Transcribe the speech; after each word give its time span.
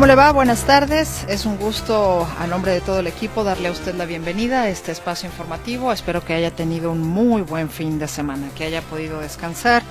¿Cómo 0.00 0.06
le 0.06 0.14
va? 0.14 0.32
Buenas 0.32 0.64
tardes. 0.64 1.26
Es 1.28 1.44
un 1.44 1.58
gusto, 1.58 2.26
a 2.38 2.46
nombre 2.46 2.72
de 2.72 2.80
todo 2.80 3.00
el 3.00 3.06
equipo, 3.06 3.44
darle 3.44 3.68
a 3.68 3.70
usted 3.70 3.94
la 3.96 4.06
bienvenida 4.06 4.62
a 4.62 4.70
este 4.70 4.92
espacio 4.92 5.28
informativo. 5.28 5.92
Espero 5.92 6.24
que 6.24 6.32
haya 6.32 6.50
tenido 6.50 6.90
un 6.90 7.02
muy 7.02 7.42
buen 7.42 7.68
fin 7.68 7.98
de 7.98 8.08
semana, 8.08 8.48
que 8.56 8.64
haya 8.64 8.80
podido 8.80 9.20
descansar, 9.20 9.82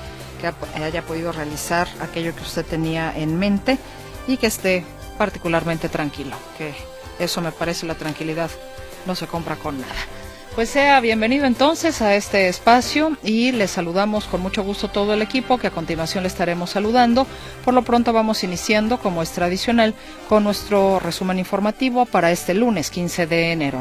que 0.41 0.81
haya 0.81 1.03
podido 1.03 1.31
realizar 1.31 1.87
aquello 2.01 2.35
que 2.35 2.41
usted 2.41 2.65
tenía 2.65 3.15
en 3.15 3.37
mente 3.37 3.77
y 4.27 4.37
que 4.37 4.47
esté 4.47 4.83
particularmente 5.19 5.89
tranquilo, 5.89 6.35
que 6.57 6.73
eso 7.19 7.39
me 7.41 7.51
parece 7.51 7.85
la 7.85 7.93
tranquilidad 7.93 8.49
no 9.05 9.13
se 9.13 9.27
compra 9.27 9.57
con 9.57 9.79
nada. 9.79 9.93
Pues 10.59 10.71
sea 10.71 10.99
bienvenido 10.99 11.45
entonces 11.45 12.01
a 12.01 12.15
este 12.15 12.49
espacio 12.49 13.15
y 13.23 13.53
le 13.53 13.65
saludamos 13.65 14.25
con 14.25 14.41
mucho 14.41 14.61
gusto 14.61 14.89
todo 14.89 15.13
el 15.13 15.21
equipo 15.21 15.57
que 15.57 15.67
a 15.67 15.71
continuación 15.71 16.25
le 16.25 16.27
estaremos 16.27 16.71
saludando. 16.71 17.25
Por 17.63 17.73
lo 17.73 17.83
pronto 17.83 18.11
vamos 18.11 18.43
iniciando, 18.43 18.99
como 18.99 19.21
es 19.21 19.31
tradicional, 19.31 19.93
con 20.27 20.43
nuestro 20.43 20.99
resumen 20.99 21.39
informativo 21.39 22.05
para 22.05 22.33
este 22.33 22.53
lunes 22.55 22.91
15 22.91 23.25
de 23.25 23.53
enero. 23.53 23.79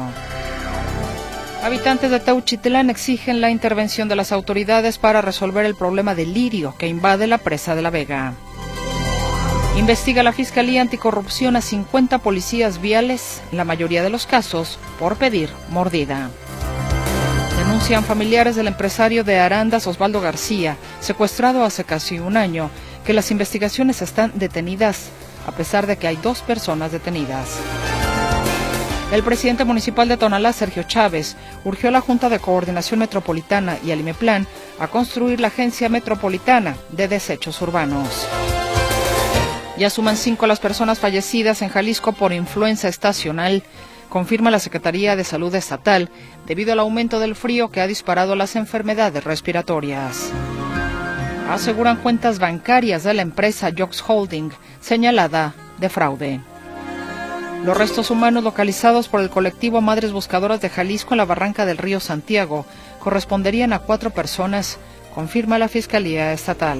Habitantes 1.63 2.11
de 2.11 2.21
Teuchitlán 2.21 2.89
exigen 2.89 3.41
la 3.41 3.49
intervención 3.49 4.07
de 4.07 4.15
las 4.15 4.31
autoridades 4.31 4.99
para 4.99 5.21
resolver 5.21 5.65
el 5.65 5.75
problema 5.75 6.15
del 6.15 6.33
lirio 6.33 6.75
que 6.77 6.87
invade 6.87 7.27
la 7.27 7.39
presa 7.39 7.75
de 7.75 7.81
la 7.81 7.89
Vega. 7.89 8.35
Investiga 9.77 10.23
la 10.23 10.31
Fiscalía 10.31 10.79
Anticorrupción 10.79 11.57
a 11.57 11.61
50 11.61 12.19
policías 12.19 12.79
viales, 12.79 13.41
la 13.51 13.65
mayoría 13.65 14.01
de 14.01 14.09
los 14.09 14.25
casos 14.25 14.79
por 14.97 15.17
pedir 15.17 15.49
mordida. 15.71 16.29
Denuncian 17.79 18.03
familiares 18.03 18.57
del 18.57 18.67
empresario 18.67 19.23
de 19.23 19.39
Arandas, 19.39 19.87
Osvaldo 19.87 20.19
García, 20.19 20.75
secuestrado 20.99 21.63
hace 21.63 21.85
casi 21.85 22.19
un 22.19 22.35
año, 22.35 22.69
que 23.05 23.13
las 23.13 23.31
investigaciones 23.31 24.01
están 24.01 24.33
detenidas, 24.35 25.07
a 25.47 25.53
pesar 25.53 25.87
de 25.87 25.95
que 25.95 26.05
hay 26.05 26.17
dos 26.17 26.41
personas 26.41 26.91
detenidas. 26.91 27.57
El 29.13 29.23
presidente 29.23 29.63
municipal 29.63 30.09
de 30.09 30.17
Tonalá, 30.17 30.51
Sergio 30.51 30.83
Chávez, 30.83 31.37
urgió 31.63 31.87
a 31.87 31.93
la 31.93 32.01
Junta 32.01 32.27
de 32.27 32.39
Coordinación 32.39 32.99
Metropolitana 32.99 33.77
y 33.81 33.91
al 33.91 34.01
IMEPLAN 34.01 34.45
a 34.77 34.89
construir 34.89 35.39
la 35.39 35.47
Agencia 35.47 35.87
Metropolitana 35.87 36.75
de 36.91 37.07
Desechos 37.07 37.61
Urbanos. 37.61 38.27
Ya 39.77 39.89
suman 39.89 40.17
cinco 40.17 40.47
las 40.47 40.59
personas 40.59 40.99
fallecidas 40.99 41.61
en 41.61 41.69
Jalisco 41.69 42.11
por 42.11 42.33
influenza 42.33 42.89
estacional 42.89 43.63
confirma 44.09 44.51
la 44.51 44.59
Secretaría 44.59 45.15
de 45.15 45.23
Salud 45.23 45.53
Estatal, 45.55 46.09
debido 46.45 46.73
al 46.73 46.79
aumento 46.79 47.19
del 47.19 47.35
frío 47.35 47.69
que 47.69 47.81
ha 47.81 47.87
disparado 47.87 48.35
las 48.35 48.55
enfermedades 48.55 49.23
respiratorias. 49.23 50.31
Aseguran 51.49 51.97
cuentas 51.97 52.39
bancarias 52.39 53.03
de 53.03 53.13
la 53.13 53.21
empresa 53.21 53.71
Jox 53.75 54.03
Holding, 54.05 54.51
señalada 54.81 55.53
de 55.79 55.89
fraude. 55.89 56.41
Los 57.63 57.77
restos 57.77 58.09
humanos 58.09 58.43
localizados 58.43 59.09
por 59.09 59.19
el 59.21 59.29
colectivo 59.29 59.81
Madres 59.81 60.11
Buscadoras 60.11 60.61
de 60.61 60.69
Jalisco 60.69 61.13
en 61.13 61.17
la 61.17 61.25
barranca 61.25 61.65
del 61.65 61.77
río 61.77 61.99
Santiago 61.99 62.65
corresponderían 62.99 63.73
a 63.73 63.79
cuatro 63.79 64.11
personas, 64.11 64.77
confirma 65.13 65.59
la 65.59 65.67
Fiscalía 65.67 66.31
Estatal. 66.31 66.79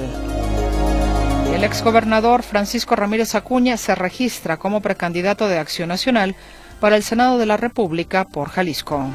El 1.53 1.63
exgobernador 1.63 2.43
Francisco 2.43 2.95
Ramírez 2.95 3.35
Acuña 3.35 3.75
se 3.75 3.93
registra 3.95 4.57
como 4.57 4.81
precandidato 4.81 5.47
de 5.47 5.57
Acción 5.57 5.89
Nacional 5.89 6.35
para 6.79 6.95
el 6.95 7.03
Senado 7.03 7.37
de 7.37 7.45
la 7.45 7.57
República 7.57 8.25
por 8.25 8.49
Jalisco. 8.49 9.07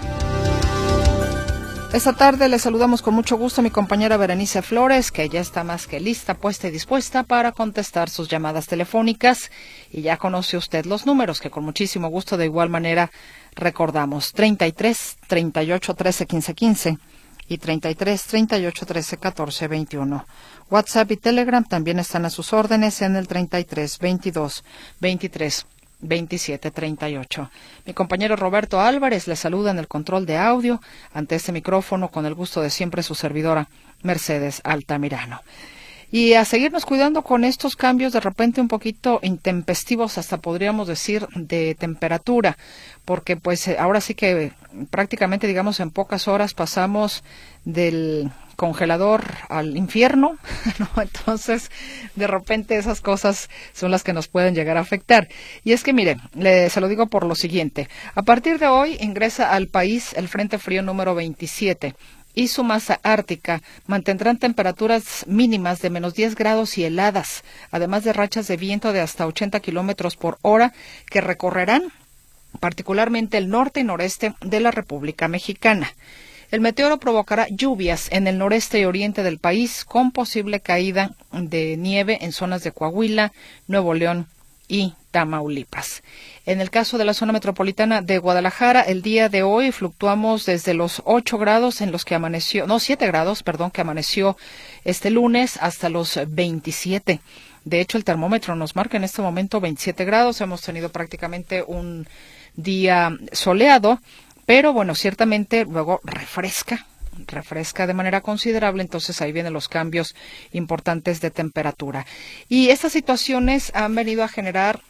Esta 1.94 2.12
tarde 2.12 2.48
le 2.48 2.58
saludamos 2.58 3.02
con 3.02 3.14
mucho 3.14 3.36
gusto 3.36 3.60
a 3.60 3.62
mi 3.62 3.70
compañera 3.70 4.16
Berenice 4.16 4.62
Flores, 4.62 5.12
que 5.12 5.28
ya 5.28 5.40
está 5.40 5.62
más 5.62 5.86
que 5.86 6.00
lista, 6.00 6.34
puesta 6.34 6.66
y 6.66 6.72
dispuesta 6.72 7.22
para 7.22 7.52
contestar 7.52 8.10
sus 8.10 8.28
llamadas 8.28 8.66
telefónicas. 8.66 9.52
Y 9.92 10.02
ya 10.02 10.16
conoce 10.16 10.56
usted 10.56 10.86
los 10.86 11.06
números 11.06 11.40
que 11.40 11.50
con 11.50 11.62
muchísimo 11.64 12.08
gusto 12.08 12.36
de 12.36 12.46
igual 12.46 12.68
manera 12.68 13.12
recordamos. 13.54 14.32
33 14.32 15.18
38 15.28 15.94
13 15.94 16.26
15 16.26 16.54
15 16.54 16.98
y 17.46 17.58
33 17.58 18.24
38 18.24 18.86
13 18.86 19.16
14 19.18 19.68
21. 19.68 20.26
WhatsApp 20.70 21.12
y 21.12 21.16
Telegram 21.16 21.62
también 21.62 22.00
están 22.00 22.24
a 22.24 22.30
sus 22.30 22.52
órdenes 22.52 23.02
en 23.02 23.14
el 23.14 23.28
33 23.28 24.00
22 24.00 24.64
23 24.98 25.66
2738. 26.08 27.50
Mi 27.86 27.94
compañero 27.94 28.36
Roberto 28.36 28.80
Álvarez 28.80 29.26
le 29.26 29.36
saluda 29.36 29.70
en 29.70 29.78
el 29.78 29.88
control 29.88 30.26
de 30.26 30.36
audio 30.36 30.80
ante 31.12 31.34
este 31.34 31.52
micrófono 31.52 32.08
con 32.08 32.26
el 32.26 32.34
gusto 32.34 32.60
de 32.60 32.70
siempre 32.70 33.02
su 33.02 33.14
servidora 33.14 33.68
Mercedes 34.02 34.60
Altamirano. 34.64 35.40
Y 36.10 36.34
a 36.34 36.44
seguirnos 36.44 36.86
cuidando 36.86 37.22
con 37.22 37.42
estos 37.42 37.74
cambios 37.74 38.12
de 38.12 38.20
repente 38.20 38.60
un 38.60 38.68
poquito 38.68 39.18
intempestivos, 39.22 40.16
hasta 40.16 40.38
podríamos 40.38 40.86
decir, 40.86 41.26
de 41.34 41.74
temperatura, 41.74 42.56
porque 43.04 43.36
pues 43.36 43.66
eh, 43.66 43.76
ahora 43.80 44.00
sí 44.00 44.14
que 44.14 44.52
prácticamente, 44.90 45.46
digamos, 45.46 45.80
en 45.80 45.90
pocas 45.90 46.28
horas 46.28 46.54
pasamos 46.54 47.22
del 47.64 48.30
congelador 48.56 49.24
al 49.48 49.76
infierno, 49.76 50.36
¿no? 50.78 50.88
Entonces, 51.02 51.70
de 52.14 52.26
repente 52.26 52.76
esas 52.76 53.00
cosas 53.00 53.48
son 53.72 53.90
las 53.90 54.04
que 54.04 54.12
nos 54.12 54.28
pueden 54.28 54.54
llegar 54.54 54.76
a 54.76 54.80
afectar. 54.80 55.28
Y 55.64 55.72
es 55.72 55.82
que, 55.82 55.92
mire, 55.92 56.18
le, 56.34 56.70
se 56.70 56.80
lo 56.80 56.88
digo 56.88 57.06
por 57.06 57.24
lo 57.26 57.34
siguiente. 57.34 57.88
A 58.14 58.22
partir 58.22 58.58
de 58.58 58.66
hoy 58.66 58.96
ingresa 59.00 59.52
al 59.52 59.68
país 59.68 60.12
el 60.14 60.28
Frente 60.28 60.58
Frío 60.58 60.82
número 60.82 61.14
27 61.14 61.94
y 62.34 62.48
su 62.48 62.64
masa 62.64 63.00
ártica 63.02 63.62
mantendrán 63.86 64.38
temperaturas 64.38 65.24
mínimas 65.26 65.80
de 65.80 65.90
menos 65.90 66.14
10 66.14 66.34
grados 66.34 66.76
y 66.78 66.84
heladas, 66.84 67.44
además 67.70 68.04
de 68.04 68.12
rachas 68.12 68.48
de 68.48 68.56
viento 68.56 68.92
de 68.92 69.00
hasta 69.00 69.26
80 69.26 69.60
kilómetros 69.60 70.16
por 70.16 70.38
hora 70.42 70.72
que 71.08 71.20
recorrerán 71.20 71.92
particularmente 72.60 73.38
el 73.38 73.48
norte 73.48 73.80
y 73.80 73.84
noreste 73.84 74.34
de 74.40 74.60
la 74.60 74.70
República 74.70 75.28
Mexicana. 75.28 75.92
El 76.50 76.60
meteoro 76.60 76.98
provocará 76.98 77.48
lluvias 77.48 78.08
en 78.12 78.26
el 78.26 78.38
noreste 78.38 78.78
y 78.78 78.84
oriente 78.84 79.22
del 79.22 79.38
país, 79.38 79.84
con 79.84 80.12
posible 80.12 80.60
caída 80.60 81.12
de 81.32 81.76
nieve 81.76 82.18
en 82.20 82.32
zonas 82.32 82.62
de 82.62 82.72
Coahuila, 82.72 83.32
Nuevo 83.66 83.94
León 83.94 84.28
y 84.68 84.94
Tamaulipas. 85.10 86.02
En 86.46 86.60
el 86.60 86.70
caso 86.70 86.98
de 86.98 87.04
la 87.04 87.14
zona 87.14 87.32
metropolitana 87.32 88.02
de 88.02 88.18
Guadalajara, 88.18 88.82
el 88.82 89.02
día 89.02 89.28
de 89.28 89.42
hoy 89.42 89.72
fluctuamos 89.72 90.46
desde 90.46 90.74
los 90.74 91.02
8 91.04 91.38
grados 91.38 91.80
en 91.80 91.92
los 91.92 92.04
que 92.04 92.14
amaneció, 92.14 92.66
no, 92.66 92.78
7 92.78 93.06
grados, 93.06 93.42
perdón, 93.42 93.70
que 93.70 93.80
amaneció 93.80 94.36
este 94.84 95.10
lunes 95.10 95.58
hasta 95.60 95.88
los 95.88 96.20
27. 96.26 97.20
De 97.64 97.80
hecho, 97.80 97.96
el 97.96 98.04
termómetro 98.04 98.54
nos 98.56 98.76
marca 98.76 98.96
en 98.96 99.04
este 99.04 99.22
momento 99.22 99.60
27 99.60 100.04
grados. 100.04 100.40
Hemos 100.40 100.60
tenido 100.60 100.90
prácticamente 100.90 101.62
un 101.66 102.06
día 102.56 103.16
soleado 103.32 104.00
pero 104.46 104.72
bueno, 104.72 104.94
ciertamente 104.94 105.64
luego 105.64 106.00
refresca, 106.04 106.86
refresca 107.26 107.86
de 107.86 107.94
manera 107.94 108.20
considerable, 108.20 108.82
entonces 108.82 109.20
ahí 109.20 109.32
vienen 109.32 109.52
los 109.52 109.68
cambios 109.68 110.14
importantes 110.52 111.20
de 111.20 111.30
temperatura. 111.30 112.06
Y 112.48 112.68
estas 112.68 112.92
situaciones 112.92 113.72
han 113.74 113.94
venido 113.94 114.22
a 114.22 114.28
generar 114.28 114.80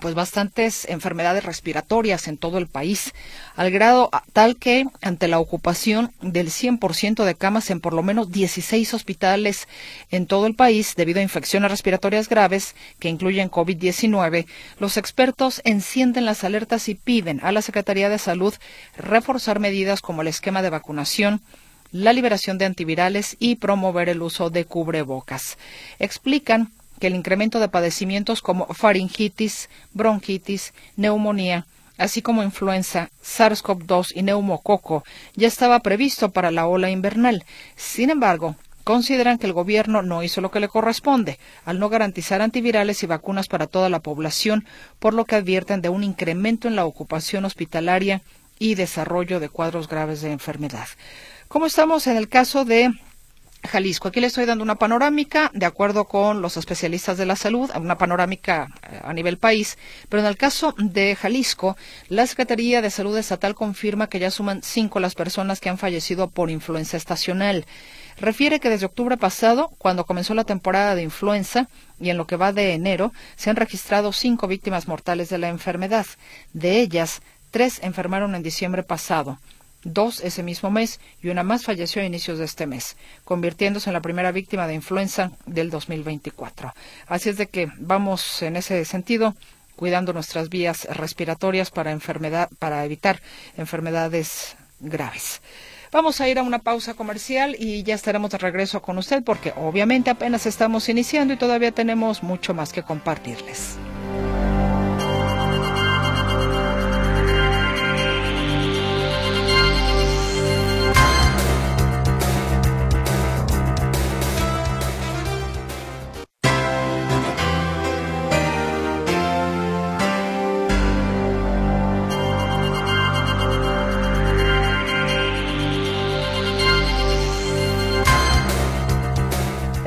pues 0.00 0.14
bastantes 0.14 0.84
enfermedades 0.86 1.44
respiratorias 1.44 2.28
en 2.28 2.38
todo 2.38 2.58
el 2.58 2.66
país, 2.66 3.12
al 3.54 3.70
grado 3.70 4.10
tal 4.32 4.56
que 4.56 4.84
ante 5.00 5.28
la 5.28 5.38
ocupación 5.38 6.12
del 6.20 6.48
100% 6.48 7.24
de 7.24 7.34
camas 7.34 7.70
en 7.70 7.80
por 7.80 7.94
lo 7.94 8.02
menos 8.02 8.30
16 8.30 8.94
hospitales 8.94 9.68
en 10.10 10.26
todo 10.26 10.46
el 10.46 10.54
país 10.54 10.94
debido 10.96 11.20
a 11.20 11.22
infecciones 11.22 11.70
respiratorias 11.70 12.28
graves 12.28 12.74
que 12.98 13.08
incluyen 13.08 13.50
COVID-19, 13.50 14.46
los 14.78 14.96
expertos 14.96 15.62
encienden 15.64 16.24
las 16.24 16.44
alertas 16.44 16.88
y 16.88 16.94
piden 16.94 17.40
a 17.42 17.52
la 17.52 17.62
Secretaría 17.62 18.08
de 18.08 18.18
Salud 18.18 18.54
reforzar 18.96 19.60
medidas 19.60 20.02
como 20.02 20.22
el 20.22 20.28
esquema 20.28 20.62
de 20.62 20.70
vacunación, 20.70 21.42
la 21.92 22.12
liberación 22.12 22.58
de 22.58 22.64
antivirales 22.64 23.36
y 23.38 23.56
promover 23.56 24.08
el 24.08 24.22
uso 24.22 24.50
de 24.50 24.64
cubrebocas. 24.64 25.56
Explican 25.98 26.72
que 26.98 27.08
el 27.08 27.14
incremento 27.14 27.60
de 27.60 27.68
padecimientos 27.68 28.42
como 28.42 28.66
faringitis, 28.66 29.68
bronquitis, 29.92 30.72
neumonía, 30.96 31.66
así 31.98 32.22
como 32.22 32.42
influenza, 32.42 33.10
SARS-CoV-2 33.22 34.12
y 34.14 34.22
neumococo 34.22 35.04
ya 35.34 35.48
estaba 35.48 35.80
previsto 35.80 36.30
para 36.30 36.50
la 36.50 36.66
ola 36.66 36.90
invernal. 36.90 37.44
Sin 37.76 38.10
embargo, 38.10 38.56
consideran 38.84 39.38
que 39.38 39.46
el 39.46 39.52
gobierno 39.52 40.02
no 40.02 40.22
hizo 40.22 40.40
lo 40.40 40.50
que 40.50 40.60
le 40.60 40.68
corresponde 40.68 41.38
al 41.64 41.80
no 41.80 41.88
garantizar 41.88 42.40
antivirales 42.40 43.02
y 43.02 43.06
vacunas 43.06 43.48
para 43.48 43.66
toda 43.66 43.88
la 43.88 44.00
población, 44.00 44.64
por 44.98 45.12
lo 45.12 45.24
que 45.24 45.36
advierten 45.36 45.82
de 45.82 45.88
un 45.88 46.04
incremento 46.04 46.68
en 46.68 46.76
la 46.76 46.84
ocupación 46.84 47.44
hospitalaria 47.44 48.22
y 48.58 48.74
desarrollo 48.74 49.40
de 49.40 49.48
cuadros 49.48 49.88
graves 49.88 50.20
de 50.20 50.30
enfermedad. 50.30 50.86
¿Cómo 51.48 51.66
estamos 51.66 52.06
en 52.06 52.16
el 52.16 52.28
caso 52.28 52.64
de 52.64 52.92
Jalisco. 53.66 54.08
Aquí 54.08 54.20
le 54.20 54.26
estoy 54.26 54.44
dando 54.44 54.64
una 54.64 54.76
panorámica 54.76 55.50
de 55.54 55.66
acuerdo 55.66 56.04
con 56.04 56.42
los 56.42 56.56
especialistas 56.56 57.18
de 57.18 57.26
la 57.26 57.36
salud, 57.36 57.70
una 57.74 57.98
panorámica 57.98 58.68
eh, 58.90 59.00
a 59.02 59.12
nivel 59.12 59.38
país, 59.38 59.78
pero 60.08 60.22
en 60.22 60.26
el 60.26 60.36
caso 60.36 60.74
de 60.78 61.16
Jalisco, 61.16 61.76
la 62.08 62.26
Secretaría 62.26 62.82
de 62.82 62.90
Salud 62.90 63.16
Estatal 63.16 63.54
confirma 63.54 64.08
que 64.08 64.18
ya 64.18 64.30
suman 64.30 64.62
cinco 64.62 65.00
las 65.00 65.14
personas 65.14 65.60
que 65.60 65.68
han 65.68 65.78
fallecido 65.78 66.28
por 66.28 66.50
influenza 66.50 66.96
estacional. 66.96 67.66
Refiere 68.18 68.60
que 68.60 68.70
desde 68.70 68.86
octubre 68.86 69.16
pasado, 69.16 69.70
cuando 69.78 70.06
comenzó 70.06 70.34
la 70.34 70.44
temporada 70.44 70.94
de 70.94 71.02
influenza, 71.02 71.68
y 72.00 72.10
en 72.10 72.16
lo 72.16 72.26
que 72.26 72.36
va 72.36 72.52
de 72.52 72.72
enero, 72.72 73.12
se 73.36 73.50
han 73.50 73.56
registrado 73.56 74.12
cinco 74.12 74.46
víctimas 74.48 74.88
mortales 74.88 75.28
de 75.28 75.38
la 75.38 75.48
enfermedad. 75.48 76.06
De 76.52 76.80
ellas, 76.80 77.20
tres 77.50 77.80
enfermaron 77.82 78.34
en 78.34 78.42
diciembre 78.42 78.82
pasado 78.82 79.38
dos 79.86 80.20
ese 80.20 80.42
mismo 80.42 80.70
mes 80.70 81.00
y 81.22 81.28
una 81.28 81.42
más 81.42 81.64
falleció 81.64 82.02
a 82.02 82.04
inicios 82.04 82.38
de 82.38 82.44
este 82.44 82.66
mes, 82.66 82.96
convirtiéndose 83.24 83.88
en 83.88 83.94
la 83.94 84.00
primera 84.00 84.32
víctima 84.32 84.66
de 84.66 84.74
influenza 84.74 85.32
del 85.46 85.70
2024. 85.70 86.74
Así 87.06 87.28
es 87.28 87.36
de 87.36 87.46
que 87.46 87.70
vamos 87.78 88.42
en 88.42 88.56
ese 88.56 88.84
sentido 88.84 89.34
cuidando 89.76 90.12
nuestras 90.12 90.48
vías 90.48 90.84
respiratorias 90.84 91.70
para 91.70 91.92
enfermedad 91.92 92.48
para 92.58 92.84
evitar 92.84 93.20
enfermedades 93.56 94.56
graves. 94.80 95.40
Vamos 95.92 96.20
a 96.20 96.28
ir 96.28 96.38
a 96.38 96.42
una 96.42 96.58
pausa 96.58 96.94
comercial 96.94 97.56
y 97.58 97.82
ya 97.84 97.94
estaremos 97.94 98.30
de 98.30 98.38
regreso 98.38 98.82
con 98.82 98.98
usted 98.98 99.22
porque 99.22 99.52
obviamente 99.56 100.10
apenas 100.10 100.46
estamos 100.46 100.88
iniciando 100.88 101.34
y 101.34 101.38
todavía 101.38 101.72
tenemos 101.72 102.22
mucho 102.22 102.54
más 102.54 102.72
que 102.72 102.82
compartirles. 102.82 103.76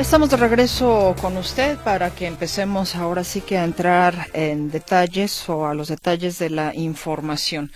Estamos 0.09 0.31
de 0.31 0.37
regreso 0.37 1.15
con 1.21 1.37
usted 1.37 1.77
para 1.77 2.09
que 2.09 2.25
empecemos 2.25 2.95
ahora 2.95 3.23
sí 3.23 3.41
que 3.41 3.59
a 3.59 3.63
entrar 3.63 4.27
en 4.33 4.71
detalles 4.71 5.47
o 5.47 5.67
a 5.67 5.75
los 5.75 5.89
detalles 5.89 6.39
de 6.39 6.49
la 6.49 6.73
información. 6.73 7.71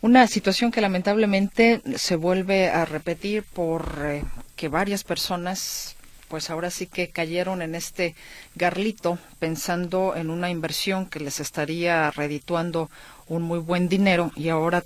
Una 0.00 0.28
situación 0.28 0.70
que 0.70 0.80
lamentablemente 0.80 1.82
se 1.96 2.14
vuelve 2.14 2.68
a 2.68 2.84
repetir 2.84 3.42
por 3.42 3.98
eh, 4.04 4.22
que 4.54 4.68
varias 4.68 5.02
personas 5.02 5.96
pues 6.28 6.48
ahora 6.48 6.70
sí 6.70 6.86
que 6.86 7.10
cayeron 7.10 7.60
en 7.60 7.74
este 7.74 8.14
garlito 8.54 9.18
pensando 9.40 10.14
en 10.14 10.30
una 10.30 10.50
inversión 10.50 11.06
que 11.06 11.18
les 11.18 11.40
estaría 11.40 12.08
redituando 12.12 12.88
un 13.26 13.42
muy 13.42 13.58
buen 13.58 13.88
dinero 13.88 14.30
y 14.36 14.48
ahora 14.48 14.84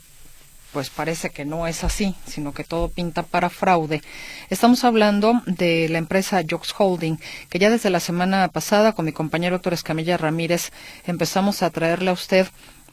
pues 0.72 0.90
parece 0.90 1.30
que 1.30 1.44
no 1.44 1.66
es 1.66 1.84
así, 1.84 2.14
sino 2.26 2.52
que 2.52 2.64
todo 2.64 2.88
pinta 2.88 3.22
para 3.22 3.50
fraude. 3.50 4.02
Estamos 4.50 4.84
hablando 4.84 5.42
de 5.46 5.88
la 5.88 5.98
empresa 5.98 6.42
Jox 6.48 6.74
Holding, 6.76 7.18
que 7.48 7.58
ya 7.58 7.70
desde 7.70 7.90
la 7.90 8.00
semana 8.00 8.48
pasada 8.48 8.92
con 8.92 9.06
mi 9.06 9.12
compañero 9.12 9.56
Héctor 9.56 9.74
Escamilla 9.74 10.16
Ramírez 10.16 10.70
empezamos 11.06 11.62
a 11.62 11.70
traerle 11.70 12.10
a 12.10 12.14
usted 12.14 12.48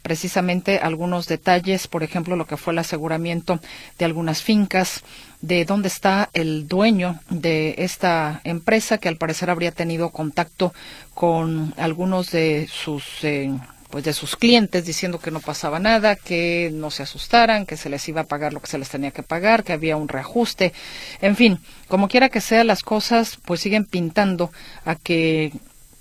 precisamente 0.06 0.78
algunos 0.78 1.26
detalles, 1.26 1.88
por 1.88 2.04
ejemplo, 2.04 2.36
lo 2.36 2.46
que 2.46 2.58
fue 2.58 2.74
el 2.74 2.80
aseguramiento 2.80 3.60
de 3.98 4.06
algunas 4.06 4.44
fincas, 4.44 5.02
de 5.42 5.66
dónde 5.66 5.88
está 5.88 6.30
el 6.34 6.68
dueño 6.68 7.20
de 7.32 7.74
esta 7.80 8.40
empresa, 8.44 9.00
que 9.00 9.10
al 9.10 9.18
parecer 9.18 9.50
habría 9.50 9.72
tenido 9.72 10.12
contacto 10.12 10.76
con 11.16 11.74
algunos 11.78 12.30
de 12.30 12.70
sus 12.72 13.24
eh, 13.24 13.52
pues 13.96 14.04
de 14.04 14.12
sus 14.12 14.36
clientes 14.36 14.84
diciendo 14.84 15.20
que 15.20 15.32
no 15.32 15.40
pasaba 15.40 15.80
nada, 15.80 16.18
que 16.18 16.70
no 16.74 16.92
se 16.92 17.04
asustaran, 17.04 17.66
que 17.66 17.78
se 17.78 17.88
les 17.88 18.06
iba 18.10 18.20
a 18.20 18.26
pagar 18.26 18.52
lo 18.52 18.60
que 18.60 18.68
se 18.68 18.78
les 18.78 18.90
tenía 18.90 19.12
que 19.12 19.24
pagar, 19.24 19.64
que 19.64 19.72
había 19.72 19.96
un 19.96 20.10
reajuste, 20.10 20.74
en 21.22 21.38
fin, 21.38 21.60
como 21.88 22.10
quiera 22.10 22.28
que 22.28 22.42
sea, 22.42 22.66
las 22.66 22.84
cosas 22.84 23.38
pues 23.46 23.62
siguen 23.62 23.86
pintando 23.86 24.52
a 24.84 24.96
que 24.96 25.54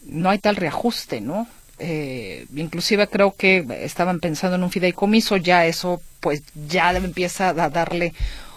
no 0.07 0.29
hay 0.29 0.41
tal 0.41 0.57
reajuste, 0.57 1.21
¿no? 1.21 1.47
Eh, 1.79 2.47
inclusive 2.57 3.07
creo 3.07 3.37
que 3.37 3.65
estaban 3.83 4.19
pensando 4.19 4.57
en 4.57 4.65
un 4.65 4.73
fideicomiso, 4.73 5.37
ya 5.37 5.65
eso 5.65 6.03
pues 6.19 6.43
ya 6.67 6.91
empieza 6.97 7.51
a 7.51 7.71
darle 7.71 8.13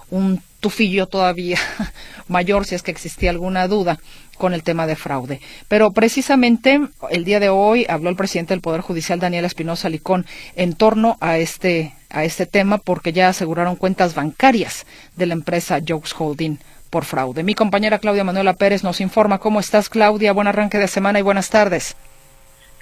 un 0.10 0.42
tufillo 0.68 1.08
todavía 1.08 1.58
mayor 2.28 2.66
si 2.66 2.76
es 2.76 2.84
que 2.84 2.92
existía 2.92 3.30
alguna 3.30 3.70
duda 3.70 4.00
con 4.38 4.54
el 4.54 4.64
tema 4.64 4.86
de 4.86 4.98
fraude. 4.98 5.40
Pero 5.70 5.92
precisamente 5.92 6.82
el 7.10 7.24
día 7.24 7.40
de 7.40 7.48
hoy 7.48 7.86
habló 7.88 8.10
el 8.10 8.18
presidente 8.18 8.54
del 8.54 8.60
Poder 8.60 8.82
Judicial, 8.82 9.18
Daniel 9.18 9.46
Espinosa 9.46 9.88
Licón, 9.88 10.26
en 10.58 10.76
torno 10.76 11.16
a 11.22 11.38
este, 11.38 11.94
a 12.10 12.26
este 12.26 12.46
tema 12.46 12.80
porque 12.80 13.14
ya 13.14 13.30
aseguraron 13.30 13.78
cuentas 13.78 14.14
bancarias 14.14 14.86
de 15.16 15.28
la 15.28 15.36
empresa 15.36 15.80
Jokes 15.80 16.12
Holding 16.20 16.58
por 16.90 17.06
fraude. 17.06 17.44
Mi 17.44 17.56
compañera 17.56 18.00
Claudia 18.00 18.26
Manuela 18.26 18.52
Pérez 18.52 18.84
nos 18.84 19.00
informa. 19.00 19.40
¿Cómo 19.40 19.62
estás, 19.62 19.88
Claudia? 19.88 20.34
Buen 20.34 20.48
arranque 20.48 20.80
de 20.80 20.90
semana 20.90 21.20
y 21.20 21.22
buenas 21.22 21.50
tardes. 21.50 21.96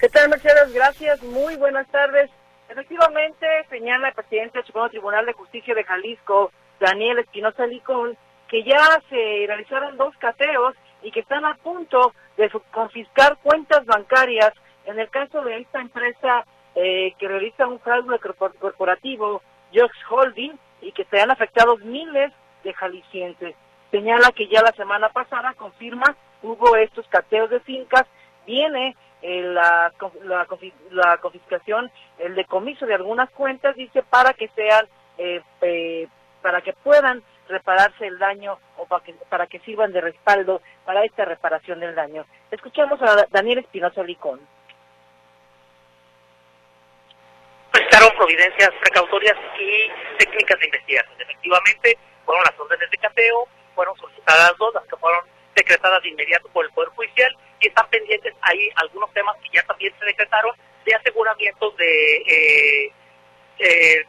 ¿Qué 0.00 0.08
tal, 0.08 0.28
Mercedes? 0.28 0.74
Gracias. 0.74 1.22
Muy 1.22 1.54
buenas 1.54 1.86
tardes. 1.92 2.30
Efectivamente, 2.68 3.46
señala 3.70 4.08
el 4.08 4.14
presidente 4.14 4.58
del 4.58 4.66
Supremo 4.66 4.88
Tribunal 4.88 5.24
de 5.24 5.34
Justicia 5.34 5.72
de 5.72 5.84
Jalisco, 5.84 6.50
Daniel 6.80 7.18
Espinosa 7.18 7.66
Licón, 7.66 8.16
que 8.48 8.62
ya 8.62 9.02
se 9.08 9.44
realizaron 9.46 9.96
dos 9.96 10.16
cateos 10.18 10.74
y 11.02 11.10
que 11.10 11.20
están 11.20 11.44
a 11.44 11.54
punto 11.54 12.12
de 12.36 12.50
confiscar 12.70 13.36
cuentas 13.42 13.84
bancarias 13.86 14.52
en 14.84 14.98
el 14.98 15.08
caso 15.10 15.42
de 15.42 15.58
esta 15.58 15.80
empresa 15.80 16.44
eh, 16.74 17.14
que 17.18 17.28
realiza 17.28 17.66
un 17.66 17.80
fraude 17.80 18.18
corporativo, 18.18 19.42
Jox 19.74 19.94
Holding, 20.10 20.52
y 20.80 20.92
que 20.92 21.04
se 21.06 21.20
han 21.20 21.30
afectado 21.30 21.76
miles 21.78 22.32
de 22.62 22.72
jaliscienses. 22.74 23.54
Señala 23.90 24.30
que 24.32 24.48
ya 24.48 24.62
la 24.62 24.72
semana 24.72 25.08
pasada 25.08 25.54
confirma 25.54 26.16
hubo 26.42 26.76
estos 26.76 27.06
cateos 27.08 27.50
de 27.50 27.60
fincas, 27.60 28.04
viene 28.46 28.94
eh, 29.22 29.42
la, 29.42 29.92
la, 30.22 31.18
confiscación, 31.18 31.90
el 32.18 32.34
decomiso 32.34 32.86
de 32.86 32.94
algunas 32.94 33.30
cuentas, 33.30 33.74
dice, 33.74 34.02
para 34.02 34.32
que 34.34 34.48
sean, 34.48 34.86
eh, 35.18 36.08
para 36.46 36.60
que 36.60 36.72
puedan 36.74 37.24
repararse 37.48 38.06
el 38.06 38.20
daño 38.20 38.56
o 38.76 38.86
para 38.86 39.02
que, 39.02 39.14
para 39.28 39.48
que 39.48 39.58
sirvan 39.66 39.90
de 39.90 40.00
respaldo 40.00 40.62
para 40.84 41.04
esta 41.04 41.24
reparación 41.24 41.80
del 41.80 41.92
daño. 41.96 42.24
Escuchamos 42.52 43.02
a 43.02 43.26
Daniel 43.30 43.58
Espinosa 43.58 44.00
Licón. 44.04 44.38
Prestaron 47.72 48.10
providencias 48.16 48.70
precautorias 48.80 49.36
y 49.58 49.90
técnicas 50.18 50.60
de 50.60 50.66
investigación. 50.66 51.20
Efectivamente, 51.20 51.98
fueron 52.24 52.44
las 52.44 52.60
órdenes 52.60 52.90
de 52.92 52.98
cateo, 52.98 53.48
fueron 53.74 53.96
solicitadas 53.96 54.52
dos, 54.56 54.72
las 54.74 54.84
que 54.84 54.96
fueron 54.98 55.24
decretadas 55.56 56.00
de 56.04 56.10
inmediato 56.10 56.48
por 56.50 56.64
el 56.64 56.70
Poder 56.70 56.90
Judicial 56.90 57.36
y 57.58 57.66
están 57.66 57.88
pendientes 57.90 58.32
ahí 58.42 58.70
algunos 58.76 59.12
temas 59.12 59.36
que 59.42 59.48
ya 59.52 59.64
también 59.64 59.92
se 59.98 60.04
decretaron 60.04 60.54
de 60.84 60.94
aseguramientos 60.94 61.76
de 61.76 62.16
eh, 62.18 62.92
eh, 63.58 64.06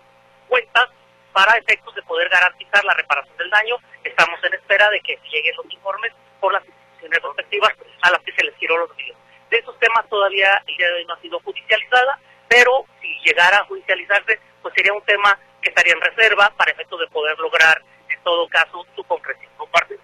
cuentas 0.48 0.89
para 1.38 1.56
efectos 1.56 1.94
de 1.94 2.01
poder 2.01 2.27
garantizar 2.29 2.84
la 2.84 2.96
reparación 2.96 3.38
del 3.38 3.51
daño. 3.51 3.75
Estamos 4.03 4.44
en 4.44 4.56
espera 4.56 4.89
de 4.89 5.00
que 5.01 5.20
lleguen 5.29 5.56
los 5.56 5.72
informes 5.72 6.12
por 6.39 6.51
las 6.51 6.65
instituciones 6.65 7.22
respectivas 7.22 7.74
a 8.01 8.10
las 8.10 8.24
que 8.24 8.32
se 8.32 8.44
les 8.44 8.56
tiró 8.56 8.75
los 8.75 8.98
videos. 8.98 9.20
De 9.51 9.58
esos 9.60 9.77
temas 9.77 10.10
todavía 10.10 10.63
el 10.65 10.75
día 10.75 10.88
de 10.88 10.94
hoy 10.96 11.06
no 11.06 11.13
ha 11.13 11.22
sido 11.22 11.39
judicializada, 11.41 12.17
pero 12.48 12.86
si 13.00 13.20
llegara 13.24 13.60
a 13.60 13.65
judicializarse, 13.65 14.39
pues 14.63 14.74
sería 14.74 14.94
un 14.94 15.03
tema 15.03 15.38
que 15.62 15.70
estaría 15.70 15.94
en 15.94 16.01
reserva 16.01 16.51
para 16.58 16.72
efectos 16.72 17.00
de 17.01 17.08
poder 17.10 17.38
lograr, 17.38 17.84
en 18.10 18.20
todo 18.24 18.48
caso, 18.48 18.84
su 18.96 19.03
concreción. 19.03 19.51
Comparte. 19.58 20.00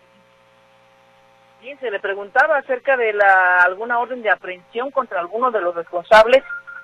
Bien, 1.62 1.80
se 1.80 1.90
le 1.90 2.00
preguntaba 2.00 2.58
acerca 2.58 2.96
de 2.96 3.12
la 3.12 3.64
alguna 3.64 3.98
orden 3.98 4.22
de 4.22 4.30
aprehensión 4.30 4.92
contra 4.92 5.20
alguno 5.20 5.50
de 5.50 5.62
los 5.62 5.74
responsables 5.74 6.44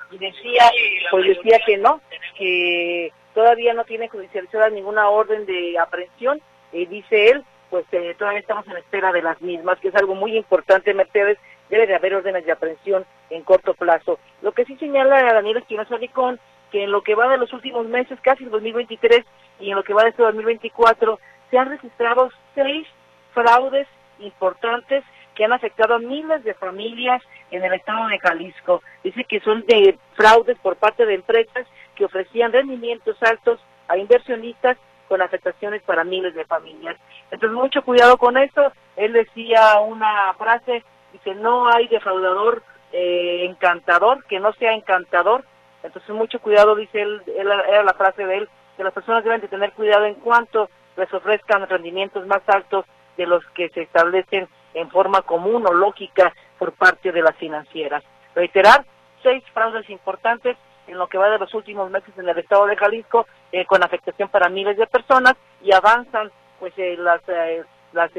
y 0.09 0.17
decía, 0.17 0.71
pues 1.11 1.27
decía 1.27 1.59
que 1.67 1.77
no, 1.77 2.01
que 2.35 3.13
todavía 3.39 3.73
no 3.73 3.85
tiene 3.85 4.09
judicializada 4.09 4.69
ninguna 4.69 5.07
orden 5.07 5.45
de 5.45 5.79
aprehensión, 5.79 6.41
y 6.73 6.85
dice 6.87 7.29
él, 7.29 7.45
pues 7.69 7.85
eh, 7.93 8.13
todavía 8.19 8.41
estamos 8.41 8.67
en 8.67 8.75
espera 8.75 9.13
de 9.13 9.21
las 9.21 9.41
mismas, 9.41 9.79
que 9.79 9.87
es 9.87 9.95
algo 9.95 10.13
muy 10.13 10.35
importante, 10.35 10.93
Mercedes, 10.93 11.37
debe 11.69 11.87
de 11.87 11.95
haber 11.95 12.15
órdenes 12.15 12.45
de 12.45 12.51
aprehensión 12.51 13.05
en 13.29 13.43
corto 13.43 13.75
plazo. 13.75 14.19
Lo 14.41 14.51
que 14.51 14.65
sí 14.65 14.75
señala 14.75 15.31
Daniel 15.31 15.55
Espinosa 15.55 15.95
Ricón, 15.95 16.37
que 16.69 16.83
en 16.83 16.91
lo 16.91 17.01
que 17.01 17.15
va 17.15 17.29
de 17.29 17.37
los 17.37 17.53
últimos 17.53 17.87
meses, 17.87 18.19
casi 18.21 18.43
el 18.43 18.49
2023, 18.49 19.23
y 19.61 19.69
en 19.69 19.77
lo 19.77 19.83
que 19.85 19.93
va 19.93 20.03
de 20.03 20.09
este 20.09 20.21
2024, 20.21 21.17
se 21.49 21.57
han 21.57 21.69
registrado 21.69 22.31
seis 22.55 22.85
fraudes 23.33 23.87
importantes 24.19 25.05
que 25.33 25.45
han 25.45 25.53
afectado 25.53 25.95
a 25.95 25.99
miles 25.99 26.43
de 26.43 26.55
familias 26.55 27.23
en 27.51 27.63
el 27.63 27.71
estado 27.71 28.05
de 28.09 28.19
Jalisco. 28.19 28.83
Dice 29.01 29.23
que 29.23 29.39
son 29.39 29.65
de 29.65 29.97
fraudes 30.15 30.57
por 30.57 30.75
parte 30.75 31.05
de 31.05 31.13
empresas 31.13 31.65
que 31.99 32.05
ofrecían 32.05 32.53
rendimientos 32.53 33.21
altos 33.21 33.59
a 33.89 33.97
inversionistas 33.97 34.77
con 35.09 35.21
afectaciones 35.21 35.83
para 35.83 36.05
miles 36.05 36.33
de 36.33 36.45
familias. 36.45 36.95
Entonces, 37.29 37.51
mucho 37.51 37.83
cuidado 37.83 38.17
con 38.17 38.37
esto. 38.37 38.71
Él 38.95 39.11
decía 39.11 39.81
una 39.81 40.33
frase, 40.35 40.85
dice, 41.11 41.35
no 41.35 41.67
hay 41.67 41.89
defraudador 41.89 42.63
eh, 42.93 43.45
encantador, 43.49 44.23
que 44.27 44.39
no 44.39 44.53
sea 44.53 44.73
encantador. 44.73 45.43
Entonces, 45.83 46.09
mucho 46.15 46.39
cuidado, 46.39 46.73
dice 46.75 47.01
él, 47.01 47.21
era 47.27 47.83
la 47.83 47.93
frase 47.93 48.25
de 48.25 48.37
él, 48.37 48.49
que 48.77 48.83
las 48.85 48.93
personas 48.93 49.25
deben 49.25 49.41
de 49.41 49.49
tener 49.49 49.73
cuidado 49.73 50.05
en 50.05 50.15
cuanto 50.15 50.69
les 50.95 51.13
ofrezcan 51.13 51.67
rendimientos 51.67 52.25
más 52.27 52.41
altos 52.47 52.85
de 53.17 53.27
los 53.27 53.45
que 53.47 53.67
se 53.69 53.81
establecen 53.81 54.47
en 54.73 54.89
forma 54.89 55.21
común 55.23 55.65
o 55.67 55.73
lógica 55.73 56.33
por 56.57 56.71
parte 56.71 57.11
de 57.11 57.21
las 57.21 57.35
financieras. 57.35 58.03
Reiterar, 58.35 58.85
seis 59.21 59.43
fraudes 59.53 59.89
importantes 59.89 60.55
en 60.89 60.97
lo 60.97 61.07
que 61.07 61.17
va 61.17 61.29
de 61.29 61.37
los 61.37 61.53
últimos 61.53 61.89
meses 61.89 62.09
en 62.17 62.27
el 62.27 62.37
estado 62.37 62.65
de 62.65 62.75
Jalisco, 62.75 63.27
eh, 63.51 63.65
con 63.65 63.83
afectación 63.83 64.29
para 64.29 64.49
miles 64.49 64.77
de 64.77 64.87
personas, 64.87 65.35
y 65.63 65.71
avanzan 65.71 66.31
pues 66.59 66.73
eh, 66.77 66.95
las, 66.97 67.21
eh, 67.27 67.63
las 67.93 68.11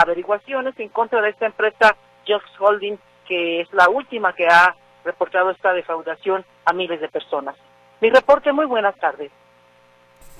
averiguaciones 0.00 0.78
en 0.78 0.88
contra 0.88 1.20
de 1.20 1.30
esta 1.30 1.46
empresa 1.46 1.96
Just 2.26 2.46
Holding, 2.58 2.98
que 3.28 3.60
es 3.60 3.72
la 3.72 3.88
última 3.88 4.32
que 4.32 4.46
ha 4.46 4.74
reportado 5.04 5.50
esta 5.50 5.72
defraudación 5.72 6.44
a 6.64 6.72
miles 6.72 7.00
de 7.00 7.08
personas. 7.08 7.56
Mi 8.00 8.10
reporte, 8.10 8.52
muy 8.52 8.66
buenas 8.66 8.96
tardes. 8.96 9.30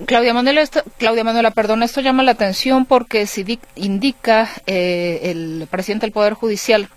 Claudia 0.05 0.33
Manuela, 0.33 0.61
Claudia 0.97 1.23
Manuela, 1.23 1.51
perdón, 1.51 1.81
esto 1.83 2.01
llama 2.01 2.23
la 2.23 2.31
atención 2.31 2.85
porque 2.85 3.27
si 3.27 3.59
indica 3.75 4.49
el 4.65 5.67
presidente 5.71 6.05
del 6.05 6.13
Poder 6.13 6.33
Judicial 6.33 6.89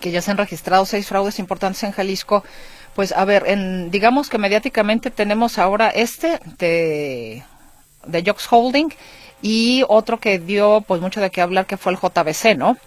que 0.00 0.10
ya 0.10 0.20
se 0.20 0.30
han 0.30 0.36
registrado 0.36 0.84
seis 0.84 1.06
fraudes 1.06 1.38
importantes 1.38 1.82
en 1.84 1.92
Jalisco, 1.92 2.44
pues 2.96 3.12
a 3.12 3.26
ver, 3.26 3.44
en, 3.46 3.90
digamos 3.90 4.30
que 4.30 4.38
mediáticamente 4.38 5.10
tenemos 5.10 5.58
ahora 5.58 5.90
este 5.90 6.40
de, 6.58 7.44
de 8.06 8.22
Jox 8.24 8.48
Holding 8.50 8.88
y 9.42 9.84
otro 9.86 10.18
que 10.18 10.38
dio 10.38 10.80
pues 10.80 11.02
mucho 11.02 11.20
de 11.20 11.30
qué 11.30 11.42
hablar 11.42 11.66
que 11.66 11.76
fue 11.76 11.92
el 11.92 11.98
JBC, 11.98 12.56
¿no? 12.56 12.78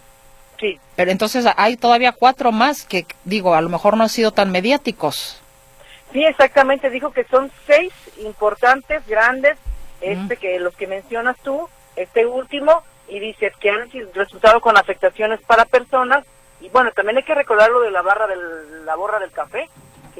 Sí. 0.58 0.80
Pero 0.96 1.12
entonces 1.12 1.46
hay 1.56 1.76
todavía 1.76 2.10
cuatro 2.10 2.50
más 2.50 2.84
que 2.84 3.06
digo, 3.24 3.54
a 3.54 3.60
lo 3.60 3.68
mejor 3.68 3.96
no 3.96 4.02
han 4.02 4.08
sido 4.08 4.32
tan 4.32 4.50
mediáticos. 4.50 5.40
Sí, 6.12 6.24
exactamente, 6.24 6.90
dijo 6.90 7.12
que 7.12 7.22
son 7.24 7.52
seis 7.64 7.92
importantes, 8.18 9.06
grandes, 9.06 9.56
este 10.00 10.36
que 10.38 10.58
los 10.58 10.74
que 10.74 10.88
mencionas 10.88 11.36
tú, 11.44 11.68
este 11.94 12.26
último, 12.26 12.82
y 13.08 13.20
dice 13.20 13.52
que 13.60 13.70
han 13.70 13.88
resultado 14.12 14.60
con 14.60 14.76
afectaciones 14.76 15.40
para 15.42 15.66
personas, 15.66 16.24
y 16.60 16.68
bueno, 16.70 16.90
también 16.90 17.18
hay 17.18 17.22
que 17.22 17.34
recordar 17.34 17.70
lo 17.70 17.80
de 17.80 17.92
la 17.92 18.02
barra 18.02 18.26
de 18.26 18.34
la 18.84 18.96
borra 18.96 19.20
del 19.20 19.30
café, 19.30 19.68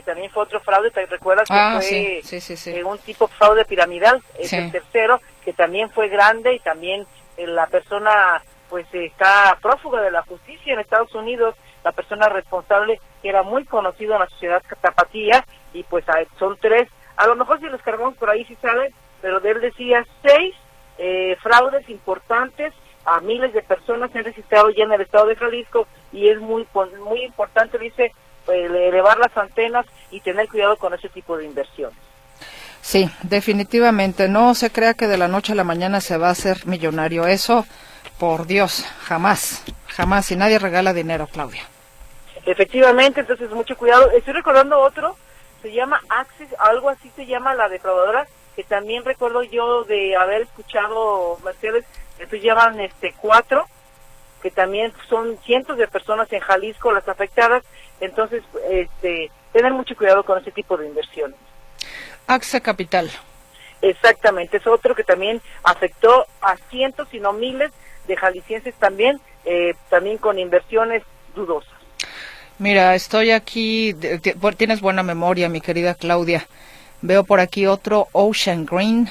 que 0.01 0.07
también 0.07 0.31
fue 0.31 0.45
otro 0.45 0.61
fraude, 0.61 0.91
¿te 0.91 1.05
recuerdas 1.05 1.47
que 1.47 1.55
ah, 1.55 1.75
fue 1.75 2.23
sí, 2.23 2.83
un 2.83 2.99
tipo 2.99 3.27
de 3.27 3.35
fraude 3.35 3.65
piramidal? 3.67 4.23
Es 4.39 4.53
el 4.53 4.73
tercero, 4.73 5.21
que 5.45 5.53
también 5.53 5.91
fue 5.91 6.09
grande 6.09 6.55
y 6.55 6.59
también 6.59 7.07
eh, 7.37 7.47
la 7.47 7.67
persona 7.67 8.43
pues 8.71 8.87
está 8.93 9.59
prófuga 9.61 10.01
de 10.01 10.11
la 10.11 10.23
justicia 10.23 10.73
en 10.73 10.81
Estados 10.81 11.15
Unidos, 11.15 11.55
la 11.85 11.93
persona 11.93 12.29
responsable 12.29 12.99
que 13.21 13.29
era 13.29 13.43
muy 13.43 13.65
conocido 13.65 14.15
en 14.15 14.21
la 14.21 14.29
sociedad 14.29 14.63
tapatía 14.81 15.45
y 15.75 15.83
pues 15.83 16.05
son 16.39 16.57
tres, 16.59 16.89
a 17.17 17.27
lo 17.27 17.37
mejor 17.37 17.61
si 17.61 17.67
los 17.67 17.83
cargamos 17.83 18.17
por 18.17 18.31
ahí 18.31 18.45
si 18.47 18.55
saben, 18.57 18.95
pero 19.21 19.41
de 19.41 19.51
él 19.51 19.61
decía 19.61 20.07
seis 20.23 20.55
eh, 20.97 21.37
fraudes 21.43 21.89
importantes 21.91 22.73
a 23.05 23.21
miles 23.21 23.53
de 23.53 23.63
personas 23.63 24.11
se 24.13 24.19
han 24.19 24.25
registrado 24.25 24.71
ya 24.71 24.85
en 24.85 24.93
el 24.93 25.01
estado 25.03 25.27
de 25.27 25.37
Jalisco 25.37 25.87
y 26.13 26.29
es 26.29 26.39
muy 26.39 26.67
muy 27.05 27.25
importante 27.25 27.79
dice 27.79 28.13
elevar 28.51 29.19
las 29.19 29.37
antenas 29.37 29.87
y 30.11 30.21
tener 30.21 30.49
cuidado 30.49 30.77
con 30.77 30.95
ese 30.95 31.09
tipo 31.09 31.37
de 31.37 31.45
inversiones. 31.45 31.99
Sí, 32.83 33.11
definitivamente. 33.23 34.29
No 34.29 34.55
se 34.55 34.71
crea 34.71 34.95
que 34.95 35.07
de 35.07 35.19
la 35.19 35.29
noche 35.29 35.53
a 35.53 35.57
la 35.57 35.65
mañana 35.65 36.01
se 36.01 36.17
va 36.17 36.29
a 36.29 36.33
hacer 36.33 36.67
millonario. 36.67 37.27
Eso, 37.27 37.67
por 38.19 38.47
Dios, 38.47 38.85
jamás, 39.03 39.63
jamás. 39.89 40.31
Y 40.31 40.37
nadie 40.37 40.59
regala 40.59 40.93
dinero, 40.93 41.29
Claudia. 41.31 41.63
Efectivamente, 42.47 43.21
entonces 43.21 43.51
mucho 43.51 43.77
cuidado. 43.77 44.11
Estoy 44.13 44.33
recordando 44.33 44.81
otro, 44.81 45.17
se 45.63 45.73
llama 45.73 46.01
Axis, 46.09 46.49
algo 46.59 46.89
así 46.89 47.11
se 47.15 47.27
llama 47.27 47.55
la 47.55 47.69
defraudadora, 47.69 48.27
que 48.57 48.65
también 48.65 49.05
recuerdo 49.05 49.43
yo 49.43 49.85
de 49.85 50.17
haber 50.17 50.43
escuchado, 50.43 51.39
Mercedes, 51.45 51.85
que 52.19 52.27
se 52.27 52.41
llaman 52.41 52.81
este, 52.81 53.15
cuatro, 53.21 53.67
que 54.43 54.51
también 54.51 54.93
son 55.09 55.39
cientos 55.45 55.77
de 55.77 55.87
personas 55.87 56.33
en 56.33 56.41
Jalisco 56.41 56.93
las 56.93 57.09
afectadas, 57.09 57.63
entonces 58.01 58.43
este, 58.69 59.31
tener 59.53 59.73
mucho 59.73 59.97
cuidado 59.97 60.25
con 60.25 60.39
ese 60.39 60.51
tipo 60.51 60.77
de 60.77 60.87
inversiones. 60.87 61.37
AXA 62.27 62.61
Capital. 62.61 63.11
Exactamente, 63.83 64.59
es 64.59 64.67
otro 64.67 64.95
que 64.95 65.05
también 65.05 65.41
afectó 65.65 66.27
a 66.43 66.57
cientos, 66.71 67.09
si 67.11 67.19
no 67.19 67.33
miles 67.33 67.73
de 68.07 68.17
jaliscienses 68.17 68.75
también, 68.75 69.21
eh, 69.45 69.75
también 69.89 70.19
con 70.19 70.39
inversiones 70.39 71.03
dudosas. 71.35 71.73
Mira, 72.59 72.95
estoy 72.95 73.31
aquí, 73.31 73.97
tienes 74.59 74.83
buena 74.83 75.03
memoria, 75.03 75.49
mi 75.49 75.63
querida 75.63 75.95
Claudia. 75.95 76.47
Veo 77.01 77.25
por 77.25 77.41
aquí 77.41 77.67
otro 77.67 78.09
Ocean 78.13 78.67
Green. 78.67 79.09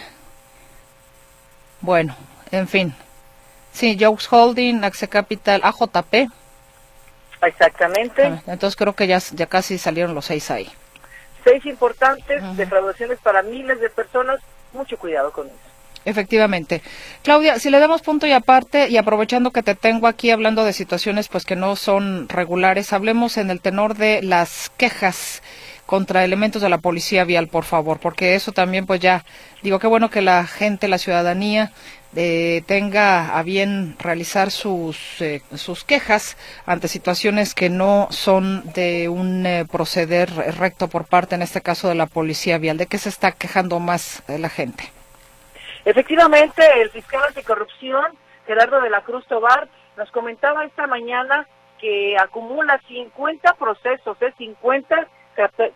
Bueno, 1.81 2.15
en 2.51 2.67
fin, 2.67 2.93
Sí, 3.71 3.97
Jokes 3.99 4.27
Holding, 4.29 4.83
Axe 4.83 5.07
Capital, 5.07 5.61
AJP. 5.63 6.29
Exactamente. 7.41 8.25
Ah, 8.25 8.41
entonces 8.47 8.75
creo 8.75 8.93
que 8.93 9.07
ya, 9.07 9.19
ya 9.33 9.45
casi 9.45 9.77
salieron 9.77 10.15
los 10.15 10.25
seis 10.25 10.51
ahí. 10.51 10.69
Seis 11.43 11.65
importantes 11.65 12.43
defraudaciones 12.57 13.19
para 13.19 13.41
miles 13.41 13.79
de 13.79 13.89
personas. 13.89 14.39
Mucho 14.73 14.97
cuidado 14.97 15.31
con 15.31 15.47
eso. 15.47 15.55
Efectivamente. 16.05 16.81
Claudia, 17.23 17.59
si 17.59 17.69
le 17.69 17.79
damos 17.79 18.01
punto 18.01 18.25
y 18.25 18.31
aparte, 18.31 18.87
y 18.87 18.97
aprovechando 18.97 19.51
que 19.51 19.63
te 19.63 19.75
tengo 19.75 20.07
aquí 20.07 20.31
hablando 20.31 20.63
de 20.63 20.73
situaciones 20.73 21.27
pues 21.27 21.45
que 21.45 21.55
no 21.55 21.75
son 21.75 22.29
regulares, 22.29 22.93
hablemos 22.93 23.37
en 23.37 23.49
el 23.49 23.61
tenor 23.61 23.95
de 23.95 24.21
las 24.21 24.71
quejas 24.77 25.41
contra 25.89 26.23
elementos 26.23 26.61
de 26.61 26.69
la 26.69 26.77
policía 26.77 27.23
vial, 27.23 27.47
por 27.47 27.63
favor, 27.63 27.97
porque 27.99 28.35
eso 28.35 28.51
también 28.51 28.85
pues 28.85 28.99
ya, 28.99 29.25
digo, 29.63 29.79
qué 29.79 29.87
bueno 29.87 30.11
que 30.11 30.21
la 30.21 30.45
gente, 30.45 30.87
la 30.87 30.99
ciudadanía 30.99 31.71
eh, 32.15 32.61
tenga 32.67 33.35
a 33.35 33.41
bien 33.41 33.95
realizar 33.97 34.51
sus, 34.51 35.19
eh, 35.19 35.41
sus 35.55 35.83
quejas 35.83 36.37
ante 36.67 36.87
situaciones 36.87 37.55
que 37.55 37.71
no 37.71 38.07
son 38.11 38.71
de 38.73 39.09
un 39.09 39.47
eh, 39.47 39.65
proceder 39.65 40.29
recto 40.59 40.89
por 40.89 41.05
parte, 41.05 41.33
en 41.33 41.41
este 41.41 41.61
caso, 41.61 41.87
de 41.89 41.95
la 41.95 42.05
policía 42.05 42.59
vial. 42.59 42.77
¿De 42.77 42.85
qué 42.85 42.99
se 42.99 43.09
está 43.09 43.31
quejando 43.31 43.79
más 43.79 44.21
la 44.27 44.49
gente? 44.49 44.83
Efectivamente, 45.85 46.61
el 46.83 46.91
fiscal 46.91 47.23
anticorrupción, 47.29 48.05
Gerardo 48.45 48.79
de 48.79 48.91
la 48.91 49.01
Cruz 49.01 49.25
Tobar, 49.25 49.67
nos 49.97 50.11
comentaba 50.11 50.65
esta 50.65 50.85
mañana 50.85 51.47
que 51.81 52.15
acumula 52.15 52.79
50 52.87 53.53
procesos, 53.55 54.21
¿eh? 54.21 54.31
50 54.37 55.07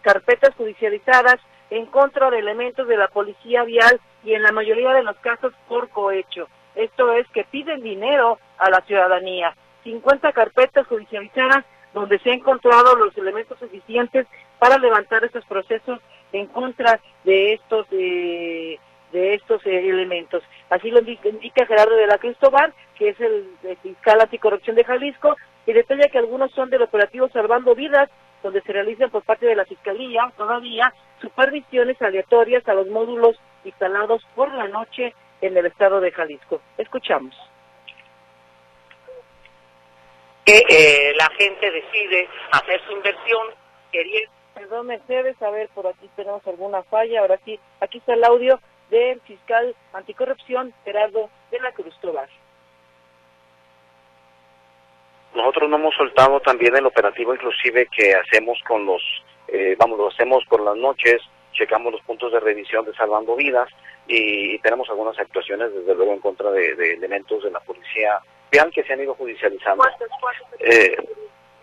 carpetas 0.01 0.55
judicializadas 0.55 1.38
en 1.70 1.86
contra 1.88 2.29
de 2.29 2.39
elementos 2.39 2.88
de 2.88 2.98
la 2.98 3.08
policía 3.08 3.63
vial 3.63 4.00
y 4.24 4.34
en 4.34 4.43
la 4.43 4.51
mayoría 4.51 4.93
de 4.93 5.03
los 5.03 5.17
casos 5.17 5.53
por 5.67 5.89
cohecho. 5.89 6.48
Esto 6.75 7.13
es 7.13 7.27
que 7.29 7.43
piden 7.46 7.82
dinero 7.82 8.39
a 8.58 8.70
la 8.70 8.82
ciudadanía. 8.82 9.55
50 9.84 10.32
carpetas 10.34 10.88
judicializadas 10.88 11.65
donde 11.93 12.20
se 12.20 12.32
han 12.32 12.39
encontrado 12.39 12.96
los 12.96 13.15
elementos 13.17 13.60
suficientes 13.60 14.25
para 14.60 14.77
levantar 14.77 15.24
estos 15.24 15.46
procesos 15.46 16.00
en 16.32 16.48
contra 16.48 17.00
de 17.24 17.53
estos 17.53 17.86
eh, 17.91 18.79
de 19.12 19.36
estos 19.36 19.63
eh, 19.65 19.89
elementos. 19.89 20.43
Así 20.70 20.89
lo 20.89 21.00
indica, 21.00 21.65
Gerardo 21.67 21.96
de 21.96 22.08
la 22.08 22.17
Cristobal, 22.17 22.74
que 22.98 23.10
es 23.10 23.20
el, 23.20 23.48
el 23.63 23.77
fiscal 23.77 24.20
anticorrupción 24.20 24.75
de 24.75 24.84
Jalisco, 24.84 25.36
y 25.67 25.74
detalla 25.74 26.10
que 26.10 26.17
algunos 26.17 26.51
son 26.51 26.70
del 26.72 26.82
operativo 26.82 27.29
Salvando 27.29 27.75
Vidas, 27.75 28.10
donde 28.44 28.62
se 28.62 28.74
realizan 28.74 29.10
por 29.10 29.24
parte 29.24 29.46
de 29.48 29.56
la 29.56 29.66
Fiscalía 29.66 30.32
todavía 30.38 30.94
supervisiones 31.22 32.00
aleatorias 32.02 32.68
a 32.68 32.74
los 32.74 32.88
módulos 32.88 33.40
instalados 33.64 34.22
por 34.36 34.54
la 34.54 34.68
noche 34.68 35.16
en 35.42 35.58
el 35.58 35.66
estado 35.66 36.02
de 36.02 36.12
Jalisco. 36.12 36.62
Escuchamos. 36.78 37.36
Que 40.46 40.62
eh, 40.70 41.14
la 41.16 41.30
gente 41.38 41.72
decide 41.72 42.28
hacer 42.52 42.82
su 42.86 42.92
inversión 42.92 43.48
queriendo... 43.92 44.32
Perdón, 44.54 44.88
Mercedes, 44.88 45.42
a 45.42 45.50
ver, 45.50 45.68
por 45.70 45.88
aquí 45.88 46.08
tenemos 46.16 46.46
alguna 46.46 46.84
falla. 46.84 47.22
Ahora 47.22 47.40
sí, 47.44 47.60
aquí 47.80 47.98
está 47.98 48.14
el 48.14 48.24
audio 48.24 48.60
del 48.92 49.20
fiscal 49.22 49.76
anticorrupción 49.94 50.74
Gerardo 50.84 51.30
de 51.50 51.60
la 51.60 51.72
Cruz 51.72 51.98
Tobar. 52.02 52.30
Nosotros 55.36 55.70
no 55.70 55.78
hemos 55.78 55.96
soltado 55.96 56.40
también 56.42 56.75
el 56.75 56.86
operativo 56.86 57.34
inclusive 57.34 57.88
que 57.88 58.13
hacemos 58.13 58.60
con 58.68 58.86
los, 58.86 59.02
eh, 59.48 59.75
vamos, 59.80 59.98
lo 59.98 60.08
hacemos 60.10 60.44
por 60.46 60.62
las 60.62 60.75
noches, 60.75 61.22
checamos 61.54 61.94
los 61.94 62.02
puntos 62.02 62.32
de 62.32 62.40
revisión 62.40 62.86
de 62.86 62.94
salvando 62.94 63.36
vidas 63.36 63.70
y, 64.08 64.58
tenemos 64.60 64.90
algunas 64.90 65.18
actuaciones 65.20 65.74
desde 65.74 65.96
luego 65.96 66.13
en 66.13 66.20
contra 66.20 66.52
de, 66.52 66.72
elementos 66.94 67.44
de 67.44 67.52
la 67.52 67.60
policía 67.62 68.20
que 68.72 68.84
se 68.84 68.94
han 68.94 69.02
ido 69.02 69.16
judicializando. 69.16 69.84
Eh, 70.60 70.96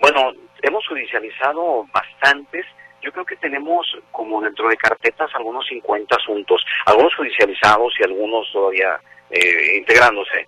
bueno, 0.01 0.33
hemos 0.63 0.87
judicializado 0.89 1.87
bastantes. 1.93 2.67
Yo 3.01 3.13
creo 3.13 3.25
que 3.25 3.37
tenemos 3.37 3.87
como 4.11 4.41
dentro 4.43 4.69
de 4.69 4.77
carpetas 4.77 5.31
algunos 5.35 5.67
50 5.69 6.17
asuntos, 6.17 6.65
algunos 6.87 7.15
judicializados 7.15 7.95
y 7.99 8.03
algunos 8.03 8.51
todavía 8.53 9.01
eh, 9.31 9.77
integrándose. 9.77 10.47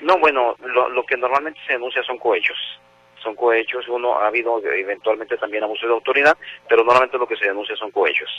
No, 0.00 0.18
bueno, 0.18 0.56
lo, 0.60 0.88
lo 0.88 1.04
que 1.04 1.16
normalmente 1.16 1.60
se 1.66 1.74
denuncia 1.74 2.02
son 2.02 2.18
cohechos 2.18 2.56
son 3.22 3.34
cohechos, 3.34 3.88
uno 3.88 4.16
ha 4.20 4.28
habido 4.28 4.62
eventualmente 4.62 5.36
también 5.36 5.64
abuso 5.64 5.84
de 5.86 5.94
autoridad, 5.94 6.36
pero 6.68 6.84
normalmente 6.84 7.18
lo 7.18 7.26
que 7.26 7.36
se 7.36 7.46
denuncia 7.46 7.74
son 7.74 7.90
cohechos. 7.90 8.30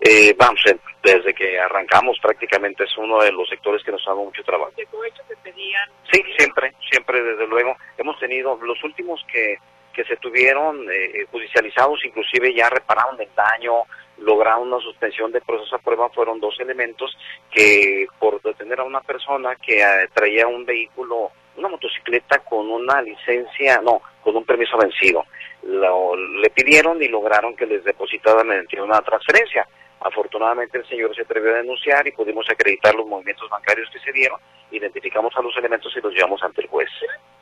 Eh, 0.00 0.34
vamos, 0.36 0.60
eh, 0.66 0.76
desde 1.02 1.34
que 1.34 1.58
arrancamos 1.58 2.18
prácticamente 2.20 2.84
es 2.84 2.96
uno 2.96 3.20
de 3.20 3.32
los 3.32 3.48
sectores 3.48 3.82
que 3.82 3.92
nos 3.92 4.02
ha 4.06 4.10
dado 4.10 4.24
mucho 4.24 4.42
trabajo. 4.44 4.72
¿De 4.76 4.86
cohechos 4.86 5.24
se 5.26 5.36
pedían? 5.36 5.88
Sí, 6.10 6.22
siempre, 6.36 6.72
siempre, 6.90 7.22
desde 7.22 7.46
luego. 7.46 7.76
Hemos 7.96 8.18
tenido 8.18 8.56
los 8.62 8.82
últimos 8.84 9.24
que, 9.30 9.56
que 9.92 10.04
se 10.04 10.16
tuvieron 10.16 10.86
eh, 10.90 11.26
judicializados, 11.30 12.04
inclusive 12.04 12.54
ya 12.54 12.68
repararon 12.70 13.20
el 13.20 13.28
daño, 13.34 13.82
lograron 14.20 14.68
una 14.68 14.80
suspensión 14.80 15.32
de 15.32 15.40
proceso 15.40 15.76
a 15.76 15.78
prueba, 15.78 16.08
fueron 16.10 16.40
dos 16.40 16.58
elementos 16.60 17.16
que 17.50 18.06
por 18.18 18.40
detener 18.42 18.80
a 18.80 18.84
una 18.84 19.00
persona 19.00 19.54
que 19.56 19.80
eh, 19.80 20.08
traía 20.12 20.46
un 20.46 20.64
vehículo 20.64 21.30
una 21.58 21.68
motocicleta 21.68 22.38
con 22.38 22.70
una 22.70 23.02
licencia, 23.02 23.80
no, 23.82 24.00
con 24.22 24.36
un 24.36 24.44
permiso 24.44 24.78
vencido. 24.78 25.24
Lo, 25.64 26.16
le 26.16 26.50
pidieron 26.50 27.02
y 27.02 27.08
lograron 27.08 27.56
que 27.56 27.66
les 27.66 27.84
depositaran 27.84 28.46
mediante 28.46 28.80
una 28.80 29.00
transferencia. 29.00 29.66
Afortunadamente 30.00 30.78
el 30.78 30.86
señor 30.86 31.14
se 31.14 31.22
atrevió 31.22 31.50
a 31.50 31.56
denunciar 31.56 32.06
y 32.06 32.12
pudimos 32.12 32.48
acreditar 32.48 32.94
los 32.94 33.06
movimientos 33.06 33.50
bancarios 33.50 33.90
que 33.92 33.98
se 33.98 34.12
dieron, 34.12 34.38
identificamos 34.70 35.36
a 35.36 35.42
los 35.42 35.56
elementos 35.56 35.92
y 35.96 36.00
los 36.00 36.14
llevamos 36.14 36.40
ante 36.44 36.62
el 36.62 36.68
juez. 36.68 36.88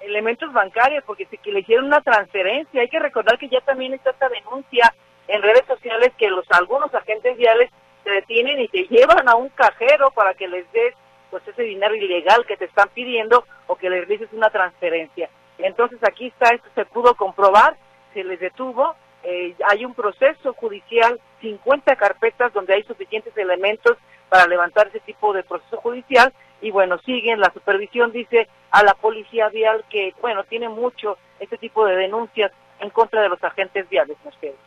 Elementos 0.01 0.51
bancarios, 0.53 1.05
porque 1.05 1.27
si 1.27 1.37
que 1.37 1.53
le 1.53 1.61
hicieron 1.61 1.85
una 1.85 2.01
transferencia, 2.01 2.81
hay 2.81 2.89
que 2.89 2.99
recordar 2.99 3.39
que 3.39 3.49
ya 3.49 3.61
también 3.61 3.93
está 3.93 4.11
esta 4.11 4.31
denuncia 4.31 4.95
en 5.29 5.43
redes 5.43 5.65
sociales 5.67 6.13
que 6.19 6.29
los 6.29 6.45
algunos 6.51 6.95
agentes 6.95 7.37
viales 7.37 7.71
se 8.05 8.11
detienen 8.11 8.61
y 8.61 8.69
te 8.69 8.85
llevan 8.85 9.29
a 9.29 9.35
un 9.35 9.49
cajero 9.51 10.11
para 10.13 10.35
que 10.35 10.49
les 10.49 10.71
des 10.73 10.95
pues 11.31 11.47
ese 11.49 11.63
dinero 11.63 11.95
ilegal 11.95 12.47
que 12.47 12.57
te 12.57 12.67
están 12.67 12.89
pidiendo 12.95 13.45
o 13.67 13.77
que 13.77 13.91
les 13.91 14.07
dices 14.09 14.29
una 14.33 14.51
transferencia. 14.51 15.29
Entonces 15.59 15.99
aquí 16.05 16.29
está, 16.29 16.55
esto 16.55 16.69
se 16.75 16.85
pudo 16.85 17.15
comprobar, 17.15 17.77
se 18.15 18.23
les 18.23 18.39
detuvo, 18.39 18.95
eh, 19.25 19.55
hay 19.69 19.85
un 19.85 19.95
proceso 19.95 20.53
judicial, 20.55 21.21
50 21.41 21.97
carpetas 21.97 22.53
donde 22.53 22.75
hay 22.75 22.85
suficientes 22.85 23.37
elementos 23.37 23.97
para 24.29 24.47
levantar 24.47 24.89
ese 24.89 25.01
tipo 25.01 25.33
de 25.33 25.43
proceso 25.43 25.79
judicial 25.79 26.33
y 26.61 26.71
bueno, 26.71 26.99
siguen, 26.99 27.41
la 27.41 27.53
supervisión 27.53 28.13
dice 28.13 28.49
a 28.71 28.83
la 28.85 28.95
policía 28.95 29.49
vial 29.49 29.85
que 29.91 30.15
bueno, 30.21 30.45
tiene 30.45 30.69
mucho 30.69 31.19
este 31.41 31.59
tipo 31.59 31.85
de 31.87 31.97
denuncias 31.97 32.53
en 32.81 32.91
contra 32.91 33.23
de 33.23 33.29
los 33.29 33.43
agentes 33.43 33.89
viales, 33.89 34.17
Mercedes. 34.25 34.66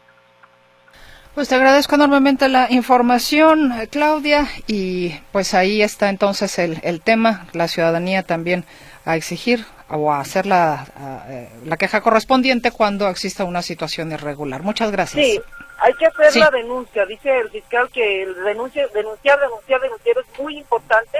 Pues 1.35 1.47
te 1.47 1.55
agradezco 1.55 1.95
enormemente 1.95 2.49
la 2.49 2.67
información, 2.69 3.73
Claudia, 3.91 4.47
y 4.67 5.11
pues 5.31 5.53
ahí 5.53 5.81
está 5.81 6.09
entonces 6.09 6.59
el, 6.59 6.79
el 6.83 7.01
tema, 7.01 7.47
la 7.53 7.67
ciudadanía 7.67 8.23
también 8.23 8.65
a 9.05 9.15
exigir 9.15 9.65
o 9.89 10.11
a 10.11 10.19
hacer 10.19 10.45
la, 10.45 10.85
eh, 11.29 11.49
la 11.65 11.77
queja 11.77 12.01
correspondiente 12.01 12.71
cuando 12.71 13.07
exista 13.07 13.43
una 13.43 13.61
situación 13.61 14.11
irregular. 14.11 14.63
Muchas 14.63 14.91
gracias. 14.91 15.25
Sí, 15.25 15.41
hay 15.79 15.93
que 15.93 16.05
hacer 16.07 16.35
la 16.35 16.51
denuncia. 16.51 17.05
Dice 17.05 17.39
el 17.39 17.49
fiscal 17.49 17.89
que 17.91 18.23
el 18.23 18.35
denuncia, 18.43 18.87
denunciar, 18.93 19.39
denunciar, 19.39 19.81
denunciar 19.81 20.15
es 20.17 20.39
muy 20.39 20.57
importante 20.57 21.19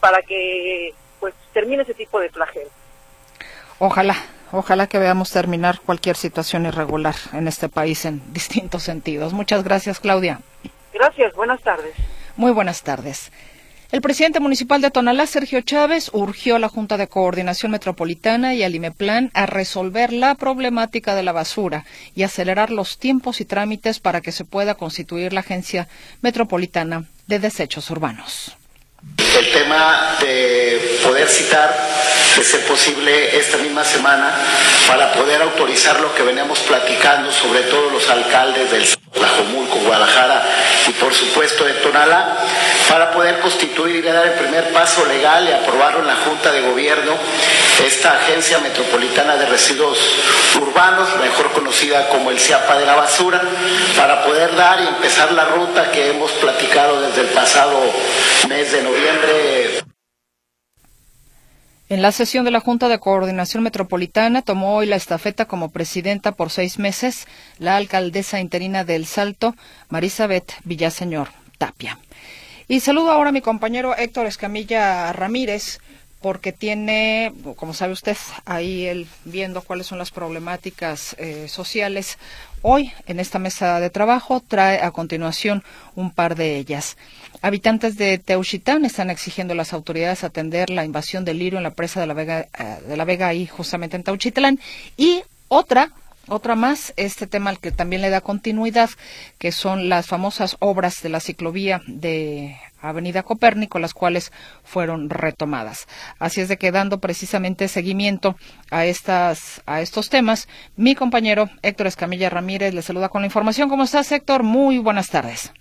para 0.00 0.22
que 0.22 0.94
pues 1.20 1.34
termine 1.52 1.82
ese 1.82 1.94
tipo 1.94 2.18
de 2.20 2.30
flagelo. 2.30 2.70
Ojalá, 3.78 4.16
Ojalá 4.52 4.86
que 4.86 4.98
veamos 4.98 5.30
terminar 5.30 5.80
cualquier 5.84 6.16
situación 6.16 6.66
irregular 6.66 7.14
en 7.32 7.48
este 7.48 7.68
país 7.68 8.04
en 8.04 8.22
distintos 8.32 8.82
sentidos. 8.82 9.32
Muchas 9.32 9.64
gracias, 9.64 10.00
Claudia. 10.00 10.40
Gracias, 10.92 11.34
buenas 11.34 11.60
tardes. 11.60 11.94
Muy 12.36 12.52
buenas 12.52 12.82
tardes. 12.82 13.30
El 13.90 14.02
presidente 14.02 14.38
municipal 14.38 14.82
de 14.82 14.90
Tonalá, 14.90 15.26
Sergio 15.26 15.62
Chávez, 15.62 16.10
urgió 16.12 16.56
a 16.56 16.58
la 16.58 16.68
Junta 16.68 16.98
de 16.98 17.08
Coordinación 17.08 17.72
Metropolitana 17.72 18.54
y 18.54 18.62
al 18.62 18.74
IMEPLAN 18.74 19.30
a 19.32 19.46
resolver 19.46 20.12
la 20.12 20.34
problemática 20.34 21.14
de 21.14 21.22
la 21.22 21.32
basura 21.32 21.86
y 22.14 22.22
acelerar 22.22 22.70
los 22.70 22.98
tiempos 22.98 23.40
y 23.40 23.46
trámites 23.46 23.98
para 23.98 24.20
que 24.20 24.30
se 24.30 24.44
pueda 24.44 24.74
constituir 24.74 25.32
la 25.32 25.40
Agencia 25.40 25.88
Metropolitana 26.20 27.06
de 27.28 27.38
Desechos 27.38 27.90
Urbanos. 27.90 28.58
El 29.00 29.52
tema 29.52 30.16
de 30.20 31.00
poder 31.04 31.28
citar, 31.28 31.72
de 32.36 32.42
ser 32.42 32.64
posible, 32.66 33.38
esta 33.38 33.56
misma 33.58 33.84
semana 33.84 34.34
para 34.88 35.12
poder 35.12 35.40
autorizar 35.40 36.00
lo 36.00 36.12
que 36.16 36.24
veníamos 36.24 36.58
platicando, 36.60 37.30
sobre 37.30 37.60
todo 37.62 37.90
los 37.90 38.10
alcaldes 38.10 38.72
del 38.72 38.84
Tlajomulco, 39.12 39.76
Guadalajara 39.86 40.42
y 40.88 40.92
por 40.92 41.14
supuesto 41.14 41.64
de 41.64 41.74
Tonalá, 41.74 42.38
para 42.88 43.12
poder 43.12 43.38
constituir 43.38 44.04
y 44.04 44.08
dar 44.08 44.26
el 44.26 44.32
primer 44.32 44.72
paso 44.72 45.06
legal 45.06 45.48
y 45.48 45.52
aprobarlo 45.52 46.00
en 46.00 46.08
la 46.08 46.16
Junta 46.16 46.50
de 46.50 46.62
Gobierno 46.62 47.12
esta 47.86 48.12
Agencia 48.12 48.58
Metropolitana 48.58 49.36
de 49.36 49.46
Residuos 49.46 49.98
Urbanos, 50.60 51.08
mejor 51.20 51.52
conocida 51.52 52.08
como 52.08 52.30
el 52.30 52.38
CIAPA 52.38 52.78
de 52.78 52.86
la 52.86 52.96
Basura, 52.96 53.40
para 53.96 54.24
poder 54.24 54.54
dar 54.56 54.80
y 54.80 54.88
empezar 54.88 55.32
la 55.32 55.46
ruta 55.46 55.90
que 55.90 56.10
hemos 56.10 56.30
platicado 56.32 57.00
desde 57.00 57.22
el 57.22 57.28
pasado 57.28 57.80
mes 58.48 58.72
de 58.72 58.82
noviembre. 58.82 59.88
En 61.90 62.02
la 62.02 62.12
sesión 62.12 62.44
de 62.44 62.50
la 62.50 62.60
Junta 62.60 62.88
de 62.88 62.98
Coordinación 62.98 63.62
Metropolitana 63.62 64.42
tomó 64.42 64.76
hoy 64.76 64.86
la 64.86 64.96
estafeta 64.96 65.46
como 65.46 65.70
presidenta 65.70 66.32
por 66.32 66.50
seis 66.50 66.78
meses 66.78 67.26
la 67.58 67.76
alcaldesa 67.76 68.40
interina 68.40 68.84
del 68.84 69.06
Salto, 69.06 69.54
Marisabeth 69.88 70.52
Villaseñor 70.64 71.28
Tapia. 71.56 71.98
Y 72.66 72.80
saludo 72.80 73.10
ahora 73.10 73.30
a 73.30 73.32
mi 73.32 73.40
compañero 73.40 73.96
Héctor 73.96 74.26
Escamilla 74.26 75.10
Ramírez, 75.14 75.80
porque 76.20 76.52
tiene, 76.52 77.32
como 77.56 77.74
sabe 77.74 77.92
usted, 77.92 78.16
ahí 78.44 78.86
él 78.86 79.06
viendo 79.24 79.62
cuáles 79.62 79.86
son 79.86 79.98
las 79.98 80.10
problemáticas 80.10 81.14
eh, 81.18 81.46
sociales. 81.48 82.18
Hoy, 82.62 82.92
en 83.06 83.20
esta 83.20 83.38
mesa 83.38 83.78
de 83.78 83.90
trabajo, 83.90 84.42
trae 84.46 84.82
a 84.82 84.90
continuación 84.90 85.62
un 85.94 86.10
par 86.10 86.34
de 86.34 86.56
ellas. 86.56 86.96
Habitantes 87.40 87.96
de 87.96 88.18
Teuchitán 88.18 88.84
están 88.84 89.10
exigiendo 89.10 89.52
a 89.52 89.56
las 89.56 89.72
autoridades 89.72 90.24
atender 90.24 90.70
la 90.70 90.84
invasión 90.84 91.24
del 91.24 91.38
lirio 91.38 91.58
en 91.58 91.62
la 91.62 91.74
presa 91.74 92.00
de 92.00 92.08
la 92.08 92.14
Vega, 92.14 92.40
eh, 92.58 92.78
de 92.88 92.96
la 92.96 93.04
Vega 93.04 93.28
ahí 93.28 93.46
justamente 93.46 93.96
en 93.96 94.02
Teuchitlán. 94.02 94.58
Y 94.96 95.22
otra, 95.46 95.92
otra 96.26 96.56
más, 96.56 96.92
este 96.96 97.28
tema 97.28 97.50
al 97.50 97.60
que 97.60 97.70
también 97.70 98.02
le 98.02 98.10
da 98.10 98.22
continuidad, 98.22 98.90
que 99.38 99.52
son 99.52 99.88
las 99.88 100.08
famosas 100.08 100.56
obras 100.58 101.00
de 101.00 101.10
la 101.10 101.20
ciclovía 101.20 101.80
de 101.86 102.56
Avenida 102.80 103.22
Copérnico, 103.22 103.78
las 103.78 103.94
cuales 103.94 104.32
fueron 104.64 105.10
retomadas. 105.10 105.86
Así 106.18 106.40
es 106.40 106.48
de 106.48 106.56
que 106.56 106.72
dando 106.72 106.98
precisamente 106.98 107.68
seguimiento 107.68 108.36
a 108.70 108.84
estas 108.84 109.62
a 109.66 109.80
estos 109.80 110.10
temas, 110.10 110.48
mi 110.76 110.94
compañero 110.94 111.50
Héctor 111.62 111.86
Escamilla 111.86 112.30
Ramírez 112.30 112.74
le 112.74 112.82
saluda 112.82 113.08
con 113.08 113.22
la 113.22 113.26
información. 113.26 113.68
¿Cómo 113.68 113.84
estás, 113.84 114.10
Héctor? 114.12 114.42
Muy 114.42 114.78
buenas 114.78 115.08
tardes. 115.08 115.52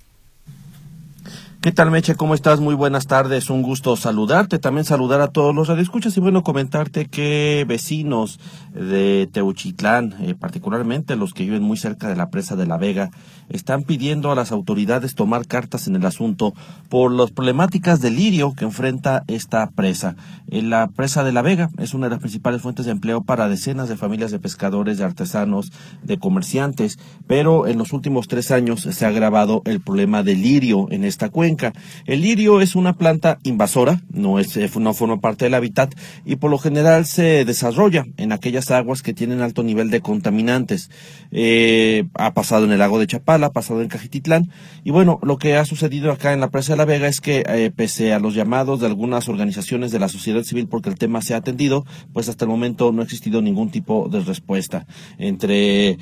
¿Qué 1.68 1.74
tal, 1.74 1.92
Meche? 1.92 2.16
¿Cómo 2.16 2.34
estás? 2.34 2.62
Muy 2.62 2.76
buenas 2.76 3.08
tardes. 3.08 3.50
Un 3.50 3.62
gusto 3.62 3.98
saludarte. 3.98 4.58
También 4.58 4.86
saludar 4.86 5.20
a 5.20 5.28
todos 5.28 5.54
los 5.54 5.68
radioescuchas 5.68 6.16
y 6.16 6.22
bueno, 6.22 6.42
comentarte 6.42 7.08
que 7.08 7.66
vecinos 7.68 8.40
de 8.74 9.28
Teuchitlán, 9.34 10.16
eh, 10.22 10.34
particularmente 10.34 11.18
los 11.18 11.34
que 11.34 11.44
viven 11.44 11.64
muy 11.64 11.76
cerca 11.76 12.08
de 12.08 12.16
la 12.16 12.30
presa 12.30 12.56
de 12.56 12.68
La 12.68 12.78
Vega, 12.78 13.12
están 13.50 13.84
pidiendo 13.84 14.32
a 14.32 14.36
las 14.36 14.54
autoridades 14.54 15.14
tomar 15.14 15.46
cartas 15.46 15.88
en 15.88 15.98
el 15.98 16.06
asunto 16.06 16.54
por 16.88 17.12
las 17.12 17.32
problemáticas 17.32 18.00
de 18.00 18.12
lirio 18.12 18.54
que 18.54 18.64
enfrenta 18.64 19.26
esta 19.28 19.70
presa. 19.70 20.16
La 20.48 20.88
presa 20.88 21.26
de 21.26 21.34
La 21.34 21.42
Vega 21.42 21.70
es 21.80 21.94
una 21.94 22.06
de 22.06 22.12
las 22.12 22.20
principales 22.20 22.62
fuentes 22.62 22.86
de 22.86 22.94
empleo 22.94 23.24
para 23.24 23.50
decenas 23.50 23.90
de 23.90 23.98
familias 23.98 24.32
de 24.32 24.40
pescadores, 24.40 25.00
de 25.00 25.04
artesanos, 25.04 25.74
de 26.02 26.18
comerciantes, 26.18 26.98
pero 27.28 27.68
en 27.68 27.78
los 27.78 27.92
últimos 27.92 28.30
tres 28.30 28.52
años 28.52 28.84
se 28.84 29.06
ha 29.06 29.10
agravado 29.10 29.64
el 29.66 29.82
problema 29.82 30.24
del 30.24 30.42
lirio 30.42 30.88
en 30.92 31.04
esta 31.04 31.28
cuenca 31.28 31.57
el 32.06 32.22
lirio 32.22 32.62
es 32.62 32.76
una 32.76 32.94
planta 32.94 33.40
invasora, 33.44 34.02
no, 34.12 34.40
es, 34.40 34.56
eh, 34.58 34.70
no 34.80 34.94
forma 34.94 35.20
parte 35.20 35.46
del 35.46 35.54
hábitat 35.54 35.94
y 36.26 36.36
por 36.38 36.52
lo 36.52 36.58
general 36.58 37.06
se 37.06 37.46
desarrolla 37.46 38.06
en 38.18 38.32
aquellas 38.32 38.72
aguas 38.72 39.02
que 39.02 39.14
tienen 39.14 39.42
alto 39.42 39.64
nivel 39.64 39.90
de 39.90 40.02
contaminantes. 40.02 40.90
Eh, 41.32 42.06
ha 42.14 42.34
pasado 42.34 42.66
en 42.66 42.72
el 42.72 42.80
lago 42.80 43.00
de 43.00 43.08
Chapala, 43.08 43.48
ha 43.48 43.52
pasado 43.52 43.82
en 43.82 43.88
Cajititlán 43.88 44.50
y 44.84 44.92
bueno, 44.92 45.20
lo 45.24 45.38
que 45.38 45.56
ha 45.56 45.66
sucedido 45.66 46.12
acá 46.12 46.34
en 46.34 46.40
la 46.40 46.50
presa 46.50 46.74
de 46.74 46.78
la 46.78 46.86
Vega 46.86 47.08
es 47.08 47.22
que 47.22 47.44
eh, 47.48 47.72
pese 47.76 48.14
a 48.14 48.20
los 48.20 48.34
llamados 48.34 48.80
de 48.80 48.88
algunas 48.88 49.28
organizaciones 49.30 49.92
de 49.92 50.00
la 50.00 50.10
sociedad 50.10 50.44
civil 50.44 50.68
porque 50.68 50.90
el 50.90 50.98
tema 50.98 51.22
se 51.22 51.34
ha 51.34 51.38
atendido, 51.38 51.86
pues 52.14 52.30
hasta 52.30 52.46
el 52.46 52.50
momento 52.50 52.92
no 52.92 53.02
ha 53.02 53.06
existido 53.06 53.42
ningún 53.42 53.72
tipo 53.72 54.10
de 54.10 54.22
respuesta. 54.22 54.86
Entre 55.18 55.98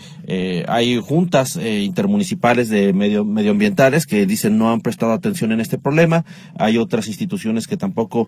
hay 0.67 0.99
juntas 0.99 1.55
intermunicipales 1.55 2.69
de 2.69 2.93
medio, 2.93 3.25
medioambientales 3.25 4.05
que 4.05 4.25
dicen 4.25 4.57
no 4.57 4.71
han 4.71 4.81
prestado 4.81 5.13
atención 5.13 5.44
solucionen 5.45 5.59
este 5.59 5.77
problema. 5.77 6.25
Hay 6.57 6.77
otras 6.77 7.07
instituciones 7.07 7.67
que 7.67 7.77
tampoco 7.77 8.27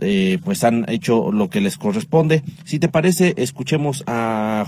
eh, 0.00 0.38
pues 0.44 0.64
han 0.64 0.84
hecho 0.88 1.32
lo 1.32 1.48
que 1.48 1.60
les 1.60 1.76
corresponde. 1.76 2.42
Si 2.64 2.78
te 2.78 2.88
parece, 2.88 3.34
escuchemos 3.36 4.02
a, 4.06 4.64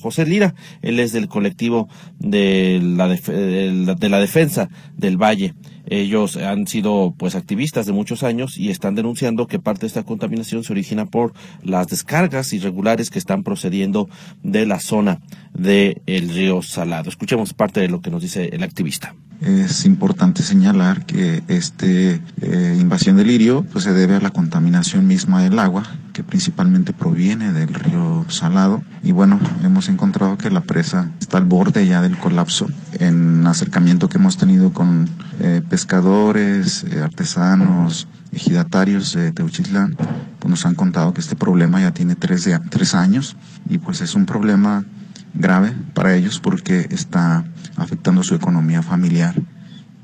José 0.00 0.26
Lira. 0.26 0.54
Él 0.82 0.98
es 1.00 1.12
del 1.12 1.28
colectivo 1.28 1.88
de 2.18 2.80
la, 2.82 3.08
de 3.08 4.08
la 4.08 4.20
defensa 4.20 4.68
del 4.96 5.16
Valle. 5.16 5.54
Ellos 5.86 6.36
han 6.36 6.66
sido 6.66 7.14
pues 7.16 7.34
activistas 7.34 7.86
de 7.86 7.92
muchos 7.92 8.22
años 8.22 8.58
y 8.58 8.70
están 8.70 8.94
denunciando 8.94 9.46
que 9.46 9.58
parte 9.58 9.82
de 9.82 9.88
esta 9.88 10.04
contaminación 10.04 10.64
se 10.64 10.72
origina 10.72 11.06
por 11.06 11.32
las 11.62 11.88
descargas 11.88 12.52
irregulares 12.52 13.10
que 13.10 13.18
están 13.18 13.42
procediendo 13.42 14.08
de 14.42 14.66
la 14.66 14.80
zona 14.80 15.20
del 15.54 16.00
río 16.06 16.62
Salado. 16.62 17.08
Escuchemos 17.08 17.52
parte 17.54 17.80
de 17.80 17.88
lo 17.88 18.00
que 18.00 18.10
nos 18.10 18.22
dice 18.22 18.50
el 18.52 18.62
activista. 18.62 19.14
Es 19.42 19.86
importante 19.86 20.44
señalar 20.44 21.04
que 21.04 21.42
esta 21.48 21.84
eh, 21.84 22.76
invasión 22.78 23.16
del 23.16 23.26
lirio 23.26 23.66
pues, 23.72 23.82
se 23.82 23.92
debe 23.92 24.14
a 24.14 24.20
la 24.20 24.30
contaminación 24.30 25.08
misma 25.08 25.42
del 25.42 25.58
agua, 25.58 25.82
que 26.12 26.22
principalmente 26.22 26.92
proviene 26.92 27.52
del 27.52 27.74
río 27.74 28.24
Salado. 28.28 28.84
Y 29.02 29.10
bueno, 29.10 29.40
hemos 29.64 29.88
encontrado 29.88 30.38
que 30.38 30.48
la 30.48 30.60
presa 30.60 31.10
está 31.18 31.38
al 31.38 31.44
borde 31.46 31.88
ya 31.88 32.00
del 32.00 32.16
colapso. 32.18 32.68
En 33.00 33.44
acercamiento 33.48 34.08
que 34.08 34.18
hemos 34.18 34.36
tenido 34.36 34.72
con 34.72 35.10
eh, 35.40 35.60
pescadores, 35.72 36.84
eh, 36.84 37.00
artesanos, 37.00 38.06
ejidatarios 38.30 39.14
de 39.14 39.32
Teuchitlán, 39.32 39.96
pues 40.38 40.50
nos 40.50 40.66
han 40.66 40.74
contado 40.74 41.14
que 41.14 41.22
este 41.22 41.34
problema 41.34 41.80
ya 41.80 41.92
tiene 41.92 42.14
tres, 42.14 42.46
tres 42.68 42.94
años 42.94 43.38
y 43.70 43.78
pues 43.78 44.02
es 44.02 44.14
un 44.14 44.26
problema 44.26 44.84
grave 45.32 45.74
para 45.94 46.14
ellos 46.14 46.40
porque 46.40 46.88
está 46.90 47.46
afectando 47.76 48.22
su 48.22 48.34
economía 48.34 48.82
familiar 48.82 49.34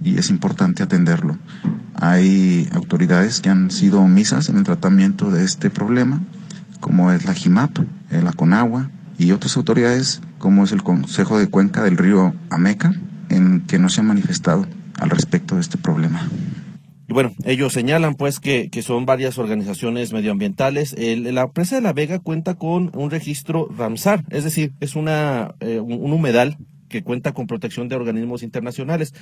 y 0.03 0.17
es 0.17 0.31
importante 0.31 0.83
atenderlo. 0.83 1.37
Hay 1.97 2.67
autoridades 2.73 3.43
que 3.43 3.51
han 3.51 3.71
sido 3.71 4.01
omisas 4.01 4.49
en 4.49 4.57
el 4.57 4.65
tratamiento 4.65 5.31
de 5.31 5.45
este 5.45 5.69
problema, 5.69 6.23
como 6.81 7.13
es 7.13 7.27
la 7.27 7.35
JIMAP, 7.35 7.77
la 8.11 8.33
CONAGUA 8.33 8.89
y 9.19 9.33
otras 9.33 9.55
autoridades 9.59 10.23
como 10.39 10.65
es 10.65 10.73
el 10.73 10.83
Consejo 10.83 11.39
de 11.39 11.51
Cuenca 11.51 11.83
del 11.83 11.99
río 11.99 12.35
Ameca, 12.49 12.95
en 13.29 13.61
que 13.67 13.79
no 13.79 13.91
se 13.91 14.01
han 14.01 14.07
manifestado 14.07 14.67
al 14.99 15.11
respecto 15.11 15.55
de 15.55 15.61
este 15.61 15.79
problema. 15.79 16.29
Bueno, 17.09 17.33
ellos 17.45 17.73
señalan 17.73 18.17
pues 18.17 18.39
que, 18.39 18.69
que 18.69 18.83
son 18.83 19.07
varias 19.07 19.39
organizaciones 19.39 20.13
medioambientales. 20.13 20.95
la 20.99 21.51
presa 21.53 21.77
de 21.77 21.83
la 21.83 21.95
Vega 21.95 22.19
cuenta 22.19 22.55
con 22.55 22.91
un 22.95 23.11
registro 23.11 23.67
Ramsar, 23.75 24.25
es 24.29 24.45
decir, 24.45 24.73
es 24.81 24.95
una, 24.95 25.55
eh, 25.61 25.81
un 25.81 26.13
humedal 26.13 26.59
que 26.89 27.03
cuenta 27.03 27.33
con 27.33 27.47
protección 27.47 27.89
de 27.89 27.97
organismos 27.97 28.43
internacionales. 28.43 29.15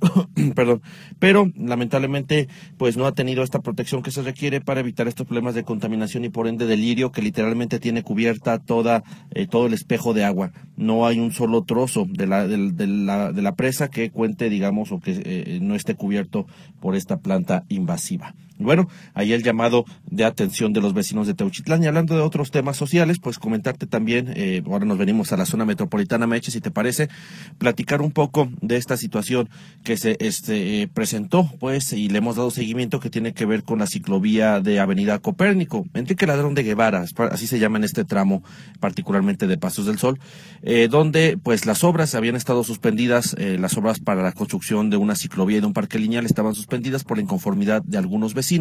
Perdón. 0.54 0.82
Pero 1.18 1.50
lamentablemente, 1.56 2.48
pues 2.76 2.96
no 2.96 3.06
ha 3.06 3.12
tenido 3.12 3.42
esta 3.42 3.60
protección 3.60 4.02
que 4.02 4.10
se 4.10 4.22
requiere 4.22 4.60
para 4.60 4.80
evitar 4.80 5.08
estos 5.08 5.26
problemas 5.26 5.54
de 5.54 5.64
contaminación 5.64 6.24
y 6.24 6.28
por 6.28 6.46
ende 6.46 6.66
delirio 6.66 7.12
que 7.12 7.22
literalmente 7.22 7.78
tiene 7.78 8.02
cubierta 8.02 8.58
toda, 8.58 9.02
eh, 9.30 9.46
todo 9.46 9.66
el 9.66 9.74
espejo 9.74 10.14
de 10.14 10.24
agua. 10.24 10.52
No 10.76 11.06
hay 11.06 11.18
un 11.18 11.32
solo 11.32 11.64
trozo 11.64 12.06
de 12.08 12.26
la, 12.26 12.46
de, 12.46 12.86
la, 12.86 13.32
de 13.32 13.42
la 13.42 13.54
presa 13.54 13.88
que 13.88 14.10
cuente, 14.10 14.50
digamos, 14.50 14.92
o 14.92 15.00
que 15.00 15.22
eh, 15.24 15.58
no 15.62 15.74
esté 15.74 15.94
cubierto 15.94 16.46
por 16.80 16.96
esta 16.96 17.18
planta 17.18 17.64
invasiva. 17.68 18.34
Bueno, 18.62 18.88
ahí 19.14 19.32
el 19.32 19.42
llamado 19.42 19.84
de 20.06 20.24
atención 20.24 20.72
de 20.72 20.80
los 20.80 20.94
vecinos 20.94 21.26
de 21.26 21.34
Teuchitlán. 21.34 21.82
Y 21.82 21.86
hablando 21.86 22.14
de 22.14 22.20
otros 22.20 22.50
temas 22.50 22.76
sociales, 22.76 23.18
pues 23.18 23.38
comentarte 23.38 23.86
también, 23.86 24.32
eh, 24.36 24.62
ahora 24.66 24.84
nos 24.84 24.98
venimos 24.98 25.32
a 25.32 25.36
la 25.36 25.46
zona 25.46 25.64
metropolitana, 25.64 26.26
Meche, 26.26 26.50
si 26.50 26.60
te 26.60 26.70
parece, 26.70 27.08
platicar 27.58 28.02
un 28.02 28.12
poco 28.12 28.48
de 28.60 28.76
esta 28.76 28.96
situación 28.96 29.48
que 29.84 29.96
se 29.96 30.16
este, 30.20 30.88
presentó, 30.92 31.50
pues, 31.58 31.92
y 31.92 32.08
le 32.08 32.18
hemos 32.18 32.36
dado 32.36 32.50
seguimiento 32.50 33.00
que 33.00 33.10
tiene 33.10 33.32
que 33.32 33.46
ver 33.46 33.64
con 33.64 33.78
la 33.78 33.86
ciclovía 33.86 34.60
de 34.60 34.80
Avenida 34.80 35.18
Copérnico, 35.18 35.86
Enrique 35.94 36.26
Ladrón 36.26 36.54
de 36.54 36.62
Guevara, 36.62 37.04
así 37.30 37.46
se 37.46 37.58
llama 37.58 37.78
en 37.78 37.84
este 37.84 38.04
tramo, 38.04 38.42
particularmente 38.80 39.46
de 39.46 39.58
Pasos 39.58 39.86
del 39.86 39.98
Sol, 39.98 40.18
eh, 40.62 40.88
donde, 40.90 41.38
pues, 41.42 41.66
las 41.66 41.84
obras 41.84 42.14
habían 42.14 42.36
estado 42.36 42.64
suspendidas, 42.64 43.34
eh, 43.38 43.56
las 43.58 43.76
obras 43.76 43.98
para 43.98 44.22
la 44.22 44.32
construcción 44.32 44.90
de 44.90 44.96
una 44.96 45.16
ciclovía 45.16 45.58
y 45.58 45.60
de 45.60 45.66
un 45.66 45.72
parque 45.72 45.98
lineal 45.98 46.26
estaban 46.26 46.54
suspendidas 46.54 47.04
por 47.04 47.16
la 47.16 47.22
inconformidad 47.22 47.82
de 47.82 47.98
algunos 47.98 48.34
vecinos 48.34 48.51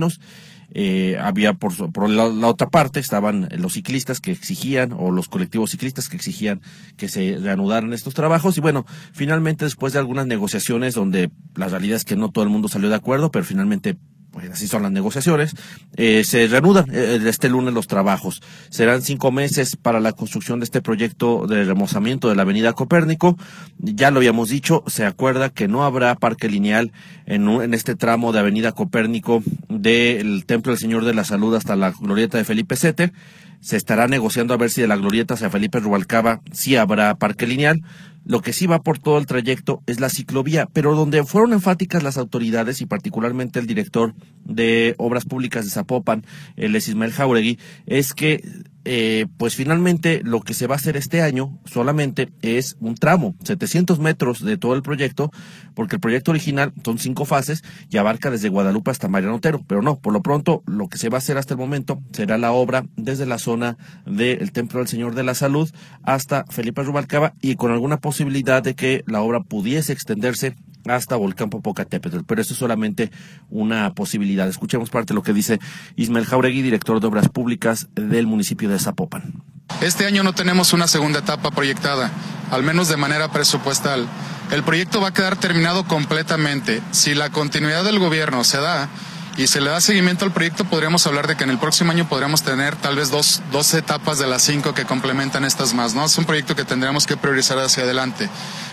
eh, 0.74 1.18
había 1.20 1.54
por, 1.54 2.10
la, 2.10 2.48
otra 2.48 2.70
parte 2.70 3.02
estaban 3.02 3.50
los 3.58 3.74
ciclistas 3.74 4.22
que 4.22 4.32
exigían 4.32 4.94
o 4.94 5.12
los 5.12 5.28
colectivos 5.28 5.72
ciclistas 5.72 6.08
que 6.08 6.16
exigían 6.16 6.62
que 6.96 7.10
se 7.10 7.38
reanudaran 7.38 7.92
estos 7.92 8.14
trabajos. 8.14 8.58
Y 8.58 8.62
bueno 8.62 8.86
finalmente 9.12 9.66
después 9.66 9.92
de 9.92 10.00
algunas 10.00 10.28
negociaciones 10.28 10.94
donde 10.94 11.30
la 11.56 11.68
realidad 11.68 11.98
es 11.98 12.06
que 12.06 12.16
no 12.16 12.32
todo 12.32 12.46
el 12.46 12.50
mundo 12.50 12.70
salió 12.70 12.88
de 12.88 12.96
acuerdo 12.96 13.32
pero 13.32 13.44
finalmente 13.44 13.98
pues 14.32 14.50
así 14.50 14.68
son 14.68 14.84
las 14.84 14.92
negociaciones, 14.92 15.56
eh, 15.98 16.24
se 16.24 16.48
reanudan 16.48 16.86
eh, 16.92 17.20
este 17.26 17.50
lunes 17.50 17.74
los 17.74 17.88
trabajos. 17.88 18.42
Serán 18.70 19.02
cinco 19.02 19.32
meses 19.32 19.76
para 19.76 20.00
la 20.00 20.14
construcción 20.14 20.60
de 20.60 20.66
este 20.66 20.82
proyecto 20.82 21.48
de 21.48 21.66
remozamiento 21.66 22.30
de 22.30 22.36
la 22.36 22.44
avenida 22.44 22.74
Copérnico. 22.74 23.38
Ya 23.78 24.10
lo 24.10 24.18
habíamos 24.18 24.50
dicho, 24.50 24.84
se 24.88 25.06
acuerda 25.06 25.50
que 25.50 25.68
no 25.68 25.84
habrá 25.84 26.16
parque 26.16 26.50
lineal 26.50 26.92
en, 27.26 27.48
en 27.50 27.74
este 27.74 27.96
tramo 27.96 28.32
de 28.32 28.40
avenida 28.40 28.72
Copérnico 28.72 29.44
del 29.70 30.46
Templo 30.46 30.72
del 30.72 30.80
Señor 30.80 31.06
de 31.06 31.14
la 31.14 31.26
Salud 31.26 31.54
hasta 31.56 31.76
la 31.76 31.92
glorieta 31.92 32.38
de 32.38 32.46
Felipe 32.46 32.76
Sete. 32.76 33.12
Se 33.60 33.78
estará 33.78 34.08
negociando 34.08 34.56
a 34.56 34.58
ver 34.58 34.72
si 34.72 34.82
de 34.82 34.88
la 34.88 34.96
glorieta 34.96 35.36
hacia 35.36 35.52
Felipe 35.52 35.80
Rubalcaba 35.80 36.42
sí 36.52 36.78
habrá 36.78 37.14
parque 37.16 37.46
lineal. 37.46 37.84
Lo 38.24 38.42
que 38.42 38.54
sí 38.54 38.68
va 38.68 38.82
por 38.82 39.00
todo 39.00 39.18
el 39.18 39.26
trayecto 39.26 39.82
es 39.88 40.00
la 40.00 40.10
ciclovía, 40.10 40.68
pero 40.72 40.96
donde 40.96 41.24
fueron 41.24 41.54
enfáticas 41.54 42.04
las 42.04 42.18
autoridades 42.18 42.82
y 42.82 42.86
particularmente 42.86 43.60
el 43.60 43.68
director 43.68 44.14
de 44.46 44.96
Obras 44.98 45.26
Públicas 45.26 45.66
de 45.66 45.72
Zapopan, 45.72 46.26
el 46.56 46.76
Ismael 46.76 47.14
Jauregui, 47.14 47.58
es 47.86 48.14
que 48.14 48.44
eh, 48.86 49.28
pues 49.38 49.56
finalmente 49.56 50.22
lo 50.24 50.42
que 50.42 50.54
se 50.54 50.68
va 50.68 50.76
a 50.76 50.78
hacer 50.78 50.98
este 50.98 51.22
año 51.22 51.60
solamente 51.66 52.32
es 52.42 52.78
un 52.80 52.96
tramo, 52.96 53.36
700 53.44 54.00
metros 54.00 54.44
de 54.44 54.58
todo 54.58 54.74
el 54.76 54.82
proyecto, 54.82 55.32
porque 55.74 55.96
el 55.96 56.00
proyecto 56.00 56.32
original 56.32 56.74
son 56.84 56.98
cinco 56.98 57.26
fases 57.26 57.64
y 57.90 57.98
abarca 57.98 58.32
desde 58.32 58.50
Guadalupe 58.50 58.92
hasta 58.92 59.08
Mariano 59.08 59.36
Otero, 59.36 59.62
pero 59.68 59.82
no, 59.82 60.00
por 60.00 60.14
lo 60.14 60.22
pronto 60.22 60.64
lo 60.66 60.88
que 60.88 60.98
se 60.98 61.10
va 61.10 61.18
a 61.18 61.20
hacer 61.20 61.38
hasta 61.38 61.54
el 61.54 61.60
momento 61.60 62.02
será 62.12 62.38
la 62.38 62.52
obra 62.52 62.86
desde 62.96 63.26
la 63.26 63.38
zona 63.38 63.78
del 64.06 64.52
Templo 64.52 64.80
del 64.80 64.88
Señor 64.88 65.16
de 65.16 65.24
la 65.24 65.36
Salud 65.36 65.70
hasta 66.04 66.46
Felipe 66.50 66.84
Rubalcaba 66.84 67.34
y 67.42 67.56
con 67.56 67.72
alguna 67.72 67.98
posibilidad 67.98 68.64
de 68.64 68.76
que 68.76 69.04
la 69.08 69.22
obra 69.22 69.42
pudiese 69.42 69.94
extenderse 69.94 70.56
hasta 70.88 71.16
Volcán 71.16 71.50
Popocatépetl, 71.50 72.20
pero 72.26 72.42
eso 72.42 72.54
es 72.54 72.60
solamente 72.60 73.12
una 73.50 73.94
posibilidad. 73.94 74.48
Escuchemos 74.48 74.90
parte 74.90 75.10
de 75.10 75.16
lo 75.16 75.24
que 75.24 75.34
dice 75.34 75.60
Ismael 75.96 76.26
Jauregui, 76.26 76.62
director 76.62 77.00
de 77.00 77.08
Obras 77.08 77.30
Públicas 77.30 77.88
del 77.96 78.28
municipio 78.28 78.70
de 78.70 78.80
Zapopan. 78.80 79.44
Este 79.82 80.06
año 80.06 80.24
no 80.24 80.34
tenemos 80.34 80.74
una 80.74 80.88
segunda 80.88 81.20
etapa 81.20 81.52
proyectada, 81.52 82.12
al 82.52 82.64
menos 82.64 82.90
de 82.90 82.98
manera 82.98 83.32
presupuestal. 83.32 84.08
El 84.52 84.64
proyecto 84.64 85.00
va 85.00 85.10
a 85.10 85.14
quedar 85.14 85.38
terminado 85.38 85.86
completamente. 85.86 86.82
Si 86.92 87.16
la 87.16 87.30
continuidad 87.30 87.86
del 87.86 88.00
gobierno 88.00 88.44
se 88.44 88.58
da, 88.58 88.90
y 89.38 89.48
se 89.48 89.62
le 89.62 89.70
da 89.70 89.80
seguimiento 89.80 90.26
al 90.26 90.34
proyecto, 90.34 90.66
podríamos 90.66 91.08
hablar 91.08 91.28
de 91.28 91.36
que 91.36 91.46
en 91.46 91.50
el 91.50 91.58
próximo 91.58 91.92
año 91.92 92.08
podríamos 92.08 92.44
tener 92.44 92.76
tal 92.76 92.98
vez 92.98 93.10
dos, 93.10 93.42
dos 93.52 93.74
etapas 93.74 94.20
de 94.20 94.28
las 94.28 94.44
cinco 94.44 94.74
que 94.74 94.86
complementan 94.86 95.46
estas 95.46 95.74
más, 95.74 95.96
¿no? 95.96 96.06
Es 96.06 96.18
un 96.18 96.26
proyecto 96.26 96.56
que 96.56 96.66
tendríamos 96.66 97.08
que 97.08 97.16
priorizar 97.16 97.58
hacia 97.60 97.84
adelante. 97.84 98.30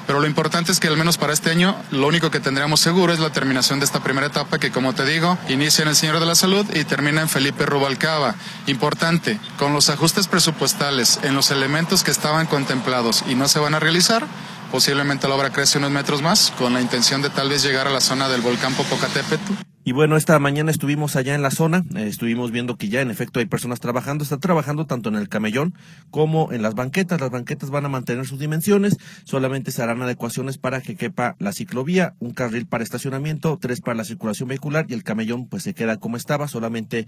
Pero 0.09 0.21
lo 0.21 0.27
importante 0.27 0.73
es 0.73 0.81
que 0.81 0.89
al 0.89 0.97
menos 0.97 1.19
para 1.19 1.35
este 1.35 1.51
año, 1.51 1.77
lo 1.91 2.07
único 2.07 2.31
que 2.31 2.41
tendríamos 2.41 2.81
seguro 2.81 3.13
es 3.13 3.19
la 3.19 3.29
terminación 3.29 3.79
de 3.79 3.85
esta 3.85 4.03
primera 4.03 4.29
etapa 4.29 4.59
que, 4.59 4.71
como 4.71 4.95
te 4.95 5.05
digo, 5.05 5.37
inicia 5.51 5.83
en 5.83 5.89
el 5.89 5.97
Señor 5.97 6.19
de 6.19 6.25
la 6.25 6.35
Salud 6.35 6.65
y 6.75 6.85
termina 6.85 7.21
en 7.21 7.29
Felipe 7.29 7.67
Rubalcaba. 7.67 8.35
Importante, 8.67 9.39
con 9.59 9.75
los 9.75 9.91
ajustes 9.91 10.27
presupuestales 10.27 11.21
en 11.25 11.35
los 11.35 11.51
elementos 11.51 12.05
que 12.05 12.11
estaban 12.11 12.47
contemplados 12.47 13.23
y 13.29 13.35
no 13.35 13.49
se 13.49 13.59
van 13.59 13.75
a 13.75 13.81
realizar, 13.81 14.27
posiblemente 14.73 15.29
la 15.29 15.35
obra 15.35 15.51
crece 15.51 15.77
unos 15.77 15.91
metros 15.91 16.23
más, 16.23 16.55
con 16.57 16.73
la 16.73 16.81
intención 16.81 17.21
de 17.21 17.29
tal 17.29 17.51
vez 17.51 17.63
llegar 17.63 17.87
a 17.87 17.91
la 17.91 18.01
zona 18.01 18.31
del 18.31 18.41
volcán 18.41 18.73
Popocatépetl 18.73 19.68
y 19.89 19.93
bueno, 19.93 20.19
esta 20.19 20.39
mañana 20.39 20.71
estuvimos 20.71 21.17
allá 21.17 21.35
en 21.35 21.41
la 21.41 21.51
zona, 21.51 21.83
eh, 21.97 22.07
estuvimos 22.09 22.51
viendo 22.51 22.77
que 22.77 22.91
ya 22.91 23.01
en 23.01 23.11
efecto 23.11 23.41
hay 23.41 23.47
personas 23.47 23.81
trabajando, 23.81 24.23
están 24.23 24.39
trabajando 24.39 24.85
tanto 24.85 25.09
en 25.09 25.15
el 25.15 25.31
camellón 25.31 25.73
como 26.11 26.53
en 26.53 26.61
las 26.61 26.75
banquetas. 26.75 27.19
Las 27.19 27.31
banquetas 27.31 27.71
van 27.71 27.87
a 27.87 27.89
mantener 27.89 28.27
sus 28.27 28.39
dimensiones, 28.39 28.99
solamente 29.25 29.71
se 29.71 29.83
harán 29.83 30.03
adecuaciones 30.03 30.59
para 30.59 30.83
que 30.83 30.95
quepa 30.95 31.37
la 31.39 31.53
ciclovía, 31.53 32.13
un 32.19 32.33
carril 32.33 32.67
para 32.67 32.85
estacionamiento, 32.85 33.57
tres 33.59 33.81
para 33.81 33.95
la 33.95 34.05
circulación 34.05 34.51
vehicular 34.51 34.85
y 34.91 34.93
el 34.93 35.05
camellón 35.05 35.49
pues 35.49 35.63
se 35.63 35.73
queda 35.73 35.97
como 35.97 36.19
estaba, 36.19 36.49
solamente 36.49 37.07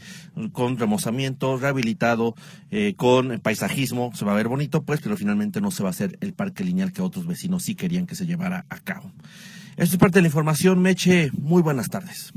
con 0.52 0.78
remozamiento, 0.78 1.58
rehabilitado, 1.58 2.34
eh, 2.70 2.94
con 2.96 3.40
paisajismo, 3.40 4.10
se 4.14 4.24
va 4.24 4.32
a 4.32 4.36
ver 4.36 4.48
bonito 4.48 4.84
pues, 4.84 5.02
pero 5.02 5.18
finalmente 5.18 5.60
no 5.60 5.70
se 5.70 5.82
va 5.82 5.90
a 5.90 5.92
hacer 5.92 6.16
el 6.22 6.32
parque 6.32 6.64
lineal 6.64 6.94
que 6.94 7.02
otros 7.02 7.26
vecinos 7.26 7.62
sí 7.62 7.74
querían 7.74 8.06
que 8.06 8.14
se 8.14 8.24
llevara 8.24 8.64
a 8.70 8.78
cabo. 8.78 9.12
Esto 9.76 9.96
es 9.96 9.98
parte 9.98 10.20
de 10.20 10.22
la 10.22 10.28
información, 10.28 10.80
Meche. 10.80 11.30
Muy 11.38 11.60
buenas 11.60 11.90
tardes. 11.90 12.32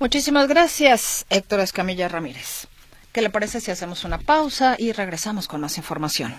Muchísimas 0.00 0.48
gracias, 0.48 1.26
Héctor 1.28 1.60
Escamilla 1.60 2.08
Ramírez. 2.08 2.68
¿Qué 3.12 3.20
le 3.20 3.28
parece 3.28 3.60
si 3.60 3.70
hacemos 3.70 4.04
una 4.04 4.16
pausa 4.16 4.74
y 4.78 4.92
regresamos 4.92 5.46
con 5.46 5.60
más 5.60 5.76
información? 5.76 6.34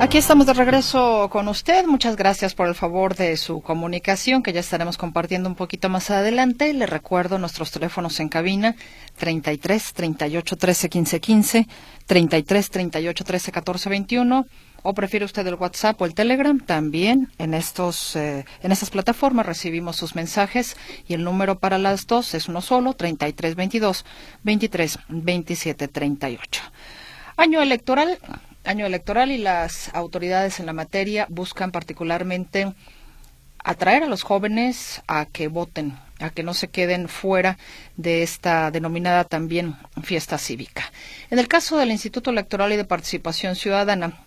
Aquí 0.00 0.16
estamos 0.16 0.46
de 0.46 0.54
regreso 0.54 1.28
con 1.30 1.46
usted. 1.48 1.84
Muchas 1.84 2.16
gracias 2.16 2.54
por 2.54 2.66
el 2.66 2.74
favor 2.74 3.14
de 3.14 3.36
su 3.36 3.60
comunicación, 3.60 4.42
que 4.42 4.54
ya 4.54 4.60
estaremos 4.60 4.96
compartiendo 4.96 5.46
un 5.46 5.56
poquito 5.56 5.90
más 5.90 6.10
adelante. 6.10 6.72
Le 6.72 6.86
recuerdo 6.86 7.38
nuestros 7.38 7.70
teléfonos 7.70 8.18
en 8.18 8.30
cabina 8.30 8.76
33 9.16 9.92
38 9.92 10.56
13 10.56 10.88
15 10.88 11.20
15, 11.20 11.68
33 12.06 12.70
38 12.70 13.24
13 13.24 13.52
14 13.52 13.90
21 13.90 14.46
o 14.82 14.94
prefiere 14.94 15.26
usted 15.26 15.46
el 15.46 15.56
WhatsApp 15.56 16.00
o 16.00 16.06
el 16.06 16.14
Telegram, 16.14 16.58
también 16.58 17.28
en 17.36 17.52
estos 17.52 18.16
eh, 18.16 18.46
en 18.62 18.72
estas 18.72 18.88
plataformas 18.88 19.44
recibimos 19.44 19.96
sus 19.96 20.14
mensajes 20.14 20.78
y 21.06 21.12
el 21.12 21.24
número 21.24 21.58
para 21.58 21.76
las 21.76 22.06
dos 22.06 22.32
es 22.32 22.48
uno 22.48 22.62
solo, 22.62 22.94
33 22.94 23.54
22 23.54 24.06
23 24.44 24.98
27 25.08 25.88
38. 25.88 26.62
Año 27.36 27.60
electoral 27.60 28.18
año 28.64 28.86
electoral 28.86 29.30
y 29.30 29.38
las 29.38 29.94
autoridades 29.94 30.60
en 30.60 30.66
la 30.66 30.72
materia 30.72 31.26
buscan 31.28 31.70
particularmente 31.70 32.72
atraer 33.62 34.04
a 34.04 34.06
los 34.06 34.22
jóvenes 34.22 35.02
a 35.06 35.26
que 35.26 35.48
voten, 35.48 35.98
a 36.18 36.30
que 36.30 36.42
no 36.42 36.54
se 36.54 36.68
queden 36.68 37.08
fuera 37.08 37.58
de 37.96 38.22
esta 38.22 38.70
denominada 38.70 39.24
también 39.24 39.76
fiesta 40.02 40.38
cívica. 40.38 40.92
En 41.30 41.38
el 41.38 41.48
caso 41.48 41.76
del 41.76 41.90
Instituto 41.90 42.30
Electoral 42.30 42.72
y 42.72 42.76
de 42.76 42.84
Participación 42.84 43.56
Ciudadana, 43.56 44.18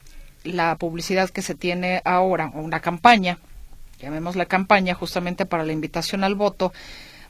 la 0.44 0.76
publicidad 0.76 1.30
que 1.30 1.42
se 1.42 1.56
tiene 1.56 2.02
ahora, 2.06 2.52
o 2.54 2.62
una 2.62 2.80
campaña, 2.80 3.40
llamémosla 4.00 4.46
campaña 4.46 4.94
justamente 4.94 5.46
para 5.46 5.64
la 5.64 5.74
invitación 5.74 6.24
al 6.24 6.36
voto, 6.36 6.74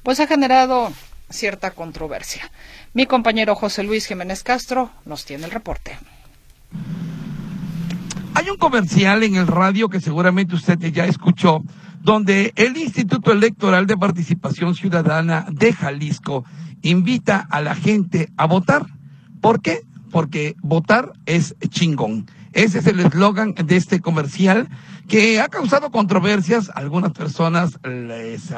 pues 0.02 0.20
ha 0.20 0.28
generado 0.28 0.92
cierta 1.30 1.72
controversia. 1.72 2.52
Mi 2.94 3.06
compañero 3.06 3.56
José 3.56 3.84
Luis 3.84 4.08
Jiménez 4.08 4.44
Castro 4.44 4.92
nos 5.06 5.26
tiene 5.26 5.46
el 5.46 5.52
reporte. 5.52 5.98
Hay 8.36 8.50
un 8.50 8.58
comercial 8.58 9.24
en 9.24 9.36
el 9.36 9.48
radio 9.48 9.90
que 9.90 10.02
seguramente 10.02 10.56
usted 10.56 10.80
ya 10.92 11.06
escuchó, 11.06 11.64
donde 12.02 12.52
el 12.56 12.76
Instituto 12.78 13.32
Electoral 13.32 13.88
de 13.88 13.96
Participación 13.96 14.76
Ciudadana 14.76 15.46
de 15.52 15.72
Jalisco 15.72 16.44
invita 16.82 17.48
a 17.50 17.62
la 17.62 17.76
gente 17.76 18.30
a 18.38 18.46
votar. 18.46 18.86
¿Por 19.40 19.62
qué? 19.62 19.82
Porque 20.12 20.56
votar 20.62 21.14
es 21.26 21.56
chingón. 21.70 22.26
Ese 22.54 22.80
es 22.80 22.88
el 22.88 23.00
eslogan 23.00 23.56
de 23.56 23.76
este 23.76 24.00
comercial 24.00 24.70
que 25.08 25.42
ha 25.42 25.48
causado 25.48 25.90
controversias. 25.92 26.72
Algunas 26.76 27.12
personas 27.12 27.80
les, 27.84 28.52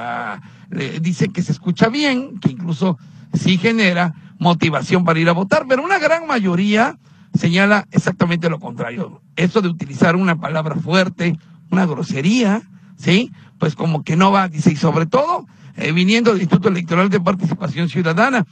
dicen 1.01 1.31
que 1.31 1.41
se 1.41 1.53
escucha 1.53 1.87
bien, 1.87 2.39
que 2.39 2.51
incluso 2.51 2.97
sí 3.33 3.57
genera 3.57 4.13
motivación 4.37 5.05
para 5.05 5.19
ir 5.19 5.29
a 5.29 5.33
votar, 5.33 5.65
pero 5.67 5.83
una 5.83 5.97
gran 5.97 6.27
mayoría 6.27 6.97
señala 7.37 7.87
exactamente 7.91 8.49
lo 8.49 8.59
contrario. 8.59 9.21
Eso 9.35 9.61
de 9.61 9.69
utilizar 9.69 10.15
una 10.15 10.39
palabra 10.39 10.75
fuerte, 10.75 11.37
una 11.71 11.85
grosería, 11.85 12.61
¿sí? 12.97 13.31
Pues 13.59 13.75
como 13.75 14.03
que 14.03 14.15
no 14.15 14.31
va, 14.31 14.47
dice, 14.47 14.71
y 14.71 14.75
sobre 14.75 15.05
todo, 15.05 15.45
eh, 15.77 15.91
viniendo 15.91 16.31
del 16.31 16.41
Instituto 16.41 16.69
Electoral 16.69 17.09
de 17.09 17.19
Participación 17.19 17.89
Ciudadana. 17.89 18.45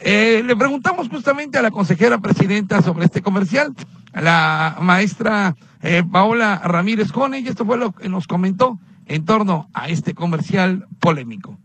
Eh, 0.00 0.42
le 0.46 0.56
preguntamos 0.56 1.08
justamente 1.08 1.58
a 1.58 1.62
la 1.62 1.70
consejera 1.70 2.18
presidenta 2.18 2.82
sobre 2.82 3.06
este 3.06 3.20
comercial, 3.20 3.74
a 4.12 4.20
la 4.20 4.78
maestra 4.80 5.56
eh, 5.82 6.02
Paola 6.10 6.60
Ramírez 6.64 7.10
Jone, 7.10 7.40
y 7.40 7.48
esto 7.48 7.64
fue 7.64 7.78
lo 7.78 7.92
que 7.92 8.08
nos 8.08 8.26
comentó 8.26 8.78
en 9.06 9.24
torno 9.24 9.68
a 9.72 9.88
este 9.88 10.14
comercial 10.14 10.86
polémico. 11.00 11.58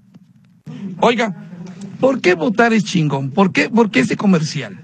Oiga, 0.99 1.35
¿por 1.99 2.21
qué 2.21 2.33
votar 2.33 2.73
es 2.73 2.85
chingón? 2.85 3.31
¿Por 3.31 3.51
qué, 3.51 3.69
por 3.69 3.91
qué 3.91 3.99
ese 3.99 4.17
comercial? 4.17 4.82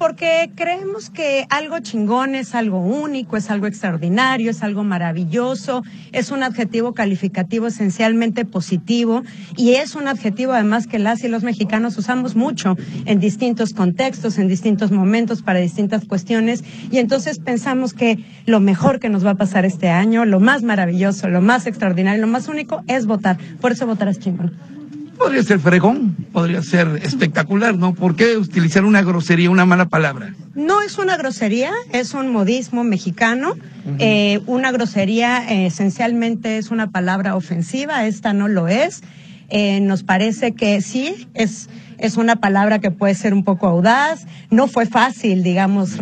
Porque 0.00 0.50
creemos 0.54 1.10
que 1.10 1.46
algo 1.50 1.78
chingón 1.80 2.34
es 2.34 2.54
algo 2.54 2.80
único, 2.80 3.36
es 3.36 3.50
algo 3.50 3.66
extraordinario, 3.66 4.50
es 4.50 4.62
algo 4.62 4.82
maravilloso, 4.82 5.82
es 6.12 6.30
un 6.30 6.42
adjetivo 6.42 6.94
calificativo 6.94 7.66
esencialmente 7.66 8.46
positivo 8.46 9.22
y 9.58 9.74
es 9.74 9.94
un 9.96 10.08
adjetivo 10.08 10.54
además 10.54 10.86
que 10.86 10.98
las 10.98 11.22
y 11.22 11.28
los 11.28 11.42
mexicanos 11.42 11.98
usamos 11.98 12.34
mucho 12.34 12.78
en 13.04 13.20
distintos 13.20 13.74
contextos, 13.74 14.38
en 14.38 14.48
distintos 14.48 14.90
momentos, 14.90 15.42
para 15.42 15.58
distintas 15.58 16.06
cuestiones 16.06 16.64
y 16.90 16.96
entonces 16.96 17.38
pensamos 17.38 17.92
que 17.92 18.24
lo 18.46 18.58
mejor 18.58 19.00
que 19.00 19.10
nos 19.10 19.26
va 19.26 19.32
a 19.32 19.36
pasar 19.36 19.66
este 19.66 19.90
año, 19.90 20.24
lo 20.24 20.40
más 20.40 20.62
maravilloso, 20.62 21.28
lo 21.28 21.42
más 21.42 21.66
extraordinario, 21.66 22.22
lo 22.22 22.26
más 22.26 22.48
único 22.48 22.82
es 22.86 23.04
votar. 23.04 23.36
Por 23.60 23.72
eso 23.72 23.86
votar 23.86 24.08
es 24.08 24.18
chingón. 24.18 24.79
Podría 25.20 25.42
ser 25.42 25.60
fregón, 25.60 26.16
podría 26.32 26.62
ser 26.62 26.98
espectacular, 27.02 27.76
¿no? 27.76 27.94
¿Por 27.94 28.16
qué 28.16 28.38
utilizar 28.38 28.86
una 28.86 29.02
grosería, 29.02 29.50
una 29.50 29.66
mala 29.66 29.90
palabra? 29.90 30.34
No 30.54 30.80
es 30.80 30.96
una 30.96 31.18
grosería, 31.18 31.72
es 31.92 32.14
un 32.14 32.32
modismo 32.32 32.84
mexicano. 32.84 33.54
Eh, 33.98 34.40
una 34.46 34.72
grosería 34.72 35.44
eh, 35.46 35.66
esencialmente 35.66 36.56
es 36.56 36.70
una 36.70 36.90
palabra 36.90 37.36
ofensiva, 37.36 38.06
esta 38.06 38.32
no 38.32 38.48
lo 38.48 38.66
es. 38.68 39.02
Eh, 39.50 39.80
nos 39.80 40.04
parece 40.04 40.52
que 40.52 40.80
sí, 40.80 41.28
es 41.34 41.68
es 42.00 42.16
una 42.16 42.36
palabra 42.36 42.78
que 42.78 42.90
puede 42.90 43.14
ser 43.14 43.34
un 43.34 43.44
poco 43.44 43.66
audaz. 43.66 44.26
No 44.50 44.66
fue 44.66 44.86
fácil, 44.86 45.42
digamos, 45.42 45.98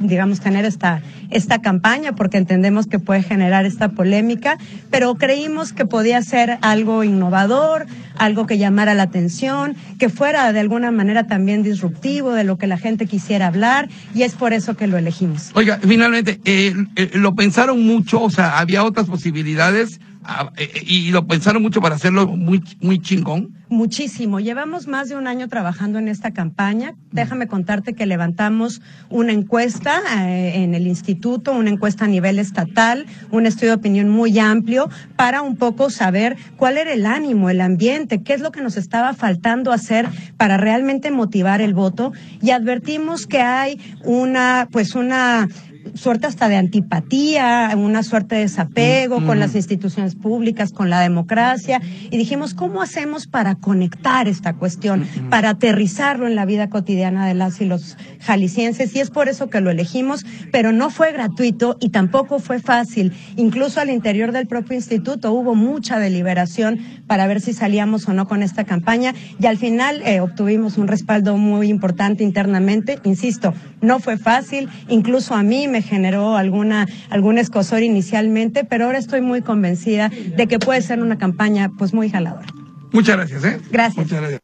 digamos 0.00 0.40
tener 0.40 0.64
esta, 0.64 1.02
esta 1.30 1.60
campaña 1.60 2.12
porque 2.14 2.38
entendemos 2.38 2.86
que 2.86 2.98
puede 2.98 3.22
generar 3.22 3.64
esta 3.64 3.88
polémica, 3.90 4.58
pero 4.90 5.14
creímos 5.16 5.72
que 5.72 5.86
podía 5.86 6.22
ser 6.22 6.58
algo 6.60 7.04
innovador, 7.04 7.86
algo 8.16 8.46
que 8.46 8.58
llamara 8.58 8.94
la 8.94 9.04
atención, 9.04 9.76
que 9.98 10.08
fuera 10.08 10.52
de 10.52 10.60
alguna 10.60 10.90
manera 10.90 11.26
también 11.26 11.62
disruptivo 11.62 12.32
de 12.32 12.44
lo 12.44 12.58
que 12.58 12.66
la 12.66 12.78
gente 12.78 13.06
quisiera 13.06 13.46
hablar 13.46 13.88
y 14.14 14.22
es 14.22 14.34
por 14.34 14.52
eso 14.52 14.76
que 14.76 14.86
lo 14.86 14.98
elegimos. 14.98 15.50
Oiga, 15.54 15.78
finalmente, 15.82 16.40
eh, 16.44 16.74
eh, 16.96 17.10
lo 17.14 17.34
pensaron 17.34 17.84
mucho, 17.84 18.22
o 18.22 18.30
sea, 18.30 18.58
había 18.58 18.84
otras 18.84 19.06
posibilidades 19.06 20.00
ah, 20.28 20.52
eh, 20.56 20.70
y 20.86 21.10
lo 21.10 21.26
pensaron 21.26 21.62
mucho 21.62 21.80
para 21.80 21.96
hacerlo 21.96 22.28
muy, 22.28 22.62
muy 22.80 23.00
chingón. 23.00 23.58
Muchísimo. 23.70 24.40
Llevamos 24.40 24.86
más 24.86 25.10
de 25.10 25.16
un 25.16 25.26
año 25.26 25.46
trabajando 25.48 25.98
en 25.98 26.08
esta 26.08 26.30
campaña. 26.30 26.94
Déjame 27.12 27.48
contarte 27.48 27.92
que 27.92 28.06
levantamos 28.06 28.80
una 29.10 29.32
encuesta 29.32 30.00
eh, 30.26 30.62
en 30.62 30.74
el 30.74 30.86
instituto, 30.86 31.52
una 31.52 31.68
encuesta 31.68 32.06
a 32.06 32.08
nivel 32.08 32.38
estatal, 32.38 33.04
un 33.30 33.44
estudio 33.44 33.72
de 33.72 33.76
opinión 33.76 34.08
muy 34.08 34.38
amplio 34.38 34.88
para 35.16 35.42
un 35.42 35.56
poco 35.56 35.90
saber 35.90 36.38
cuál 36.56 36.78
era 36.78 36.94
el 36.94 37.04
ánimo, 37.04 37.50
el 37.50 37.60
ambiente, 37.60 38.22
qué 38.22 38.32
es 38.32 38.40
lo 38.40 38.52
que 38.52 38.62
nos 38.62 38.78
estaba 38.78 39.12
faltando 39.12 39.70
hacer 39.70 40.08
para 40.38 40.56
realmente 40.56 41.10
motivar 41.10 41.60
el 41.60 41.74
voto 41.74 42.12
y 42.40 42.52
advertimos 42.52 43.26
que 43.26 43.40
hay 43.40 43.78
una 44.02 44.68
pues 44.70 44.94
una 44.94 45.46
suerte 45.94 46.26
hasta 46.26 46.48
de 46.48 46.56
antipatía, 46.56 47.72
una 47.76 48.02
suerte 48.02 48.36
de 48.36 48.42
desapego 48.42 49.24
con 49.24 49.40
las 49.40 49.54
instituciones 49.54 50.14
públicas, 50.14 50.72
con 50.72 50.90
la 50.90 51.00
democracia. 51.00 51.80
Y 52.10 52.16
dijimos, 52.16 52.54
¿cómo 52.54 52.82
hacemos 52.82 53.26
para 53.26 53.56
conectar 53.56 54.28
esta 54.28 54.54
cuestión, 54.54 55.06
para 55.30 55.50
aterrizarlo 55.50 56.26
en 56.26 56.34
la 56.34 56.44
vida 56.44 56.68
cotidiana 56.68 57.26
de 57.26 57.34
las 57.34 57.60
y 57.60 57.64
los 57.64 57.96
jaliscienses? 58.20 58.94
Y 58.94 59.00
es 59.00 59.10
por 59.10 59.28
eso 59.28 59.50
que 59.50 59.60
lo 59.60 59.70
elegimos, 59.70 60.24
pero 60.52 60.72
no 60.72 60.90
fue 60.90 61.12
gratuito 61.12 61.76
y 61.80 61.90
tampoco 61.90 62.38
fue 62.38 62.60
fácil. 62.60 63.12
Incluso 63.36 63.80
al 63.80 63.90
interior 63.90 64.32
del 64.32 64.46
propio 64.46 64.76
instituto 64.76 65.32
hubo 65.32 65.54
mucha 65.54 65.98
deliberación 65.98 66.80
para 67.06 67.26
ver 67.26 67.40
si 67.40 67.52
salíamos 67.52 68.08
o 68.08 68.12
no 68.12 68.28
con 68.28 68.42
esta 68.42 68.64
campaña 68.64 69.14
y 69.40 69.46
al 69.46 69.58
final 69.58 70.02
eh, 70.04 70.20
obtuvimos 70.20 70.78
un 70.78 70.88
respaldo 70.88 71.36
muy 71.36 71.68
importante 71.68 72.24
internamente. 72.24 72.98
Insisto, 73.04 73.54
no 73.80 74.00
fue 74.00 74.18
fácil, 74.18 74.68
incluso 74.88 75.34
a 75.34 75.42
mí 75.42 75.68
me 75.68 75.77
generó 75.82 76.36
alguna, 76.36 76.86
algún 77.10 77.38
escosor 77.38 77.82
inicialmente, 77.82 78.64
pero 78.64 78.86
ahora 78.86 78.98
estoy 78.98 79.20
muy 79.20 79.42
convencida 79.42 80.08
de 80.08 80.46
que 80.46 80.58
puede 80.58 80.82
ser 80.82 81.00
una 81.00 81.18
campaña 81.18 81.70
pues 81.78 81.94
muy 81.94 82.10
jaladora. 82.10 82.46
Muchas 82.92 83.16
gracias, 83.16 83.44
¿eh? 83.44 83.60
Gracias. 83.70 84.06
Muchas 84.06 84.20
gracias. 84.20 84.40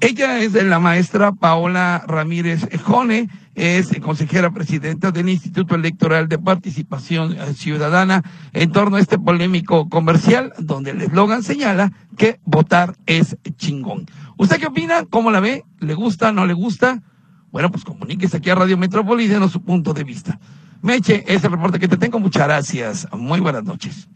Ella 0.00 0.38
es 0.38 0.52
la 0.52 0.78
maestra 0.78 1.32
Paola 1.32 2.04
Ramírez 2.06 2.68
Jone, 2.84 3.28
es 3.56 3.88
consejera 4.00 4.52
presidenta 4.52 5.10
del 5.10 5.28
Instituto 5.28 5.74
Electoral 5.74 6.28
de 6.28 6.38
Participación 6.38 7.36
Ciudadana 7.56 8.22
en 8.52 8.70
torno 8.70 8.96
a 8.96 9.00
este 9.00 9.18
polémico 9.18 9.88
comercial 9.88 10.52
donde 10.58 10.92
el 10.92 11.02
eslogan 11.02 11.42
señala 11.42 11.92
que 12.16 12.38
votar 12.44 12.94
es 13.06 13.36
chingón. 13.56 14.06
¿Usted 14.36 14.60
qué 14.60 14.66
opina? 14.66 15.04
¿Cómo 15.10 15.32
la 15.32 15.40
ve? 15.40 15.64
¿Le 15.80 15.94
gusta? 15.94 16.30
¿No 16.30 16.46
le 16.46 16.54
gusta? 16.54 17.02
Bueno, 17.50 17.70
pues 17.70 17.84
comuníquese 17.84 18.36
aquí 18.36 18.50
a 18.50 18.54
Radio 18.54 18.76
Metrópoli 18.76 19.24
y 19.24 19.28
denos 19.28 19.52
su 19.52 19.62
punto 19.62 19.94
de 19.94 20.04
vista. 20.04 20.38
Meche, 20.82 21.24
ese 21.26 21.48
reporte 21.48 21.78
que 21.78 21.88
te 21.88 21.96
tengo, 21.96 22.18
muchas 22.18 22.44
gracias. 22.44 23.08
Muy 23.12 23.40
buenas 23.40 23.64
noches. 23.64 24.08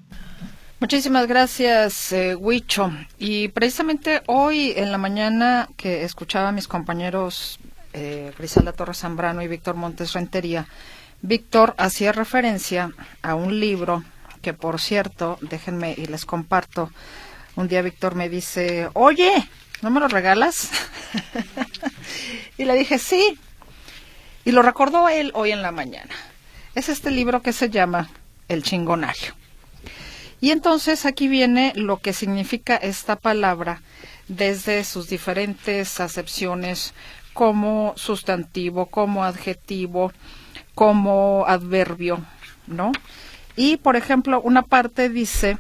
Muchísimas 0.81 1.27
gracias, 1.29 2.13
eh, 2.13 2.35
Huicho. 2.35 2.93
Y 3.19 3.49
precisamente 3.49 4.23
hoy 4.27 4.73
en 4.77 4.91
la 4.91 4.99
mañana 4.99 5.69
que 5.77 6.03
escuchaba 6.03 6.49
a 6.49 6.53
mis 6.53 6.67
compañeros 6.67 7.61
eh, 7.93 8.33
Griselda 8.37 8.73
Torres 8.73 8.99
Zambrano 8.99 9.43
y 9.43 9.49
Víctor 9.49 9.77
Montes 9.77 10.13
Rentería, 10.13 10.67
Víctor 11.21 11.75
hacía 11.79 12.11
referencia 12.11 12.93
a 13.23 13.35
un 13.35 13.61
libro 13.61 14.03
que, 14.41 14.55
por 14.55 14.81
cierto, 14.81 15.39
déjenme 15.41 15.95
y 15.97 16.07
les 16.07 16.25
comparto. 16.25 16.91
Un 17.55 17.69
día 17.69 17.83
Víctor 17.83 18.17
me 18.17 18.29
dice, 18.29 18.89
oye, 18.95 19.31
¿no 19.83 19.91
me 19.91 20.01
lo 20.01 20.09
regalas? 20.09 20.71
y 22.59 22.65
le 22.65 22.75
dije, 22.75 22.99
sí. 22.99 23.39
Y 24.45 24.53
lo 24.53 24.63
recordó 24.63 25.09
él 25.09 25.31
hoy 25.35 25.53
en 25.53 25.63
la 25.63 25.73
mañana. 25.73 26.15
es 26.75 26.89
este 26.89 27.11
libro 27.11 27.43
que 27.43 27.53
se 27.53 27.71
llama 27.71 28.11
El 28.49 28.63
chingonario. 28.63 29.35
Y 30.41 30.51
entonces 30.51 31.07
aquí 31.07 31.29
viene 31.29 31.73
lo 31.77 31.99
que 31.99 32.13
significa 32.13 32.75
esta 32.75 33.17
palabra 33.17 33.81
desde 34.27 34.83
sus 34.85 35.09
diferentes 35.09 36.01
acepciones 36.01 36.95
como 37.33 37.95
sustantivo, 37.97 38.87
como 38.87 39.25
adjetivo, 39.25 40.13
como 40.75 41.45
adverbio, 41.47 42.25
¿no? 42.67 42.93
Y, 43.57 43.77
por 43.77 43.97
ejemplo, 43.97 44.41
una 44.41 44.63
parte 44.63 45.09
dice, 45.09 45.59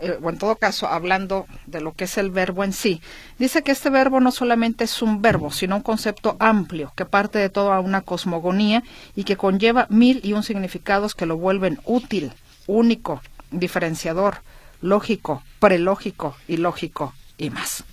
eh, 0.00 0.18
o 0.22 0.30
en 0.30 0.38
todo 0.38 0.56
caso, 0.56 0.86
hablando 0.86 1.46
de 1.66 1.80
lo 1.80 1.92
que 1.92 2.04
es 2.04 2.16
el 2.18 2.30
verbo 2.30 2.64
en 2.64 2.72
sí, 2.72 3.00
dice 3.38 3.62
que 3.62 3.72
este 3.72 3.90
verbo 3.90 4.20
no 4.20 4.32
solamente 4.32 4.84
es 4.84 5.02
un 5.02 5.22
verbo, 5.22 5.50
sino 5.50 5.76
un 5.76 5.82
concepto 5.82 6.36
amplio 6.38 6.92
que 6.96 7.04
parte 7.04 7.38
de 7.38 7.50
toda 7.50 7.80
una 7.80 8.00
cosmogonía 8.00 8.82
y 9.14 9.24
que 9.24 9.36
conlleva 9.36 9.86
mil 9.90 10.20
y 10.22 10.32
un 10.32 10.42
significados 10.42 11.14
que 11.14 11.26
lo 11.26 11.36
vuelven 11.36 11.80
útil, 11.84 12.32
único, 12.66 13.20
diferenciador, 13.50 14.38
lógico, 14.80 15.42
prelógico, 15.58 16.36
ilógico 16.48 17.14
y 17.38 17.50
más. 17.50 17.84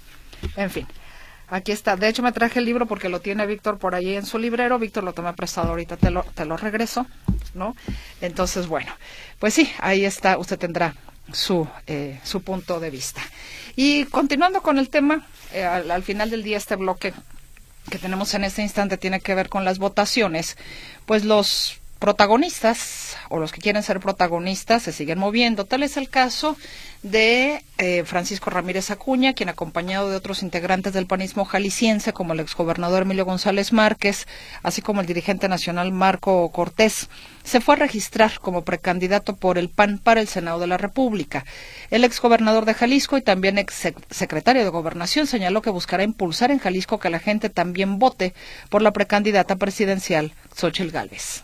En 0.56 0.69
fin, 0.69 0.88
aquí 1.49 1.71
está. 1.71 1.95
De 1.95 2.08
hecho, 2.08 2.23
me 2.23 2.32
traje 2.32 2.60
el 2.60 2.65
libro 2.65 2.86
porque 2.86 3.10
lo 3.10 3.19
tiene 3.21 3.45
Víctor 3.45 3.77
por 3.77 3.95
ahí 3.95 4.15
en 4.15 4.25
su 4.25 4.38
librero. 4.39 4.80
Víctor 4.80 5.04
lo 5.04 5.13
tomé 5.13 5.34
prestado 5.34 5.69
ahorita, 5.69 5.97
te 5.97 6.10
lo, 6.10 6.23
te 6.23 6.45
lo 6.45 6.58
regreso, 6.58 7.06
¿no? 7.54 7.75
Entonces, 8.21 8.67
bueno, 8.67 8.91
pues 9.39 9.54
sí, 9.54 9.71
ahí 9.80 10.06
está. 10.06 10.38
Usted 10.38 10.58
tendrá 10.58 10.95
su, 11.31 11.67
eh, 11.88 12.19
su 12.23 12.41
punto 12.41 12.79
de 12.79 12.89
vista. 12.89 13.21
Y 13.75 14.05
continuando 14.05 14.62
con 14.62 14.77
el 14.77 14.89
tema, 14.89 15.27
eh, 15.53 15.63
al, 15.63 15.89
al 15.91 16.03
final 16.03 16.29
del 16.29 16.43
día 16.43 16.57
este 16.57 16.75
bloque 16.75 17.13
que 17.89 17.97
tenemos 17.97 18.34
en 18.34 18.43
este 18.43 18.62
instante 18.62 18.97
tiene 18.97 19.21
que 19.21 19.36
ver 19.36 19.49
con 19.49 19.65
las 19.65 19.79
votaciones, 19.79 20.57
pues 21.05 21.25
los 21.25 21.81
protagonistas 22.01 23.15
o 23.29 23.37
los 23.37 23.51
que 23.51 23.61
quieren 23.61 23.83
ser 23.83 23.99
protagonistas 23.99 24.81
se 24.81 24.91
siguen 24.91 25.19
moviendo. 25.19 25.65
Tal 25.65 25.83
es 25.83 25.97
el 25.97 26.09
caso 26.09 26.57
de 27.03 27.63
eh, 27.77 28.03
Francisco 28.05 28.49
Ramírez 28.49 28.89
Acuña, 28.89 29.33
quien 29.33 29.49
acompañado 29.49 30.09
de 30.09 30.15
otros 30.15 30.41
integrantes 30.41 30.93
del 30.93 31.05
panismo 31.05 31.45
jalisciense, 31.45 32.11
como 32.11 32.33
el 32.33 32.39
exgobernador 32.39 33.03
Emilio 33.03 33.23
González 33.23 33.71
Márquez, 33.71 34.27
así 34.63 34.81
como 34.81 35.01
el 35.01 35.05
dirigente 35.05 35.47
nacional 35.47 35.91
Marco 35.91 36.51
Cortés, 36.51 37.07
se 37.43 37.61
fue 37.61 37.75
a 37.75 37.77
registrar 37.77 38.39
como 38.39 38.63
precandidato 38.63 39.35
por 39.35 39.59
el 39.59 39.69
PAN 39.69 39.99
para 39.99 40.21
el 40.21 40.27
Senado 40.27 40.57
de 40.57 40.67
la 40.67 40.77
República. 40.77 41.45
El 41.91 42.03
exgobernador 42.03 42.65
de 42.65 42.73
Jalisco 42.73 43.15
y 43.15 43.21
también 43.21 43.59
ex 43.59 43.93
secretario 44.09 44.63
de 44.63 44.69
Gobernación 44.69 45.27
señaló 45.27 45.61
que 45.61 45.69
buscará 45.69 46.03
impulsar 46.03 46.49
en 46.49 46.57
Jalisco 46.57 46.99
que 46.99 47.11
la 47.11 47.19
gente 47.19 47.51
también 47.51 47.99
vote 47.99 48.33
por 48.69 48.81
la 48.81 48.91
precandidata 48.91 49.55
presidencial 49.55 50.33
Xochitl 50.55 50.89
Gálvez 50.89 51.43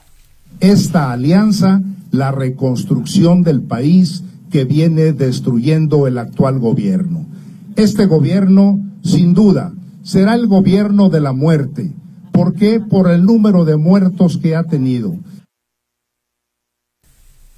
esta 0.59 1.11
alianza 1.11 1.81
la 2.11 2.31
reconstrucción 2.31 3.43
del 3.43 3.61
país 3.61 4.23
que 4.49 4.65
viene 4.65 5.13
destruyendo 5.13 6.07
el 6.07 6.17
actual 6.17 6.59
gobierno. 6.59 7.25
Este 7.75 8.05
gobierno, 8.05 8.79
sin 9.03 9.33
duda, 9.33 9.73
será 10.03 10.35
el 10.35 10.47
gobierno 10.47 11.09
de 11.09 11.19
la 11.19 11.33
muerte. 11.33 11.91
¿Por 12.31 12.53
qué? 12.53 12.79
Por 12.79 13.09
el 13.11 13.23
número 13.23 13.65
de 13.65 13.77
muertos 13.77 14.37
que 14.37 14.55
ha 14.55 14.63
tenido. 14.63 15.15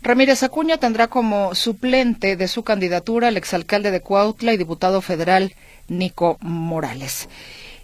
Ramírez 0.01 0.43
Acuña 0.43 0.77
tendrá 0.77 1.07
como 1.07 1.53
suplente 1.53 2.35
de 2.35 2.47
su 2.47 2.63
candidatura 2.63 3.27
al 3.27 3.37
exalcalde 3.37 3.91
de 3.91 4.01
Cuautla 4.01 4.53
y 4.53 4.57
diputado 4.57 5.01
federal 5.01 5.53
Nico 5.89 6.37
Morales. 6.41 7.29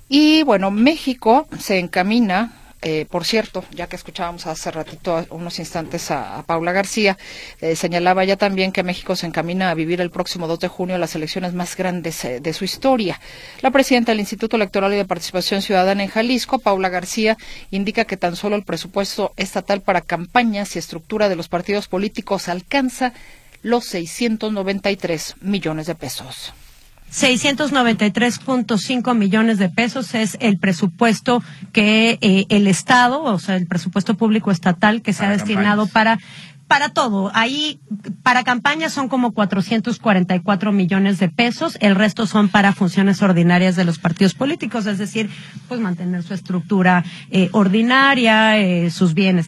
Y 0.07 0.43
bueno, 0.43 0.71
México 0.71 1.47
se 1.59 1.79
encamina 1.79 2.53
eh, 2.87 3.07
por 3.09 3.25
cierto, 3.25 3.65
ya 3.71 3.87
que 3.87 3.95
escuchábamos 3.95 4.45
hace 4.45 4.69
ratito, 4.69 5.25
unos 5.31 5.57
instantes 5.57 6.11
a, 6.11 6.43
Paula 6.45 6.71
García, 6.71 7.17
eh, 7.59 7.75
señalaba 7.75 8.23
ya 8.25 8.37
también 8.37 8.71
que 8.71 8.83
México 8.83 9.15
se 9.15 9.25
encamina 9.25 9.71
a 9.71 9.73
vivir 9.73 10.01
el 10.01 10.11
próximo 10.11 10.47
2 10.47 10.59
de 10.59 10.67
junio 10.67 10.99
las 10.99 11.15
elecciones 11.15 11.55
más 11.55 11.75
grandes 11.75 12.23
eh, 12.23 12.39
de 12.41 12.53
su 12.53 12.63
historia. 12.63 13.19
La 13.61 13.71
presidenta 13.71 14.11
del 14.11 14.19
Instituto 14.19 14.55
Electoral 14.55 14.93
y 14.93 14.97
de 14.97 15.05
Participación 15.05 15.63
Ciudadana 15.63 16.03
en 16.03 16.09
Jalisco, 16.09 16.59
Paula 16.59 16.89
García, 16.89 17.37
indica 17.71 18.05
que 18.05 18.17
tan 18.17 18.35
solo 18.35 18.55
el 18.55 18.63
presupuesto 18.63 19.33
estatal 19.35 19.81
para 19.81 20.01
campañas 20.01 20.75
y 20.75 20.79
estructura 20.79 21.27
de 21.27 21.35
los 21.35 21.47
partidos 21.47 21.87
políticos 21.87 22.49
alcanza 22.49 23.13
los 23.63 23.85
693 23.85 25.37
millones 25.41 25.87
de 25.87 25.95
pesos. 25.95 26.53
693.5 27.11 29.15
millones 29.15 29.57
de 29.57 29.69
pesos 29.69 30.13
es 30.15 30.37
el 30.41 30.57
presupuesto 30.57 31.41
que 31.71 32.17
eh, 32.21 32.45
el 32.49 32.67
Estado, 32.67 33.23
o 33.23 33.39
sea, 33.39 33.55
el 33.55 33.67
presupuesto 33.67 34.15
público 34.15 34.51
estatal 34.51 35.01
que 35.01 35.13
se 35.13 35.25
ha 35.25 35.29
destinado 35.29 35.87
para 35.87 36.19
para 36.67 36.89
todo. 36.89 37.31
Ahí, 37.33 37.79
para 38.23 38.43
campañas 38.43 38.93
son 38.93 39.07
como 39.07 39.33
444 39.33 40.71
millones 40.71 41.19
de 41.19 41.29
pesos. 41.29 41.77
El 41.79 41.95
resto 41.95 42.27
son 42.27 42.49
para 42.49 42.73
funciones 42.73 43.21
ordinarias 43.21 43.75
de 43.75 43.85
los 43.85 43.99
partidos 43.99 44.33
políticos, 44.33 44.85
es 44.87 44.97
decir, 44.97 45.29
pues 45.67 45.79
mantener 45.79 46.23
su 46.23 46.33
estructura 46.33 47.03
eh, 47.29 47.49
ordinaria, 47.51 48.57
eh, 48.57 48.89
sus 48.89 49.13
bienes. 49.13 49.47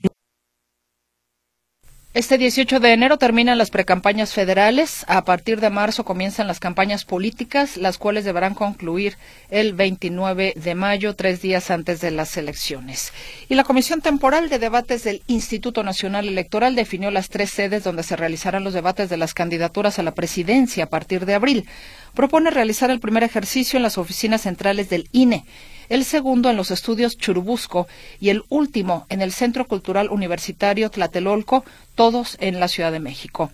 Este 2.17 2.39
18 2.39 2.79
de 2.79 2.93
enero 2.93 3.17
terminan 3.17 3.59
las 3.59 3.69
precampañas 3.69 4.33
federales. 4.33 5.05
A 5.07 5.23
partir 5.23 5.61
de 5.61 5.69
marzo 5.69 6.03
comienzan 6.03 6.47
las 6.47 6.59
campañas 6.59 7.05
políticas, 7.05 7.77
las 7.77 7.99
cuales 7.99 8.25
deberán 8.25 8.55
concluir 8.55 9.17
el 9.51 9.73
29 9.73 10.53
de 10.55 10.73
mayo, 10.73 11.15
tres 11.15 11.43
días 11.43 11.69
antes 11.69 12.01
de 12.01 12.09
las 12.09 12.35
elecciones. 12.35 13.13
Y 13.49 13.53
la 13.53 13.63
Comisión 13.63 14.01
Temporal 14.01 14.49
de 14.49 14.57
Debates 14.57 15.03
del 15.03 15.21
Instituto 15.27 15.83
Nacional 15.83 16.27
Electoral 16.27 16.73
definió 16.73 17.11
las 17.11 17.29
tres 17.29 17.51
sedes 17.51 17.83
donde 17.83 18.01
se 18.01 18.15
realizarán 18.15 18.63
los 18.63 18.73
debates 18.73 19.09
de 19.09 19.17
las 19.17 19.35
candidaturas 19.35 19.99
a 19.99 20.03
la 20.03 20.15
presidencia 20.15 20.85
a 20.85 20.89
partir 20.89 21.23
de 21.27 21.35
abril. 21.35 21.67
Propone 22.15 22.49
realizar 22.49 22.89
el 22.89 22.99
primer 22.99 23.21
ejercicio 23.21 23.77
en 23.77 23.83
las 23.83 23.99
oficinas 23.99 24.41
centrales 24.41 24.89
del 24.89 25.07
INE 25.11 25.45
el 25.89 26.03
segundo 26.03 26.49
en 26.49 26.57
los 26.57 26.71
estudios 26.71 27.17
Churubusco 27.17 27.87
y 28.19 28.29
el 28.29 28.43
último 28.49 29.05
en 29.09 29.21
el 29.21 29.31
Centro 29.31 29.67
Cultural 29.67 30.09
Universitario 30.09 30.89
Tlatelolco, 30.89 31.63
todos 31.95 32.37
en 32.39 32.59
la 32.59 32.67
Ciudad 32.67 32.91
de 32.91 32.99
México. 32.99 33.51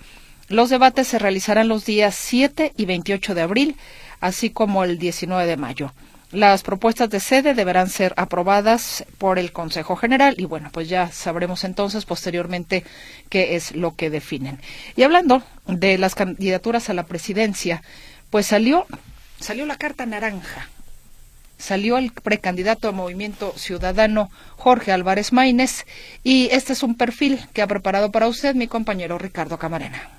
Los 0.50 0.70
debates 0.70 1.08
se 1.08 1.20
realizarán 1.20 1.68
los 1.68 1.86
días 1.86 2.16
7 2.16 2.74
y 2.76 2.86
28 2.86 3.36
de 3.36 3.42
abril, 3.42 3.76
así 4.20 4.50
como 4.50 4.84
el 4.84 5.00
19 5.00 5.46
de 5.46 5.58
mayo. 5.58 5.94
Las 6.32 6.64
propuestas 6.64 7.12
de 7.12 7.20
sede 7.20 7.54
deberán 7.54 7.90
ser 7.90 8.14
aprobadas 8.18 9.06
por 9.20 9.38
el 9.38 9.52
Consejo 9.52 9.96
General 9.96 10.34
y 10.38 10.46
bueno, 10.46 10.70
pues 10.74 10.90
ya 10.90 11.12
sabremos 11.12 11.64
entonces 11.64 12.06
posteriormente 12.06 12.84
qué 13.30 13.56
es 13.56 13.76
lo 13.76 13.96
que 13.96 14.10
definen. 14.10 14.60
Y 14.96 15.04
hablando 15.04 15.44
de 15.68 16.00
las 16.00 16.16
candidaturas 16.16 16.90
a 16.90 16.96
la 16.96 17.04
presidencia, 17.04 17.84
pues 18.32 18.48
salió 18.48 18.88
salió 19.40 19.66
la 19.68 19.76
carta 19.76 20.08
naranja 20.08 20.70
salió 21.64 21.98
el 21.98 22.12
precandidato 22.12 22.90
a 22.90 22.92
Movimiento 22.92 23.54
Ciudadano 23.56 24.30
Jorge 24.58 24.92
Álvarez 24.92 25.32
Maínez 25.32 25.86
y 26.22 26.50
este 26.52 26.74
es 26.74 26.84
un 26.84 26.96
perfil 26.96 27.40
que 27.54 27.62
ha 27.62 27.68
preparado 27.68 28.12
para 28.12 28.28
usted 28.28 28.54
mi 28.54 28.68
compañero 28.68 29.18
Ricardo 29.18 29.58
Camarena. 29.58 30.10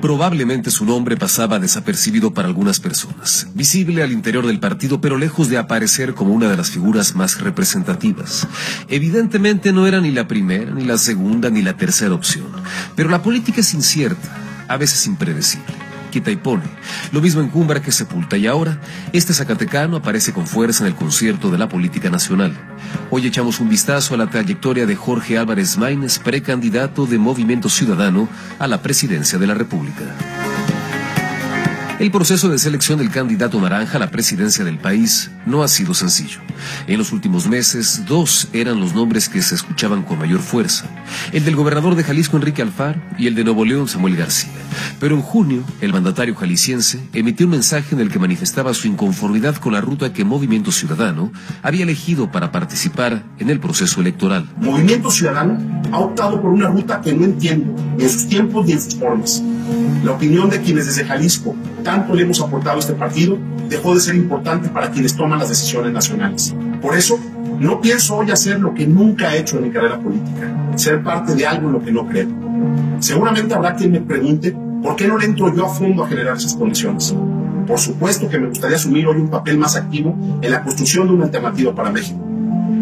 Probablemente 0.00 0.70
su 0.70 0.86
nombre 0.86 1.16
pasaba 1.16 1.58
desapercibido 1.58 2.32
para 2.32 2.48
algunas 2.48 2.80
personas, 2.80 3.48
visible 3.54 4.02
al 4.02 4.12
interior 4.12 4.46
del 4.46 4.60
partido, 4.60 5.00
pero 5.00 5.18
lejos 5.18 5.50
de 5.50 5.58
aparecer 5.58 6.14
como 6.14 6.32
una 6.32 6.48
de 6.48 6.56
las 6.56 6.70
figuras 6.70 7.14
más 7.16 7.40
representativas. 7.40 8.46
Evidentemente 8.88 9.72
no 9.72 9.86
era 9.86 10.00
ni 10.00 10.10
la 10.10 10.26
primera, 10.26 10.70
ni 10.70 10.84
la 10.84 10.96
segunda, 10.96 11.50
ni 11.50 11.60
la 11.60 11.76
tercera 11.76 12.14
opción, 12.14 12.46
pero 12.94 13.10
la 13.10 13.22
política 13.22 13.60
es 13.60 13.74
incierta, 13.74 14.28
a 14.68 14.76
veces 14.78 15.06
impredecible 15.06 15.79
quita. 16.10 16.30
Lo 17.12 17.20
mismo 17.20 17.40
en 17.40 17.48
Cumbra 17.48 17.82
que 17.82 17.90
sepulta 17.90 18.36
y 18.36 18.46
ahora 18.46 18.78
este 19.12 19.34
Zacatecano 19.34 19.96
aparece 19.96 20.32
con 20.32 20.46
fuerza 20.46 20.84
en 20.84 20.88
el 20.88 20.96
concierto 20.96 21.50
de 21.50 21.58
la 21.58 21.68
política 21.68 22.08
nacional. 22.08 22.56
Hoy 23.10 23.26
echamos 23.26 23.60
un 23.60 23.68
vistazo 23.68 24.14
a 24.14 24.16
la 24.16 24.28
trayectoria 24.28 24.86
de 24.86 24.94
Jorge 24.94 25.38
Álvarez 25.38 25.76
Maínez, 25.76 26.18
precandidato 26.18 27.06
de 27.06 27.18
Movimiento 27.18 27.68
Ciudadano 27.68 28.28
a 28.58 28.66
la 28.66 28.80
presidencia 28.80 29.38
de 29.38 29.46
la 29.46 29.54
República. 29.54 30.49
El 32.00 32.10
proceso 32.10 32.48
de 32.48 32.58
selección 32.58 32.98
del 32.98 33.10
candidato 33.10 33.60
naranja 33.60 33.98
a 33.98 34.00
la 34.00 34.10
presidencia 34.10 34.64
del 34.64 34.78
país 34.78 35.30
no 35.44 35.62
ha 35.62 35.68
sido 35.68 35.92
sencillo. 35.92 36.40
En 36.86 36.96
los 36.96 37.12
últimos 37.12 37.46
meses, 37.46 38.04
dos 38.06 38.48
eran 38.54 38.80
los 38.80 38.94
nombres 38.94 39.28
que 39.28 39.42
se 39.42 39.54
escuchaban 39.54 40.02
con 40.02 40.18
mayor 40.18 40.40
fuerza. 40.40 40.86
El 41.30 41.44
del 41.44 41.56
gobernador 41.56 41.96
de 41.96 42.02
Jalisco, 42.02 42.38
Enrique 42.38 42.62
Alfaro, 42.62 42.98
y 43.18 43.26
el 43.26 43.34
de 43.34 43.44
Nuevo 43.44 43.66
León, 43.66 43.86
Samuel 43.86 44.16
García. 44.16 44.50
Pero 44.98 45.14
en 45.14 45.20
junio, 45.20 45.62
el 45.82 45.92
mandatario 45.92 46.34
jalisciense 46.34 47.00
emitió 47.12 47.44
un 47.44 47.52
mensaje 47.52 47.94
en 47.94 48.00
el 48.00 48.10
que 48.10 48.18
manifestaba 48.18 48.72
su 48.72 48.88
inconformidad 48.88 49.56
con 49.56 49.74
la 49.74 49.82
ruta 49.82 50.10
que 50.14 50.24
Movimiento 50.24 50.72
Ciudadano 50.72 51.30
había 51.62 51.82
elegido 51.82 52.32
para 52.32 52.50
participar 52.50 53.24
en 53.38 53.50
el 53.50 53.60
proceso 53.60 54.00
electoral. 54.00 54.48
Movimiento 54.56 55.10
Ciudadano 55.10 55.82
ha 55.92 55.98
optado 55.98 56.40
por 56.40 56.50
una 56.50 56.68
ruta 56.68 57.02
que 57.02 57.12
no 57.12 57.26
entiendo, 57.26 57.74
ni 57.98 58.04
en 58.04 58.10
sus 58.10 58.26
tiempos 58.26 58.64
ni 58.64 58.72
en 58.72 58.80
sus 58.80 58.94
formas. 58.94 59.42
La 60.02 60.12
opinión 60.12 60.48
de 60.48 60.62
quienes 60.62 60.86
desde 60.86 61.04
Jalisco 61.04 61.54
tanto 61.80 62.14
le 62.14 62.22
hemos 62.22 62.40
aportado 62.40 62.76
a 62.76 62.80
este 62.80 62.94
partido 62.94 63.38
dejó 63.68 63.94
de 63.94 64.00
ser 64.00 64.14
importante 64.16 64.68
para 64.68 64.90
quienes 64.90 65.14
toman 65.14 65.38
las 65.38 65.48
decisiones 65.48 65.92
nacionales. 65.92 66.54
Por 66.82 66.96
eso, 66.96 67.18
No 67.60 67.78
pienso 67.78 68.16
hoy 68.16 68.30
hacer 68.30 68.58
lo 68.58 68.72
que 68.72 68.86
nunca 68.86 69.34
he 69.34 69.40
hecho 69.40 69.58
en 69.58 69.64
mi 69.64 69.70
carrera 69.70 70.00
política, 70.00 70.72
ser 70.76 71.02
parte 71.02 71.34
de 71.34 71.46
algo 71.46 71.66
en 71.66 71.74
lo 71.74 71.82
que 71.82 71.92
no 71.92 72.06
creo. 72.06 72.26
Seguramente 73.00 73.52
habrá 73.52 73.74
quien 73.74 73.92
me 73.92 74.00
pregunte 74.00 74.56
por 74.82 74.96
qué 74.96 75.06
no 75.06 75.18
le 75.18 75.26
entro 75.26 75.54
yo 75.54 75.66
a 75.66 75.68
fondo 75.68 76.02
a 76.02 76.08
generar 76.08 76.38
esas 76.38 76.54
condiciones. 76.54 77.14
Por 77.66 77.78
supuesto 77.78 78.30
que 78.30 78.38
me 78.38 78.48
gustaría 78.48 78.76
asumir 78.76 79.06
hoy 79.06 79.18
un 79.18 79.28
papel 79.28 79.58
más 79.58 79.76
activo 79.76 80.16
en 80.40 80.50
la 80.50 80.62
construcción 80.62 81.06
de 81.06 81.12
una 81.12 81.24
alternativa 81.26 81.74
para 81.74 81.90
México. 81.90 82.18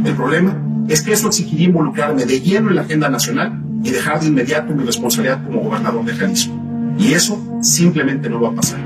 El 0.04 0.14
problema 0.14 0.56
es 0.86 1.02
que 1.02 1.12
eso 1.12 1.26
exigiría 1.26 1.66
involucrarme 1.66 2.24
de 2.24 2.40
lleno 2.40 2.68
en 2.68 2.76
la 2.76 2.82
agenda 2.82 3.08
nacional 3.08 3.60
y 3.82 3.90
dejar 3.90 4.20
de 4.20 4.28
inmediato 4.28 4.72
mi 4.74 4.84
responsabilidad 4.84 5.44
como 5.44 5.60
gobernador 5.60 6.04
de 6.04 6.14
Jalisco. 6.14 6.54
Y 6.98 7.12
eso 7.12 7.40
simplemente 7.62 8.28
no 8.28 8.40
va 8.40 8.48
a 8.50 8.54
pasar. 8.54 8.80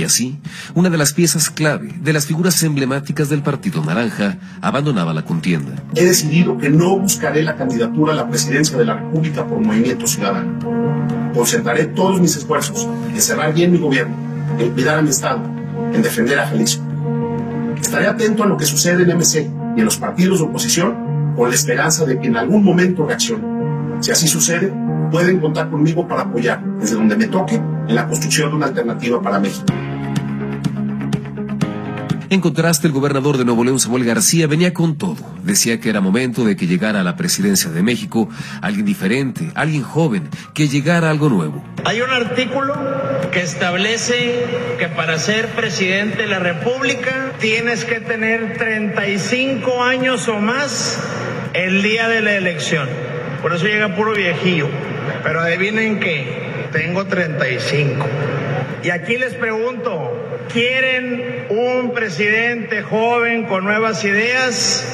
Y 0.00 0.04
así, 0.04 0.38
una 0.74 0.88
de 0.88 0.96
las 0.96 1.12
piezas 1.12 1.50
clave, 1.50 1.92
de 2.00 2.12
las 2.14 2.24
figuras 2.24 2.62
emblemáticas 2.62 3.28
del 3.28 3.42
Partido 3.42 3.84
Naranja, 3.84 4.38
abandonaba 4.62 5.12
la 5.12 5.26
contienda. 5.26 5.74
He 5.94 6.04
decidido 6.04 6.56
que 6.56 6.70
no 6.70 6.98
buscaré 6.98 7.42
la 7.42 7.56
candidatura 7.56 8.14
a 8.14 8.16
la 8.16 8.28
presidencia 8.28 8.78
de 8.78 8.86
la 8.86 8.94
República 8.94 9.46
por 9.46 9.60
Movimiento 9.60 10.06
Ciudadano. 10.06 10.58
Concentraré 11.34 11.84
todos 11.84 12.18
mis 12.18 12.34
esfuerzos 12.34 12.88
en 13.12 13.20
cerrar 13.20 13.52
bien 13.52 13.72
mi 13.72 13.78
gobierno, 13.78 14.16
en 14.58 14.70
cuidar 14.70 14.98
a 14.98 15.02
mi 15.02 15.10
Estado, 15.10 15.42
en 15.92 16.00
defender 16.00 16.38
a 16.38 16.48
Jalisco. 16.48 16.82
Estaré 17.78 18.06
atento 18.06 18.42
a 18.44 18.46
lo 18.46 18.56
que 18.56 18.64
sucede 18.64 19.02
en 19.02 19.18
MC 19.18 19.50
y 19.76 19.80
en 19.80 19.84
los 19.84 19.98
partidos 19.98 20.38
de 20.38 20.46
oposición 20.46 21.34
con 21.36 21.50
la 21.50 21.54
esperanza 21.54 22.06
de 22.06 22.18
que 22.18 22.28
en 22.28 22.38
algún 22.38 22.64
momento 22.64 23.06
reaccione. 23.06 23.44
Si 24.00 24.10
así 24.10 24.28
sucede, 24.28 24.72
pueden 25.10 25.40
contar 25.40 25.70
conmigo 25.70 26.06
para 26.06 26.22
apoyar, 26.22 26.62
desde 26.78 26.94
donde 26.94 27.16
me 27.16 27.26
toque, 27.26 27.56
en 27.56 27.94
la 27.94 28.06
construcción 28.06 28.50
de 28.50 28.56
una 28.56 28.66
alternativa 28.66 29.20
para 29.20 29.38
México. 29.38 29.66
En 32.30 32.40
contraste, 32.40 32.86
el 32.86 32.92
gobernador 32.92 33.38
de 33.38 33.44
Nuevo 33.44 33.64
León, 33.64 33.80
Samuel 33.80 34.04
García, 34.04 34.46
venía 34.46 34.72
con 34.72 34.96
todo. 34.96 35.16
Decía 35.42 35.80
que 35.80 35.90
era 35.90 36.00
momento 36.00 36.44
de 36.44 36.54
que 36.54 36.68
llegara 36.68 37.00
a 37.00 37.02
la 37.02 37.16
presidencia 37.16 37.72
de 37.72 37.82
México 37.82 38.28
alguien 38.62 38.86
diferente, 38.86 39.50
alguien 39.56 39.82
joven, 39.82 40.28
que 40.54 40.68
llegara 40.68 41.10
algo 41.10 41.28
nuevo. 41.28 41.64
Hay 41.84 42.00
un 42.00 42.10
artículo 42.10 42.74
que 43.32 43.40
establece 43.40 44.44
que 44.78 44.86
para 44.86 45.18
ser 45.18 45.48
presidente 45.48 46.18
de 46.18 46.28
la 46.28 46.38
República 46.38 47.32
tienes 47.40 47.84
que 47.84 47.98
tener 47.98 48.56
35 48.56 49.82
años 49.82 50.28
o 50.28 50.38
más 50.38 51.02
el 51.52 51.82
día 51.82 52.08
de 52.08 52.20
la 52.20 52.34
elección. 52.36 52.88
Por 53.42 53.52
eso 53.54 53.66
llega 53.66 53.96
puro 53.96 54.14
viejillo. 54.14 54.68
Pero 55.22 55.40
adivinen 55.40 56.00
qué, 56.00 56.26
tengo 56.72 57.06
35. 57.06 58.06
Y 58.82 58.90
aquí 58.90 59.18
les 59.18 59.34
pregunto, 59.34 60.46
¿quieren 60.52 61.46
un 61.50 61.92
presidente 61.92 62.82
joven 62.82 63.44
con 63.44 63.64
nuevas 63.64 64.04
ideas 64.04 64.86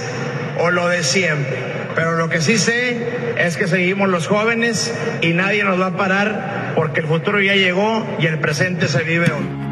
o 0.59 0.71
lo 0.71 0.89
de 0.89 1.03
siempre? 1.03 1.57
Pero 1.95 2.13
lo 2.13 2.29
que 2.29 2.41
sí 2.41 2.59
sé 2.59 2.97
es 3.39 3.57
que 3.57 3.69
seguimos 3.69 4.09
los 4.09 4.27
jóvenes 4.27 4.95
y 5.23 5.33
nadie 5.33 5.65
nos 5.65 5.81
va 5.81 5.87
a 5.87 5.97
parar 5.97 6.73
porque 6.75 7.01
el 7.01 7.07
futuro 7.07 7.41
ya 7.41 7.55
llegó 7.55 8.07
y 8.19 8.27
el 8.27 8.39
presente 8.39 8.89
se 8.89 9.03
vive 9.03 9.27
hoy. 9.33 9.66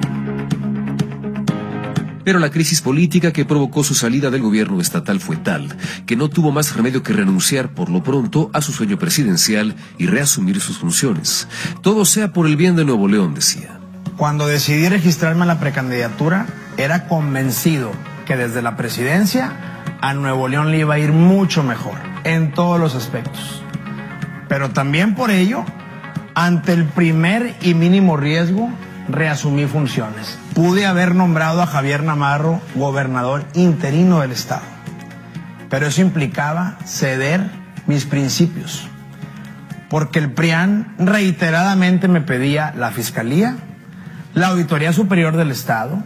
Pero 2.24 2.38
la 2.38 2.50
crisis 2.50 2.80
política 2.80 3.32
que 3.32 3.44
provocó 3.44 3.84
su 3.84 3.94
salida 3.94 4.30
del 4.30 4.42
gobierno 4.42 4.80
estatal 4.80 5.20
fue 5.20 5.36
tal 5.36 5.76
que 6.06 6.16
no 6.16 6.28
tuvo 6.28 6.52
más 6.52 6.74
remedio 6.74 7.02
que 7.02 7.12
renunciar 7.12 7.68
por 7.70 7.90
lo 7.90 8.02
pronto 8.02 8.50
a 8.52 8.62
su 8.62 8.72
sueño 8.72 8.98
presidencial 8.98 9.74
y 9.98 10.06
reasumir 10.06 10.60
sus 10.60 10.78
funciones. 10.78 11.46
Todo 11.82 12.04
sea 12.04 12.32
por 12.32 12.46
el 12.46 12.56
bien 12.56 12.76
de 12.76 12.84
Nuevo 12.84 13.08
León, 13.08 13.34
decía. 13.34 13.78
Cuando 14.16 14.46
decidí 14.46 14.88
registrarme 14.88 15.42
a 15.42 15.46
la 15.46 15.60
precandidatura, 15.60 16.46
era 16.76 17.08
convencido 17.08 17.90
que 18.26 18.36
desde 18.36 18.62
la 18.62 18.76
presidencia 18.76 19.52
a 20.00 20.14
Nuevo 20.14 20.48
León 20.48 20.70
le 20.70 20.78
iba 20.78 20.94
a 20.94 20.98
ir 20.98 21.12
mucho 21.12 21.62
mejor 21.62 21.94
en 22.24 22.52
todos 22.52 22.80
los 22.80 22.94
aspectos. 22.94 23.62
Pero 24.48 24.70
también 24.70 25.14
por 25.14 25.30
ello, 25.30 25.64
ante 26.34 26.72
el 26.72 26.84
primer 26.84 27.56
y 27.60 27.74
mínimo 27.74 28.16
riesgo, 28.16 28.70
reasumí 29.08 29.66
funciones. 29.66 30.38
Pude 30.54 30.86
haber 30.86 31.16
nombrado 31.16 31.62
a 31.62 31.66
Javier 31.66 32.04
Namarro 32.04 32.60
gobernador 32.76 33.44
interino 33.54 34.20
del 34.20 34.30
estado, 34.30 34.62
pero 35.68 35.86
eso 35.86 36.00
implicaba 36.00 36.78
ceder 36.86 37.50
mis 37.88 38.04
principios, 38.04 38.86
porque 39.90 40.20
el 40.20 40.30
PRIAN 40.30 40.94
reiteradamente 40.98 42.06
me 42.06 42.20
pedía 42.20 42.72
la 42.76 42.92
fiscalía, 42.92 43.56
la 44.32 44.46
Auditoría 44.48 44.92
Superior 44.92 45.36
del 45.36 45.50
Estado, 45.50 46.04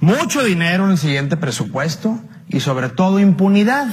mucho 0.00 0.44
dinero 0.44 0.84
en 0.84 0.90
el 0.90 0.98
siguiente 0.98 1.38
presupuesto 1.38 2.20
y 2.46 2.60
sobre 2.60 2.90
todo 2.90 3.20
impunidad. 3.20 3.88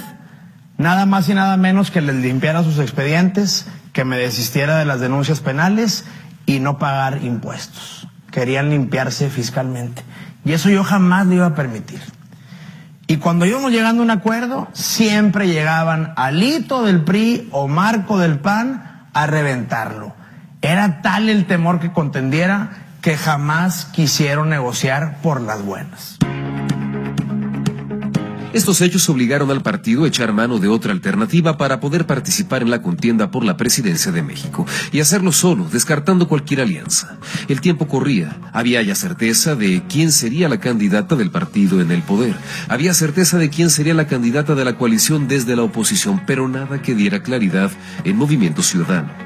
Nada 0.78 1.06
más 1.06 1.30
y 1.30 1.34
nada 1.34 1.56
menos 1.56 1.89
que 1.89 2.02
les 2.02 2.16
limpiara 2.16 2.64
sus 2.64 2.80
expedientes, 2.80 3.66
que 3.93 4.04
me 4.04 4.18
desistiera 4.18 4.78
de 4.78 4.84
las 4.84 5.00
denuncias 5.00 5.39
penales 5.39 6.04
y 6.46 6.60
no 6.60 6.80
pagar 6.80 7.24
impuestos. 7.24 8.10
Querían 8.36 8.69
limpiarse 8.69 9.29
fiscalmente. 9.29 10.01
Y 10.43 10.51
eso 10.51 10.69
yo 10.69 10.83
jamás 10.83 11.25
le 11.25 11.36
iba 11.36 11.45
a 11.45 11.55
permitir. 11.55 12.01
Y 13.07 13.15
cuando 13.15 13.45
íbamos 13.45 13.71
llegando 13.71 14.01
a 14.01 14.03
un 14.03 14.11
acuerdo, 14.11 14.67
siempre 14.73 15.47
llegaban 15.47 16.11
Alito 16.17 16.83
del 16.83 17.05
PRI 17.05 17.47
o 17.53 17.69
Marco 17.69 18.17
del 18.17 18.38
PAN 18.39 19.07
a 19.13 19.25
reventarlo. 19.25 20.13
Era 20.61 21.01
tal 21.01 21.29
el 21.29 21.45
temor 21.45 21.79
que 21.79 21.93
contendiera 21.93 22.71
que 23.01 23.15
jamás 23.15 23.86
quisieron 23.86 24.49
negociar 24.49 25.19
por 25.21 25.39
las 25.39 25.63
buenas. 25.63 26.17
Estos 28.56 28.80
hechos 28.80 29.10
obligaron 29.10 29.51
al 29.51 29.62
partido 29.62 30.06
a 30.06 30.08
echar 30.08 30.32
mano 30.32 30.60
de 30.60 30.70
otra 30.70 30.93
alternativa 30.93 31.58
para 31.58 31.82
poder 31.82 32.08
participar 32.08 32.62
en 32.62 32.70
la 32.70 32.82
contienda 32.82 33.30
por 33.30 33.43
la 33.43 33.58
presidencia 33.58 34.14
de 34.14 34.24
México 34.24 34.66
y 34.93 35.01
hacerlo 35.01 35.34
solo, 35.34 35.68
descartando 35.70 36.30
cualquier 36.30 36.62
alianza. 36.62 37.18
El 37.49 37.60
tiempo 37.60 37.89
corría, 37.89 38.39
había 38.53 38.82
ya 38.82 38.95
certeza 38.95 39.56
de 39.56 39.84
quién 39.89 40.10
sería 40.10 40.47
la 40.47 40.62
candidata 40.62 41.18
del 41.18 41.32
partido 41.32 41.82
en 41.82 41.91
el 41.91 42.01
poder, 42.01 42.38
había 42.70 42.93
certeza 42.93 43.38
de 43.38 43.49
quién 43.49 43.70
sería 43.70 43.93
la 43.93 44.08
candidata 44.08 44.56
de 44.56 44.64
la 44.64 44.78
coalición 44.78 45.28
desde 45.28 45.58
la 45.58 45.64
oposición, 45.64 46.22
pero 46.26 46.47
nada 46.47 46.82
que 46.82 46.95
diera 46.95 47.24
claridad 47.24 47.74
en 48.06 48.16
Movimiento 48.16 48.64
Ciudadano. 48.64 49.24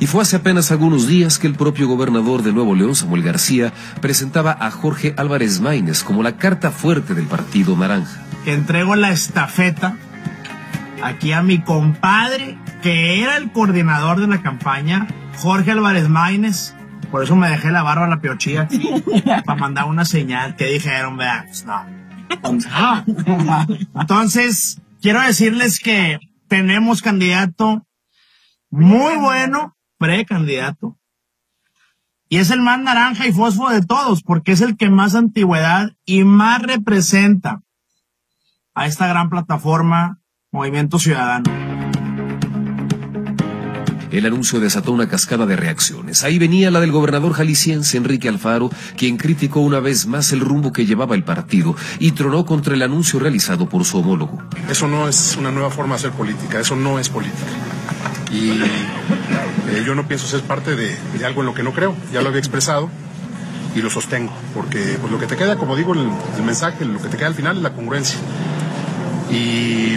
Y 0.00 0.06
fue 0.06 0.22
hace 0.22 0.36
apenas 0.36 0.70
algunos 0.70 1.06
días 1.06 1.38
que 1.38 1.46
el 1.46 1.54
propio 1.54 1.88
gobernador 1.88 2.42
de 2.42 2.52
Nuevo 2.52 2.74
León, 2.74 2.94
Samuel 2.94 3.22
García, 3.22 3.72
presentaba 4.00 4.56
a 4.58 4.70
Jorge 4.70 5.14
Álvarez 5.16 5.60
Maínez 5.60 6.02
como 6.02 6.22
la 6.22 6.36
carta 6.36 6.70
fuerte 6.70 7.14
del 7.14 7.26
Partido 7.26 7.76
Naranja 7.76 8.22
entrego 8.46 8.96
la 8.96 9.10
estafeta 9.10 9.96
aquí 11.02 11.32
a 11.32 11.42
mi 11.42 11.60
compadre, 11.60 12.58
que 12.82 13.22
era 13.22 13.36
el 13.36 13.52
coordinador 13.52 14.20
de 14.20 14.26
la 14.26 14.42
campaña, 14.42 15.06
Jorge 15.38 15.72
Álvarez 15.72 16.08
Maínez. 16.08 16.74
Por 17.10 17.24
eso 17.24 17.36
me 17.36 17.50
dejé 17.50 17.70
la 17.70 17.82
barba 17.82 18.06
la 18.06 18.20
piochilla 18.20 18.68
para 19.44 19.60
mandar 19.60 19.84
una 19.84 20.04
señal 20.04 20.56
que 20.56 20.66
dijeron, 20.66 21.16
vean, 21.16 21.46
pues 21.46 21.66
no. 21.66 21.84
Entonces, 23.94 24.80
quiero 25.00 25.20
decirles 25.20 25.78
que 25.78 26.18
tenemos 26.48 27.02
candidato 27.02 27.86
muy 28.72 29.16
bueno, 29.16 29.76
precandidato. 29.98 30.98
Y 32.28 32.38
es 32.38 32.50
el 32.50 32.62
más 32.62 32.80
naranja 32.80 33.26
y 33.26 33.32
fósforo 33.32 33.68
de 33.70 33.82
todos, 33.82 34.22
porque 34.22 34.52
es 34.52 34.62
el 34.62 34.78
que 34.78 34.88
más 34.88 35.14
antigüedad 35.14 35.92
y 36.06 36.24
más 36.24 36.62
representa 36.62 37.62
a 38.74 38.86
esta 38.86 39.06
gran 39.06 39.28
plataforma 39.28 40.22
Movimiento 40.50 40.98
Ciudadano. 40.98 41.71
El 44.12 44.26
anuncio 44.26 44.60
desató 44.60 44.92
una 44.92 45.08
cascada 45.08 45.46
de 45.46 45.56
reacciones. 45.56 46.22
Ahí 46.22 46.38
venía 46.38 46.70
la 46.70 46.80
del 46.80 46.92
gobernador 46.92 47.32
jalisciense 47.32 47.96
Enrique 47.96 48.28
Alfaro, 48.28 48.70
quien 48.94 49.16
criticó 49.16 49.60
una 49.60 49.80
vez 49.80 50.06
más 50.06 50.32
el 50.32 50.40
rumbo 50.40 50.70
que 50.70 50.84
llevaba 50.84 51.14
el 51.14 51.24
partido 51.24 51.74
y 51.98 52.12
tronó 52.12 52.44
contra 52.44 52.74
el 52.74 52.82
anuncio 52.82 53.18
realizado 53.18 53.70
por 53.70 53.86
su 53.86 53.98
homólogo. 53.98 54.42
Eso 54.68 54.86
no 54.86 55.08
es 55.08 55.36
una 55.38 55.50
nueva 55.50 55.70
forma 55.70 55.94
de 55.94 56.00
hacer 56.00 56.10
política, 56.12 56.60
eso 56.60 56.76
no 56.76 56.98
es 56.98 57.08
política. 57.08 57.46
Y 58.30 58.50
eh, 58.50 59.82
yo 59.86 59.94
no 59.94 60.06
pienso 60.06 60.26
ser 60.26 60.42
parte 60.42 60.76
de, 60.76 60.94
algo 61.24 61.40
en 61.40 61.46
lo 61.46 61.54
que 61.54 61.62
no 61.62 61.72
creo, 61.72 61.96
ya 62.12 62.20
lo 62.20 62.28
había 62.28 62.40
expresado 62.40 62.90
y 63.74 63.80
lo 63.80 63.88
sostengo, 63.88 64.34
porque 64.54 64.98
pues, 65.00 65.10
lo 65.10 65.18
que 65.18 65.26
te 65.26 65.36
queda, 65.36 65.56
como 65.56 65.74
digo, 65.74 65.94
el 65.94 66.42
mensaje, 66.44 66.84
lo 66.84 67.00
que 67.00 67.08
te 67.08 67.16
queda 67.16 67.28
al 67.28 67.34
final 67.34 67.56
es 67.56 67.62
la 67.62 67.72
congruencia 67.72 68.18
y 69.30 69.96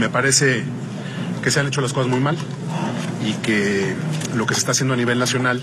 me 0.00 0.08
parece 0.08 0.64
que 1.44 1.50
se 1.52 1.60
han 1.60 1.68
hecho 1.68 1.80
las 1.80 1.92
cosas 1.92 2.10
muy 2.10 2.18
mal 2.18 2.36
y 3.24 3.34
que 3.34 3.94
lo 4.34 4.46
que 4.46 4.54
se 4.54 4.60
está 4.60 4.72
haciendo 4.72 4.94
a 4.94 4.96
nivel 4.96 5.18
nacional 5.18 5.60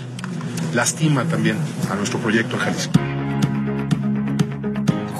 lastima 0.74 1.24
también 1.24 1.56
a 1.90 1.94
nuestro 1.94 2.18
proyecto 2.18 2.56
en 2.56 2.62
Jalisco. 2.62 3.09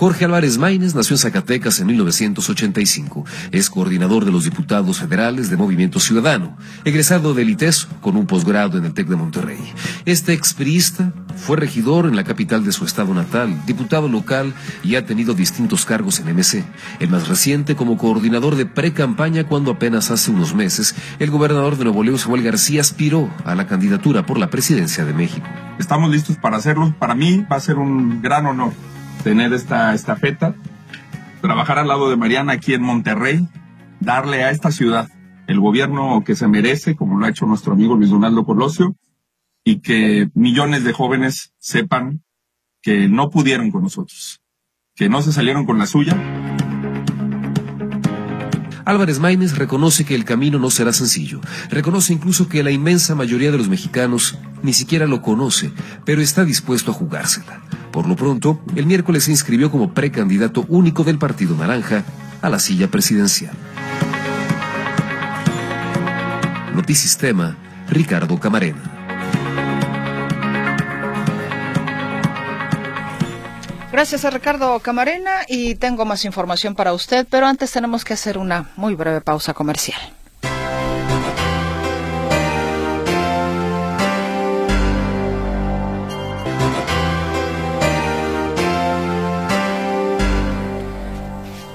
Jorge 0.00 0.24
Álvarez 0.24 0.56
Maínez 0.56 0.94
nació 0.94 1.12
en 1.12 1.18
Zacatecas 1.18 1.78
en 1.78 1.88
1985. 1.88 3.26
Es 3.52 3.68
coordinador 3.68 4.24
de 4.24 4.32
los 4.32 4.44
diputados 4.44 4.98
federales 4.98 5.50
de 5.50 5.58
Movimiento 5.58 6.00
Ciudadano, 6.00 6.56
egresado 6.86 7.34
del 7.34 7.50
ITESO 7.50 7.86
con 8.00 8.16
un 8.16 8.24
posgrado 8.24 8.78
en 8.78 8.86
el 8.86 8.94
TEC 8.94 9.08
de 9.08 9.16
Monterrey. 9.16 9.58
Este 10.06 10.32
expriista 10.32 11.12
Fue 11.36 11.58
regidor 11.58 12.06
en 12.06 12.16
la 12.16 12.24
capital 12.24 12.64
de 12.64 12.72
su 12.72 12.86
estado 12.86 13.12
natal, 13.12 13.60
diputado 13.66 14.08
local 14.08 14.54
y 14.82 14.94
ha 14.94 15.04
tenido 15.04 15.34
distintos 15.34 15.84
cargos 15.84 16.18
en 16.18 16.34
MC. 16.34 16.64
El 16.98 17.10
más 17.10 17.28
reciente 17.28 17.76
como 17.76 17.98
coordinador 17.98 18.56
de 18.56 18.64
pre-campaña 18.64 19.46
cuando 19.48 19.72
apenas 19.72 20.10
hace 20.10 20.30
unos 20.30 20.54
meses 20.54 20.94
el 21.18 21.30
gobernador 21.30 21.76
de 21.76 21.84
Nuevo 21.84 22.02
León, 22.02 22.18
Samuel 22.18 22.42
García, 22.42 22.80
aspiró 22.80 23.28
a 23.44 23.54
la 23.54 23.66
candidatura 23.66 24.24
por 24.24 24.38
la 24.38 24.48
presidencia 24.48 25.04
de 25.04 25.12
México. 25.12 25.46
Estamos 25.78 26.10
listos 26.10 26.38
para 26.38 26.56
hacerlo. 26.56 26.94
Para 26.98 27.14
mí 27.14 27.44
va 27.52 27.56
a 27.56 27.60
ser 27.60 27.76
un 27.76 28.22
gran 28.22 28.46
honor 28.46 28.72
tener 29.22 29.52
esta 29.52 29.94
estafeta, 29.94 30.54
trabajar 31.40 31.78
al 31.78 31.88
lado 31.88 32.10
de 32.10 32.16
Mariana 32.16 32.54
aquí 32.54 32.74
en 32.74 32.82
Monterrey, 32.82 33.46
darle 34.00 34.44
a 34.44 34.50
esta 34.50 34.70
ciudad 34.70 35.08
el 35.46 35.60
gobierno 35.60 36.22
que 36.24 36.36
se 36.36 36.48
merece, 36.48 36.96
como 36.96 37.18
lo 37.18 37.26
ha 37.26 37.30
hecho 37.30 37.46
nuestro 37.46 37.72
amigo 37.72 37.96
Luis 37.96 38.10
Donaldo 38.10 38.44
Colosio, 38.44 38.96
y 39.64 39.80
que 39.80 40.30
millones 40.34 40.84
de 40.84 40.92
jóvenes 40.92 41.52
sepan 41.58 42.22
que 42.82 43.08
no 43.08 43.30
pudieron 43.30 43.70
con 43.70 43.82
nosotros, 43.82 44.40
que 44.94 45.08
no 45.08 45.22
se 45.22 45.32
salieron 45.32 45.66
con 45.66 45.78
la 45.78 45.86
suya. 45.86 46.49
Álvarez 48.84 49.18
Maínez 49.18 49.56
reconoce 49.56 50.04
que 50.04 50.14
el 50.14 50.24
camino 50.24 50.58
no 50.58 50.70
será 50.70 50.92
sencillo. 50.92 51.40
Reconoce 51.70 52.12
incluso 52.12 52.48
que 52.48 52.62
la 52.62 52.70
inmensa 52.70 53.14
mayoría 53.14 53.50
de 53.50 53.58
los 53.58 53.68
mexicanos 53.68 54.38
ni 54.62 54.72
siquiera 54.72 55.06
lo 55.06 55.22
conoce, 55.22 55.72
pero 56.04 56.20
está 56.20 56.44
dispuesto 56.44 56.90
a 56.90 56.94
jugársela. 56.94 57.60
Por 57.92 58.06
lo 58.06 58.16
pronto, 58.16 58.60
el 58.76 58.86
miércoles 58.86 59.24
se 59.24 59.30
inscribió 59.30 59.70
como 59.70 59.92
precandidato 59.92 60.64
único 60.68 61.04
del 61.04 61.18
Partido 61.18 61.56
Naranja 61.56 62.04
a 62.42 62.48
la 62.48 62.58
silla 62.58 62.88
presidencial. 62.88 63.54
Notisistema, 66.74 67.56
Ricardo 67.88 68.38
Camarena. 68.38 68.99
Gracias 73.92 74.24
a 74.24 74.30
Ricardo 74.30 74.78
Camarena 74.78 75.42
y 75.48 75.74
tengo 75.74 76.04
más 76.04 76.24
información 76.24 76.76
para 76.76 76.92
usted, 76.92 77.26
pero 77.28 77.46
antes 77.46 77.72
tenemos 77.72 78.04
que 78.04 78.14
hacer 78.14 78.38
una 78.38 78.70
muy 78.76 78.94
breve 78.94 79.20
pausa 79.20 79.52
comercial. 79.52 80.00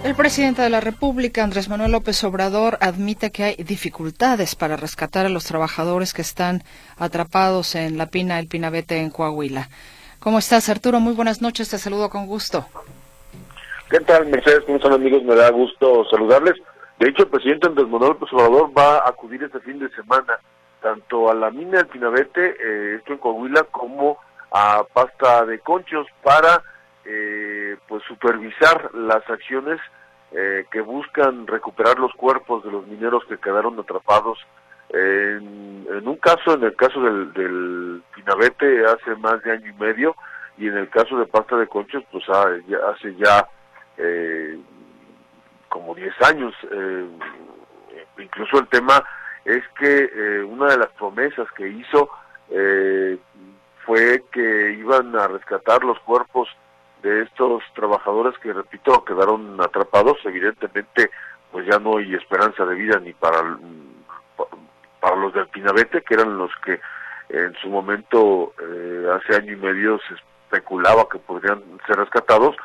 El 0.05 0.15
presidente 0.15 0.61
de 0.61 0.69
la 0.69 0.79
República, 0.79 1.43
Andrés 1.43 1.67
Manuel 1.67 1.91
López 1.91 2.23
Obrador, 2.23 2.77
admite 2.79 3.31
que 3.31 3.43
hay 3.43 3.55
dificultades 3.55 4.55
para 4.55 4.77
rescatar 4.77 5.25
a 5.25 5.29
los 5.29 5.43
trabajadores 5.43 6.13
que 6.13 6.21
están 6.21 6.63
atrapados 6.95 7.75
en 7.75 7.97
la 7.97 8.05
Pina, 8.05 8.39
el 8.39 8.47
Pinabete, 8.47 9.01
en 9.01 9.09
Coahuila. 9.09 9.69
¿Cómo 10.25 10.39
estás, 10.39 10.69
Arturo? 10.69 10.99
Muy 10.99 11.13
buenas 11.13 11.39
noches, 11.39 11.69
te 11.69 11.77
saludo 11.77 12.09
con 12.09 12.25
gusto. 12.25 12.65
¿Qué 13.91 13.99
tal, 13.99 14.25
Mercedes? 14.25 14.63
¿Cómo 14.65 14.77
están, 14.77 14.93
amigos? 14.93 15.21
Me 15.21 15.35
da 15.35 15.51
gusto 15.51 16.03
saludarles. 16.09 16.55
De 16.97 17.09
hecho, 17.09 17.21
el 17.21 17.29
presidente 17.29 17.67
Andrés 17.67 17.87
Manuel 17.87 18.13
López 18.13 18.33
Obrador 18.33 18.75
va 18.75 18.97
a 18.97 19.09
acudir 19.09 19.43
este 19.43 19.59
fin 19.59 19.77
de 19.77 19.87
semana 19.91 20.39
tanto 20.81 21.29
a 21.29 21.35
la 21.35 21.51
mina 21.51 21.77
del 21.77 21.85
Pinabete, 21.85 22.55
eh, 22.59 22.95
esto 22.95 23.13
en 23.13 23.19
Coahuila, 23.19 23.65
como 23.65 24.17
a 24.49 24.83
Pasta 24.91 25.45
de 25.45 25.59
Conchos 25.59 26.07
para 26.23 26.63
eh, 27.05 27.77
pues 27.87 28.01
supervisar 28.07 28.95
las 28.95 29.29
acciones 29.29 29.79
eh, 30.31 30.65
que 30.71 30.81
buscan 30.81 31.45
recuperar 31.45 31.99
los 31.99 32.13
cuerpos 32.13 32.63
de 32.63 32.71
los 32.71 32.87
mineros 32.87 33.23
que 33.29 33.37
quedaron 33.37 33.79
atrapados 33.79 34.39
en, 34.89 36.07
un 36.07 36.17
caso, 36.17 36.53
en 36.53 36.63
el 36.63 36.75
caso 36.75 37.01
del, 37.01 37.33
del, 37.33 38.03
Pinabete 38.13 38.85
hace 38.85 39.15
más 39.15 39.41
de 39.43 39.51
año 39.51 39.69
y 39.69 39.73
medio 39.73 40.15
y 40.57 40.67
en 40.67 40.77
el 40.77 40.89
caso 40.89 41.17
de 41.17 41.25
Pasta 41.25 41.57
de 41.57 41.67
Conchos 41.67 42.03
pues 42.11 42.23
hace 42.29 43.15
ya 43.15 43.47
eh, 43.97 44.57
como 45.69 45.93
10 45.93 46.13
años. 46.21 46.53
Eh, 46.71 47.05
incluso 48.19 48.59
el 48.59 48.67
tema 48.67 49.03
es 49.43 49.63
que 49.77 50.09
eh, 50.11 50.43
una 50.43 50.67
de 50.67 50.77
las 50.77 50.89
promesas 50.93 51.47
que 51.55 51.67
hizo 51.67 52.09
eh, 52.49 53.17
fue 53.85 54.23
que 54.31 54.71
iban 54.71 55.15
a 55.15 55.27
rescatar 55.27 55.83
los 55.83 55.99
cuerpos 55.99 56.47
de 57.03 57.23
estos 57.23 57.61
trabajadores 57.75 58.37
que, 58.39 58.51
repito, 58.51 59.05
quedaron 59.05 59.61
atrapados, 59.61 60.17
evidentemente, 60.23 61.11
pues 61.51 61.67
ya 61.67 61.77
no 61.77 61.97
hay 61.97 62.15
esperanza 62.15 62.65
de 62.65 62.75
vida 62.75 62.99
ni 62.99 63.13
para, 63.13 63.57
para 65.05 65.17
los 65.17 65.33
del 65.35 65.47
Pinabete, 65.49 66.01
que 66.01 66.15
eran 66.15 66.35
los 66.35 66.49
que 66.63 66.79
en 67.29 67.53
su 67.61 67.69
momento, 67.69 68.53
eh, 68.59 69.05
hace 69.13 69.35
año 69.35 69.53
y 69.53 69.55
medio, 69.55 69.99
se 70.07 70.15
especulaba 70.15 71.07
que 71.07 71.19
podrían 71.19 71.61
ser 71.85 71.97
rescatados, 71.97 72.55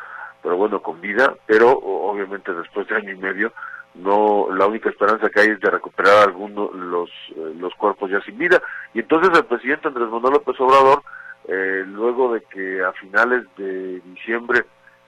pero 0.43 0.57
bueno, 0.57 0.81
con 0.81 1.03
vida, 1.03 1.35
pero 1.45 1.71
obviamente 1.71 2.55
después 2.55 2.89
de 2.89 2.97
año 2.97 3.13
y 3.13 3.17
medio, 3.17 3.53
no 3.95 4.49
la 4.55 4.67
única 4.67 4.89
esperanza 4.89 5.29
que 5.29 5.41
hay 5.41 5.49
es 5.49 5.61
de 5.61 5.71
recuperar 5.71 6.29
algunos 6.29 6.75
los 6.75 7.11
eh, 7.37 7.53
los 7.59 7.75
cuerpos 7.75 8.11
ya 8.11 8.23
sin 8.23 8.39
vida. 8.39 8.63
Y 8.95 9.01
entonces 9.01 9.37
el 9.37 9.45
presidente 9.45 9.89
Andrés 9.89 10.09
Manuel 10.09 10.35
López 10.35 10.59
Obrador 10.61 11.03
eh, 11.47 11.85
luego 11.87 12.33
de 12.33 12.41
que 12.45 12.83
a 12.83 12.93
finales 12.93 13.45
de 13.59 14.01
diciembre 14.01 14.65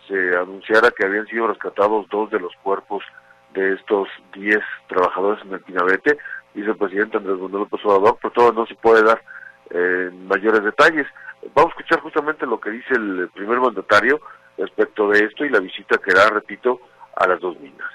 se 0.07 0.37
anunciara 0.37 0.91
que 0.91 1.07
habían 1.07 1.27
sido 1.29 1.47
rescatados 1.47 2.07
dos 2.11 2.31
de 2.31 2.41
los 2.41 2.53
cuerpos 2.63 3.03
de 3.55 3.75
estos 3.75 4.09
10 4.35 4.59
trabajadores 4.89 5.45
en 5.45 5.53
el 5.53 5.61
Pinabete, 5.61 6.19
dice 6.55 6.71
el 6.71 6.77
presidente 6.77 7.17
Andrés 7.17 7.39
Manuel 7.39 7.63
López 7.63 7.85
Obrador, 7.85 8.19
pero 8.21 8.33
todo 8.33 8.53
no 8.53 8.67
se 8.67 8.75
puede 8.75 9.03
dar 9.03 9.23
eh, 9.71 10.11
mayores 10.13 10.63
detalles. 10.63 11.07
Vamos 11.55 11.73
a 11.73 11.79
escuchar 11.79 12.01
justamente 12.01 12.47
lo 12.47 12.61
que 12.61 12.71
dice 12.71 12.95
el 12.95 13.29
primer 13.35 13.59
mandatario 13.61 14.21
respecto 14.59 15.09
de 15.09 15.25
esto 15.25 15.45
y 15.45 15.51
la 15.51 15.61
visita 15.61 15.99
que 15.99 16.13
da, 16.13 16.29
repito, 16.31 16.81
a 17.17 17.27
las 17.27 17.41
dos 17.41 17.59
minas. 17.59 17.91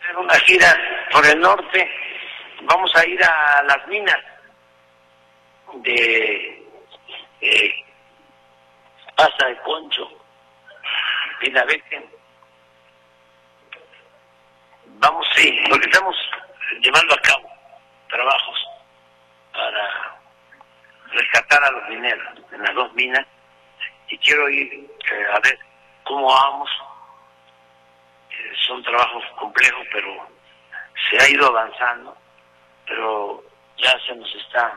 Hacer 0.00 0.16
una 0.16 0.34
gira 0.40 0.66
por 1.12 1.26
el 1.26 1.40
norte, 1.40 1.90
vamos 2.64 2.92
a 2.96 3.06
ir 3.06 3.22
a 3.22 3.62
las 3.62 3.88
minas 3.88 4.18
de 5.82 6.66
eh, 7.40 7.72
pasa 9.16 9.46
de 9.46 9.56
concho, 9.58 10.08
Pinabete. 11.40 12.08
Vamos, 14.98 15.26
sí, 15.34 15.58
porque 15.70 15.86
estamos 15.86 16.16
llevando 16.82 17.14
a 17.14 17.18
cabo 17.18 17.48
trabajos 18.08 18.58
para 19.52 20.18
rescatar 21.12 21.64
a 21.64 21.70
los 21.70 21.88
mineros 21.88 22.28
en 22.52 22.62
las 22.62 22.74
dos 22.74 22.92
minas 22.94 23.26
y 24.08 24.18
quiero 24.18 24.48
ir 24.48 24.72
eh, 24.72 25.26
a 25.32 25.40
ver 25.40 25.58
cómo 26.04 26.26
vamos. 26.26 26.70
Eh, 28.30 28.52
son 28.66 28.82
trabajos 28.82 29.24
complejos, 29.38 29.86
pero 29.92 30.28
se 31.08 31.22
ha 31.22 31.28
ido 31.28 31.46
avanzando, 31.46 32.16
pero 32.86 33.44
ya 33.76 33.98
se 34.06 34.14
nos 34.16 34.34
está 34.34 34.74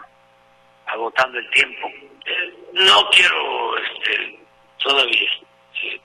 agotando 0.87 1.39
el 1.39 1.49
tiempo. 1.51 1.87
Eh, 2.25 2.53
no 2.73 3.09
quiero 3.09 3.77
este, 3.77 4.39
todavía 4.77 5.29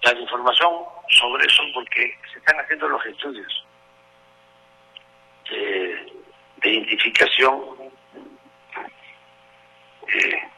dar 0.03 0.17
información 0.17 0.73
sobre 1.11 1.47
eso 1.47 1.63
porque 1.75 2.19
se 2.33 2.39
están 2.39 2.59
haciendo 2.61 2.89
los 2.89 3.05
estudios 3.07 3.65
de 6.63 6.71
identificación 6.71 7.61
eh, 10.09 10.49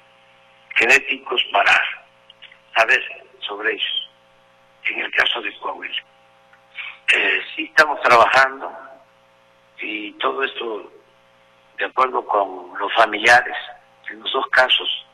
genéticos 0.77 1.45
para 1.53 1.73
saber 2.77 3.03
sobre 3.41 3.73
ellos. 3.73 4.11
En 4.85 5.01
el 5.01 5.11
caso 5.13 5.41
de 5.43 5.57
Coahuila. 5.59 6.03
Eh, 7.13 7.43
sí 7.55 7.65
estamos 7.65 8.01
trabajando 8.03 8.73
y 9.79 10.13
todo 10.13 10.43
esto 10.45 10.93
de 11.79 11.85
acuerdo 11.87 12.25
con 12.25 12.79
los 12.79 12.93
familiares 12.95 13.57
en 14.11 14.21
los 14.21 14.33
dos 14.33 14.47
casos 14.49 15.07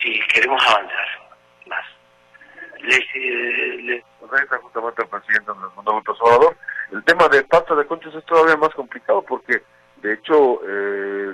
y 0.00 0.18
queremos 0.28 0.62
avanzar 0.66 1.08
más. 1.66 1.84
Les, 2.80 3.00
eh, 3.14 3.76
les... 3.82 4.04
justamente 4.62 5.02
el 5.02 5.08
presidente 5.08 5.50
Andrés 5.50 6.16
Salvador. 6.18 6.56
El 6.92 7.04
tema 7.04 7.28
de 7.28 7.44
pasta 7.44 7.74
de 7.74 7.86
conchas 7.86 8.14
es 8.14 8.24
todavía 8.24 8.56
más 8.56 8.74
complicado 8.74 9.22
porque, 9.22 9.62
de 10.02 10.14
hecho, 10.14 10.60
eh, 10.66 11.32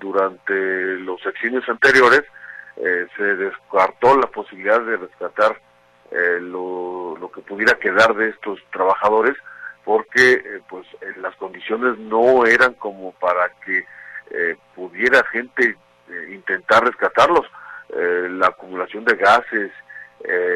durante 0.00 0.54
los 0.98 1.20
sexenios 1.22 1.68
anteriores 1.68 2.22
eh, 2.76 3.06
se 3.16 3.22
descartó 3.36 4.16
la 4.16 4.26
posibilidad 4.28 4.80
de 4.80 4.96
rescatar 4.96 5.60
eh, 6.10 6.38
lo, 6.40 7.30
que 7.34 7.42
pudiera 7.42 7.78
quedar 7.78 8.14
de 8.14 8.28
estos 8.28 8.58
trabajadores 8.70 9.34
porque 9.84 10.32
eh, 10.32 10.60
pues 10.68 10.86
las 11.16 11.34
condiciones 11.36 11.98
no 11.98 12.44
eran 12.44 12.74
como 12.74 13.12
para 13.12 13.50
que 13.64 13.84
pudiera 14.74 15.22
gente 15.24 15.76
intentar 16.30 16.84
rescatarlos. 16.84 17.44
La 17.90 18.46
acumulación 18.46 19.04
de 19.04 19.16
gases 19.16 19.70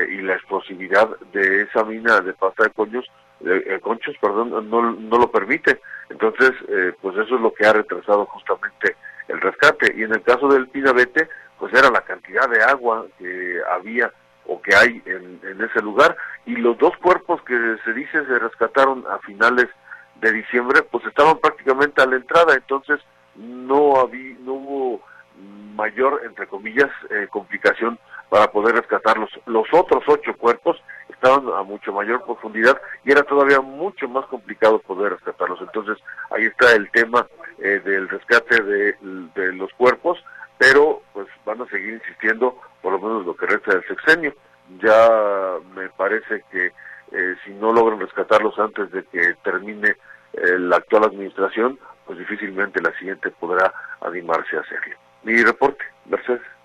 y 0.08 0.22
la 0.22 0.32
explosividad 0.32 1.10
de 1.32 1.62
esa 1.62 1.84
mina 1.84 2.20
de 2.22 2.32
pasta 2.32 2.64
de 2.64 2.70
conchos 2.70 3.04
de, 3.40 3.80
conchos 3.80 4.16
perdón 4.20 4.50
no, 4.70 4.92
no 4.92 5.18
lo 5.18 5.30
permite 5.30 5.80
entonces 6.10 6.52
pues 7.00 7.16
eso 7.16 7.34
es 7.34 7.40
lo 7.40 7.52
que 7.52 7.66
ha 7.66 7.72
retrasado 7.72 8.24
justamente 8.26 8.96
el 9.28 9.40
rescate. 9.40 9.94
Y 9.96 10.02
en 10.02 10.12
el 10.12 10.22
caso 10.22 10.48
del 10.48 10.68
Pinabete, 10.68 11.28
pues 11.58 11.72
era 11.72 11.90
la 11.90 12.02
cantidad 12.02 12.48
de 12.48 12.62
agua 12.62 13.06
que 13.18 13.58
había 13.70 14.12
o 14.46 14.60
que 14.62 14.74
hay 14.74 15.02
en, 15.06 15.40
en 15.42 15.60
ese 15.62 15.80
lugar. 15.82 16.16
Y 16.44 16.56
los 16.56 16.78
dos 16.78 16.96
cuerpos 16.98 17.42
que 17.42 17.76
se 17.84 17.92
dice 17.92 18.24
se 18.24 18.38
rescataron 18.38 19.04
a 19.08 19.18
finales 19.18 19.66
de 20.20 20.32
diciembre, 20.32 20.82
pues 20.82 21.04
estaban 21.06 21.38
prácticamente 21.38 22.02
a 22.02 22.06
la 22.06 22.16
entrada, 22.16 22.54
entonces 22.54 23.00
no 23.34 24.00
había, 24.00 24.34
no 24.40 24.54
hubo 24.54 25.02
mayor, 25.74 26.22
entre 26.24 26.46
comillas, 26.46 26.90
eh, 27.10 27.26
complicación 27.30 27.98
para 28.28 28.50
poder 28.50 28.74
rescatarlos. 28.74 29.30
Los 29.46 29.66
otros 29.72 30.02
ocho 30.06 30.34
cuerpos 30.36 30.80
estaban 31.08 31.48
a 31.54 31.62
mucho 31.62 31.92
mayor 31.92 32.24
profundidad 32.24 32.80
y 33.04 33.12
era 33.12 33.22
todavía 33.22 33.60
mucho 33.60 34.08
más 34.08 34.26
complicado 34.26 34.78
poder 34.80 35.12
rescatarlos. 35.12 35.60
Entonces 35.60 35.98
ahí 36.30 36.44
está 36.44 36.72
el 36.72 36.90
tema 36.90 37.26
eh, 37.58 37.80
del 37.84 38.08
rescate 38.08 38.62
de, 38.62 39.52
los 39.52 39.72
cuerpos, 39.74 40.22
pero 40.58 41.02
pues 41.12 41.26
van 41.44 41.62
a 41.62 41.66
seguir 41.66 41.94
insistiendo 41.94 42.58
por 42.82 42.92
lo 42.92 42.98
menos 42.98 43.26
lo 43.26 43.36
que 43.36 43.46
resta 43.46 43.72
del 43.72 43.86
sexenio. 43.86 44.34
Ya 44.82 45.54
me 45.74 45.88
parece 45.90 46.44
que 46.50 46.66
eh, 47.12 47.36
si 47.44 47.52
no 47.52 47.72
logran 47.72 48.00
rescatarlos 48.00 48.58
antes 48.58 48.90
de 48.90 49.04
que 49.04 49.34
termine 49.44 49.96
eh, 50.32 50.58
la 50.58 50.76
actual 50.76 51.04
administración, 51.04 51.78
pues 52.04 52.18
difícilmente 52.18 52.80
la 52.82 52.96
siguiente 52.98 53.30
podrá 53.30 53.72
animarse 54.00 54.56
a 54.56 54.60
hacerlo. 54.60 54.96
Mi 55.22 55.42
reporte, 55.42 55.84
Mercedes. 56.06 56.55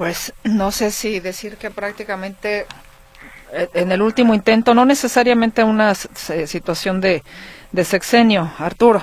Pues 0.00 0.32
no 0.44 0.70
sé 0.70 0.92
si 0.92 1.20
decir 1.20 1.58
que 1.58 1.70
prácticamente 1.70 2.66
eh, 3.52 3.68
en 3.74 3.92
el 3.92 4.00
último 4.00 4.32
intento, 4.32 4.72
no 4.72 4.86
necesariamente 4.86 5.62
una 5.62 5.94
situación 5.94 7.02
de, 7.02 7.22
de 7.70 7.84
sexenio, 7.84 8.50
Arturo, 8.56 9.02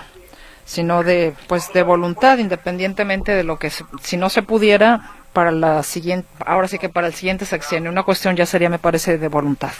sino 0.65 1.03
de 1.03 1.35
pues 1.47 1.71
de 1.71 1.83
voluntad, 1.83 2.39
independientemente 2.39 3.33
de 3.33 3.43
lo 3.43 3.59
que 3.59 3.69
si 3.69 4.17
no 4.17 4.29
se 4.29 4.41
pudiera 4.41 5.11
para 5.33 5.51
la 5.51 5.83
siguiente, 5.83 6.27
ahora 6.43 6.67
sí 6.67 6.79
que 6.79 6.89
para 6.89 7.05
el 7.05 7.13
siguiente 7.13 7.45
sexenio, 7.45 7.91
una 7.91 8.01
cuestión 8.01 8.35
ya 8.35 8.47
sería, 8.47 8.71
me 8.71 8.79
parece, 8.79 9.19
de 9.19 9.27
voluntad. 9.27 9.73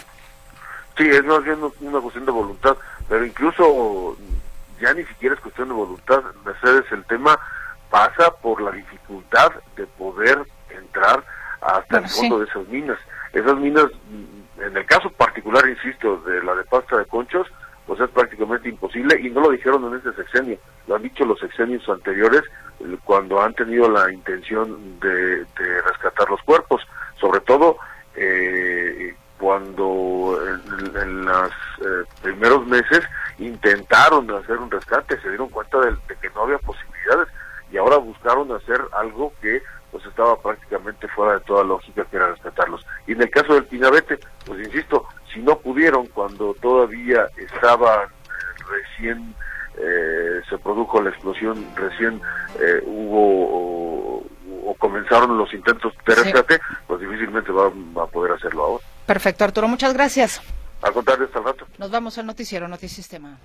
Sí, 0.96 1.08
es 1.10 1.24
más 1.24 1.42
bien 1.42 1.58
una 1.80 2.00
cuestión 2.00 2.26
de 2.26 2.30
voluntad, 2.30 2.76
pero 3.08 3.26
incluso 3.26 4.16
ya 4.80 4.94
ni 4.94 5.02
siquiera 5.02 5.34
es 5.34 5.40
cuestión 5.40 5.66
de 5.66 5.74
voluntad, 5.74 6.22
Mercedes, 6.44 6.84
el 6.92 7.04
tema 7.06 7.36
pasa 7.90 8.30
por 8.40 8.62
la 8.62 8.70
dificultad 8.70 9.50
de 9.74 9.84
poder 9.84 10.46
entrar 10.70 11.24
hasta 11.60 11.98
el 11.98 12.08
fondo 12.08 12.38
de 12.40 12.46
esas 12.46 12.66
minas. 12.68 12.98
Esas 13.32 13.56
minas, 13.56 13.86
en 14.58 14.76
el 14.76 14.86
caso 14.86 15.10
particular, 15.10 15.68
insisto, 15.68 16.18
de 16.18 16.42
la 16.42 16.54
de 16.54 16.64
pasta 16.64 16.98
de 16.98 17.04
conchos, 17.06 17.46
pues 17.86 18.00
es 18.00 18.10
prácticamente 18.10 18.68
imposible 18.68 19.18
y 19.20 19.30
no 19.30 19.40
lo 19.40 19.50
dijeron 19.50 19.84
en 19.86 19.96
este 19.96 20.12
sexenio, 20.12 20.58
lo 20.86 20.96
han 20.96 21.02
dicho 21.02 21.24
los 21.24 21.40
sexenios 21.40 21.88
anteriores 21.88 22.42
cuando 23.04 23.40
han 23.40 23.54
tenido 23.54 23.90
la 23.90 24.12
intención 24.12 25.00
de, 25.00 25.44
de 25.44 25.82
rescatar 25.86 26.28
los 26.28 26.42
cuerpos, 26.42 26.82
sobre 27.18 27.40
todo 27.40 27.78
eh, 28.14 29.14
cuando 29.38 30.38
en, 31.00 31.24
los 31.24 31.50
eh, 31.80 32.04
primeros 32.22 32.66
meses 32.66 33.04
intentaron 33.38 34.30
hacer 34.32 34.58
un 34.58 34.70
rescate, 34.70 35.20
se 35.20 35.28
dieron 35.28 35.48
cuenta 35.48 35.78
de, 35.80 35.96
que 36.20 36.28
no 36.30 36.42
había 36.42 36.58
posibilidades 36.58 37.28
y 37.70 37.76
ahora 37.76 37.96
buscaron 37.98 38.50
hacer 38.52 38.80
algo 38.92 39.32
que 39.40 39.62
pues 39.90 40.04
estaba 40.06 40.40
prácticamente 40.40 41.08
fuera 41.08 41.34
de 41.34 41.40
toda 41.40 41.64
lógica 41.64 42.04
que 42.04 42.16
era 42.16 42.28
rescatarlos. 42.28 42.84
Y 43.06 43.12
en 43.12 43.22
el 43.22 43.30
caso 43.30 43.54
del 43.54 43.64
Pinabete, 43.64 44.18
pues 44.44 44.60
insisto, 44.66 45.06
si 45.32 45.40
no 45.40 45.58
pudieron 45.58 46.06
cuando 46.06 46.54
todavía 46.60 47.26
estaban 47.36 48.08
eh, 48.08 48.62
recién 48.70 49.34
eh, 49.76 50.40
se 50.48 50.58
produjo 50.58 51.00
la 51.00 51.10
explosión, 51.10 51.64
recién 51.76 52.20
hubo 52.84 54.24
o, 54.66 54.74
comenzaron 54.78 55.36
los 55.36 55.52
intentos 55.54 55.92
de 56.06 56.14
rescate, 56.14 56.60
pues 56.86 57.00
difícilmente 57.00 57.50
va 57.52 58.02
a 58.02 58.06
poder 58.06 58.32
hacerlo 58.32 58.64
ahora. 58.64 58.84
Perfecto, 59.06 59.44
Arturo, 59.44 59.68
muchas 59.68 59.94
gracias. 59.94 60.40
Al 60.82 60.92
contrario, 60.92 61.24
hasta 61.26 61.38
el 61.38 61.44
rato. 61.44 61.66
Nos 61.78 61.90
vamos 61.90 62.18
al 62.18 62.26
noticiero 62.26 62.68
Notisistema. 62.68 63.38